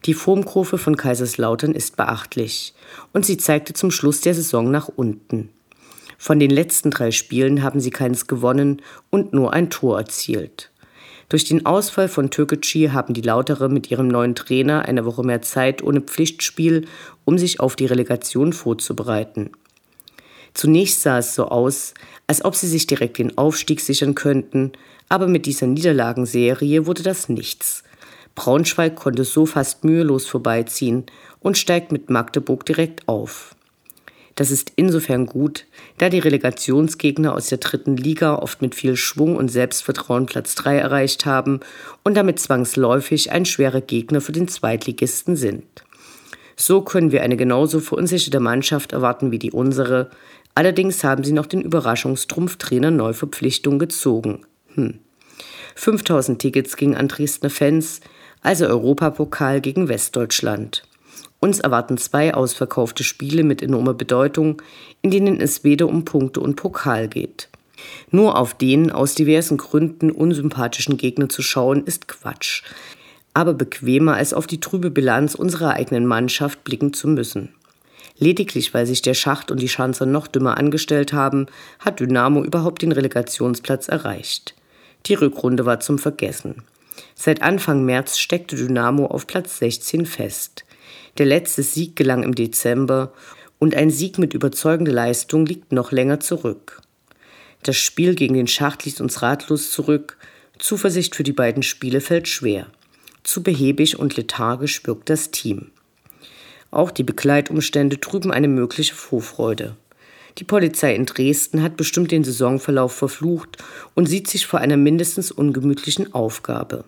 Die 0.06 0.14
Formkurve 0.14 0.78
von 0.78 0.96
Kaiserslautern 0.96 1.74
ist 1.74 1.96
beachtlich 1.96 2.74
und 3.12 3.26
sie 3.26 3.36
zeigte 3.36 3.74
zum 3.74 3.90
Schluss 3.90 4.22
der 4.22 4.34
Saison 4.34 4.70
nach 4.70 4.88
unten. 4.88 5.50
Von 6.16 6.38
den 6.38 6.50
letzten 6.50 6.90
drei 6.90 7.10
Spielen 7.10 7.62
haben 7.62 7.80
sie 7.80 7.90
keins 7.90 8.26
gewonnen 8.26 8.80
und 9.10 9.32
nur 9.32 9.52
ein 9.52 9.68
Tor 9.68 9.98
erzielt. 9.98 10.70
Durch 11.28 11.44
den 11.44 11.64
Ausfall 11.64 12.08
von 12.08 12.30
Türkgücü 12.30 12.90
haben 12.90 13.14
die 13.14 13.20
Lautere 13.20 13.68
mit 13.68 13.90
ihrem 13.90 14.08
neuen 14.08 14.34
Trainer 14.34 14.82
eine 14.86 15.04
Woche 15.04 15.22
mehr 15.22 15.42
Zeit 15.42 15.82
ohne 15.82 16.00
Pflichtspiel, 16.00 16.86
um 17.24 17.38
sich 17.38 17.60
auf 17.60 17.76
die 17.76 17.86
Relegation 17.86 18.52
vorzubereiten. 18.52 19.50
Zunächst 20.54 21.02
sah 21.02 21.18
es 21.18 21.34
so 21.34 21.46
aus, 21.46 21.94
als 22.26 22.44
ob 22.44 22.56
sie 22.56 22.66
sich 22.66 22.86
direkt 22.86 23.18
den 23.18 23.38
Aufstieg 23.38 23.80
sichern 23.80 24.14
könnten, 24.14 24.72
aber 25.08 25.28
mit 25.28 25.46
dieser 25.46 25.66
Niederlagenserie 25.66 26.86
wurde 26.86 27.02
das 27.02 27.28
nichts. 27.28 27.84
Braunschweig 28.40 28.96
konnte 28.96 29.24
so 29.24 29.44
fast 29.44 29.84
mühelos 29.84 30.26
vorbeiziehen 30.26 31.04
und 31.40 31.58
steigt 31.58 31.92
mit 31.92 32.08
Magdeburg 32.08 32.64
direkt 32.64 33.06
auf. 33.06 33.54
Das 34.34 34.50
ist 34.50 34.72
insofern 34.76 35.26
gut, 35.26 35.66
da 35.98 36.08
die 36.08 36.20
Relegationsgegner 36.20 37.34
aus 37.34 37.48
der 37.48 37.58
dritten 37.58 37.98
Liga 37.98 38.36
oft 38.36 38.62
mit 38.62 38.74
viel 38.74 38.96
Schwung 38.96 39.36
und 39.36 39.50
Selbstvertrauen 39.50 40.24
Platz 40.24 40.54
3 40.54 40.78
erreicht 40.78 41.26
haben 41.26 41.60
und 42.02 42.16
damit 42.16 42.40
zwangsläufig 42.40 43.30
ein 43.30 43.44
schwerer 43.44 43.82
Gegner 43.82 44.22
für 44.22 44.32
den 44.32 44.48
Zweitligisten 44.48 45.36
sind. 45.36 45.66
So 46.56 46.80
können 46.80 47.12
wir 47.12 47.20
eine 47.20 47.36
genauso 47.36 47.78
verunsicherte 47.78 48.40
Mannschaft 48.40 48.92
erwarten 48.92 49.32
wie 49.32 49.38
die 49.38 49.52
unsere. 49.52 50.08
Allerdings 50.54 51.04
haben 51.04 51.24
sie 51.24 51.32
noch 51.32 51.46
den 51.46 51.60
Überraschungstrumpftrainer 51.60 52.90
Neuverpflichtung 52.90 53.78
gezogen. 53.78 54.46
Hm. 54.76 55.00
5000 55.74 56.38
Tickets 56.38 56.78
gingen 56.78 56.96
an 56.96 57.08
Dresdner 57.08 57.50
Fans, 57.50 58.00
also 58.42 58.66
Europapokal 58.66 59.60
gegen 59.60 59.88
Westdeutschland. 59.88 60.82
Uns 61.40 61.60
erwarten 61.60 61.96
zwei 61.96 62.34
ausverkaufte 62.34 63.02
Spiele 63.02 63.44
mit 63.44 63.62
enormer 63.62 63.94
Bedeutung, 63.94 64.60
in 65.02 65.10
denen 65.10 65.40
es 65.40 65.64
weder 65.64 65.88
um 65.88 66.04
Punkte 66.04 66.40
und 66.40 66.56
Pokal 66.56 67.08
geht. 67.08 67.48
Nur 68.10 68.36
auf 68.36 68.52
den 68.54 68.92
aus 68.92 69.14
diversen 69.14 69.56
Gründen 69.56 70.10
unsympathischen 70.10 70.98
Gegner 70.98 71.28
zu 71.30 71.42
schauen, 71.42 71.84
ist 71.84 72.08
Quatsch. 72.08 72.62
Aber 73.32 73.54
bequemer 73.54 74.14
als 74.14 74.34
auf 74.34 74.46
die 74.46 74.60
trübe 74.60 74.90
Bilanz 74.90 75.34
unserer 75.34 75.70
eigenen 75.70 76.04
Mannschaft 76.04 76.62
blicken 76.64 76.92
zu 76.92 77.08
müssen. 77.08 77.54
Lediglich 78.18 78.74
weil 78.74 78.86
sich 78.86 79.00
der 79.00 79.14
Schacht 79.14 79.50
und 79.50 79.60
die 79.60 79.68
Schanzer 79.68 80.04
noch 80.04 80.26
dümmer 80.26 80.58
angestellt 80.58 81.14
haben, 81.14 81.46
hat 81.78 82.00
Dynamo 82.00 82.44
überhaupt 82.44 82.82
den 82.82 82.92
Relegationsplatz 82.92 83.88
erreicht. 83.88 84.54
Die 85.06 85.14
Rückrunde 85.14 85.64
war 85.64 85.80
zum 85.80 85.98
Vergessen. 85.98 86.62
Seit 87.22 87.42
Anfang 87.42 87.84
März 87.84 88.16
steckte 88.16 88.56
Dynamo 88.56 89.04
auf 89.04 89.26
Platz 89.26 89.58
16 89.58 90.06
fest. 90.06 90.64
Der 91.18 91.26
letzte 91.26 91.62
Sieg 91.62 91.94
gelang 91.94 92.22
im 92.22 92.34
Dezember 92.34 93.12
und 93.58 93.74
ein 93.74 93.90
Sieg 93.90 94.16
mit 94.16 94.32
überzeugender 94.32 94.92
Leistung 94.92 95.44
liegt 95.44 95.70
noch 95.70 95.92
länger 95.92 96.20
zurück. 96.20 96.80
Das 97.62 97.76
Spiel 97.76 98.14
gegen 98.14 98.32
den 98.32 98.46
Schacht 98.46 98.86
ließ 98.86 99.02
uns 99.02 99.20
ratlos 99.20 99.70
zurück. 99.70 100.16
Zuversicht 100.58 101.14
für 101.14 101.22
die 101.22 101.34
beiden 101.34 101.62
Spiele 101.62 102.00
fällt 102.00 102.26
schwer. 102.26 102.68
Zu 103.22 103.42
behäbig 103.42 103.98
und 103.98 104.16
lethargisch 104.16 104.86
wirkt 104.86 105.10
das 105.10 105.30
Team. 105.30 105.72
Auch 106.70 106.90
die 106.90 107.04
Begleitumstände 107.04 108.00
trüben 108.00 108.32
eine 108.32 108.48
mögliche 108.48 108.94
Vorfreude. 108.94 109.76
Die 110.38 110.44
Polizei 110.44 110.94
in 110.94 111.04
Dresden 111.04 111.62
hat 111.62 111.76
bestimmt 111.76 112.12
den 112.12 112.24
Saisonverlauf 112.24 112.94
verflucht 112.94 113.58
und 113.94 114.06
sieht 114.06 114.26
sich 114.26 114.46
vor 114.46 114.60
einer 114.60 114.78
mindestens 114.78 115.30
ungemütlichen 115.30 116.14
Aufgabe. 116.14 116.86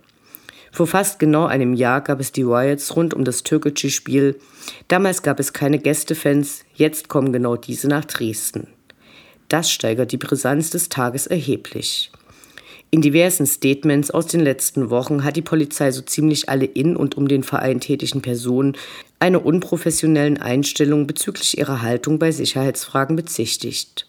Vor 0.73 0.87
fast 0.87 1.19
genau 1.19 1.45
einem 1.45 1.75
Jahr 1.75 2.01
gab 2.01 2.19
es 2.19 2.33
die 2.33 2.43
Riots 2.43 2.97
rund 2.97 3.13
um 3.13 3.25
das 3.25 3.43
türkische 3.43 3.91
Spiel. 3.91 4.39
Damals 4.89 5.23
gab 5.23 5.39
es 5.39 5.53
keine 5.53 5.79
Gästefans, 5.79 6.65
jetzt 6.75 7.11
kommen 7.11 7.31
genau 7.31 7.57
diese 7.57 7.89
nach 7.89 8.07
Dresden. 8.07 8.69
Das 9.49 9.71
steigert 9.71 10.13
die 10.13 10.17
Brisanz 10.17 10.71
des 10.71 10.89
Tages 10.89 11.27
erheblich. 11.27 12.11
In 12.91 13.03
diversen 13.03 13.47
Statements 13.47 14.11
aus 14.11 14.27
den 14.27 14.41
letzten 14.41 14.89
Wochen 14.89 15.25
hat 15.25 15.37
die 15.37 15.43
Polizei 15.43 15.91
so 15.91 16.01
ziemlich 16.01 16.49
alle 16.49 16.65
in 16.65 16.97
und 16.97 17.19
um 17.19 17.29
den 17.29 17.43
Verein 17.43 17.81
tätigen 17.81 18.23
Personen 18.23 18.75
einer 19.19 19.45
unprofessionellen 19.45 20.39
Einstellung 20.39 21.07
bezüglich 21.07 21.59
ihrer 21.59 21.83
Haltung 21.83 22.19
bei 22.19 22.33
Sicherheitsfragen 22.33 23.15
bezichtigt. 23.15 24.07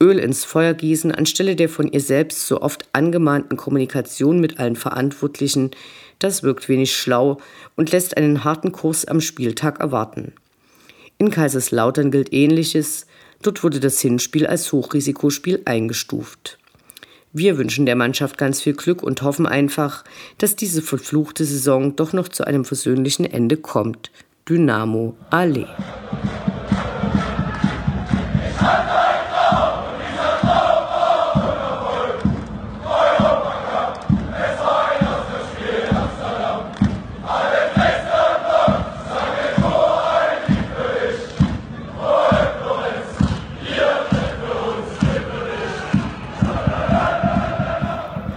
Öl 0.00 0.18
ins 0.18 0.44
Feuer 0.44 0.74
gießen 0.74 1.12
anstelle 1.12 1.56
der 1.56 1.68
von 1.68 1.90
ihr 1.90 2.00
selbst 2.00 2.46
so 2.46 2.60
oft 2.60 2.86
angemahnten 2.92 3.56
Kommunikation 3.56 4.40
mit 4.40 4.58
allen 4.58 4.76
Verantwortlichen, 4.76 5.70
das 6.18 6.42
wirkt 6.42 6.68
wenig 6.68 6.94
schlau 6.94 7.38
und 7.76 7.92
lässt 7.92 8.16
einen 8.16 8.44
harten 8.44 8.72
Kurs 8.72 9.06
am 9.06 9.20
Spieltag 9.20 9.80
erwarten. 9.80 10.32
In 11.18 11.30
Kaiserslautern 11.30 12.10
gilt 12.10 12.32
Ähnliches, 12.32 13.06
dort 13.42 13.64
wurde 13.64 13.80
das 13.80 14.00
Hinspiel 14.00 14.46
als 14.46 14.70
Hochrisikospiel 14.70 15.62
eingestuft. 15.64 16.58
Wir 17.32 17.58
wünschen 17.58 17.86
der 17.86 17.96
Mannschaft 17.96 18.38
ganz 18.38 18.60
viel 18.60 18.74
Glück 18.74 19.02
und 19.02 19.22
hoffen 19.22 19.46
einfach, 19.46 20.04
dass 20.38 20.56
diese 20.56 20.82
verfluchte 20.82 21.44
Saison 21.44 21.96
doch 21.96 22.12
noch 22.12 22.28
zu 22.28 22.46
einem 22.46 22.64
versöhnlichen 22.64 23.24
Ende 23.24 23.56
kommt. 23.56 24.10
Dynamo 24.48 25.16
Allee. 25.30 25.66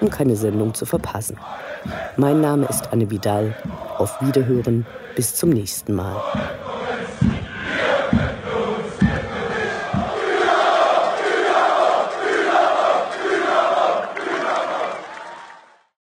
um 0.00 0.10
keine 0.10 0.36
Sendung 0.36 0.74
zu 0.74 0.86
verpassen. 0.86 1.38
Mein 2.16 2.40
Name 2.40 2.66
ist 2.66 2.92
Anne 2.92 3.10
Vidal. 3.10 3.54
Auf 3.98 4.20
Wiederhören 4.20 4.86
bis 5.14 5.34
zum 5.34 5.50
nächsten 5.50 5.94
Mal. 5.94 6.16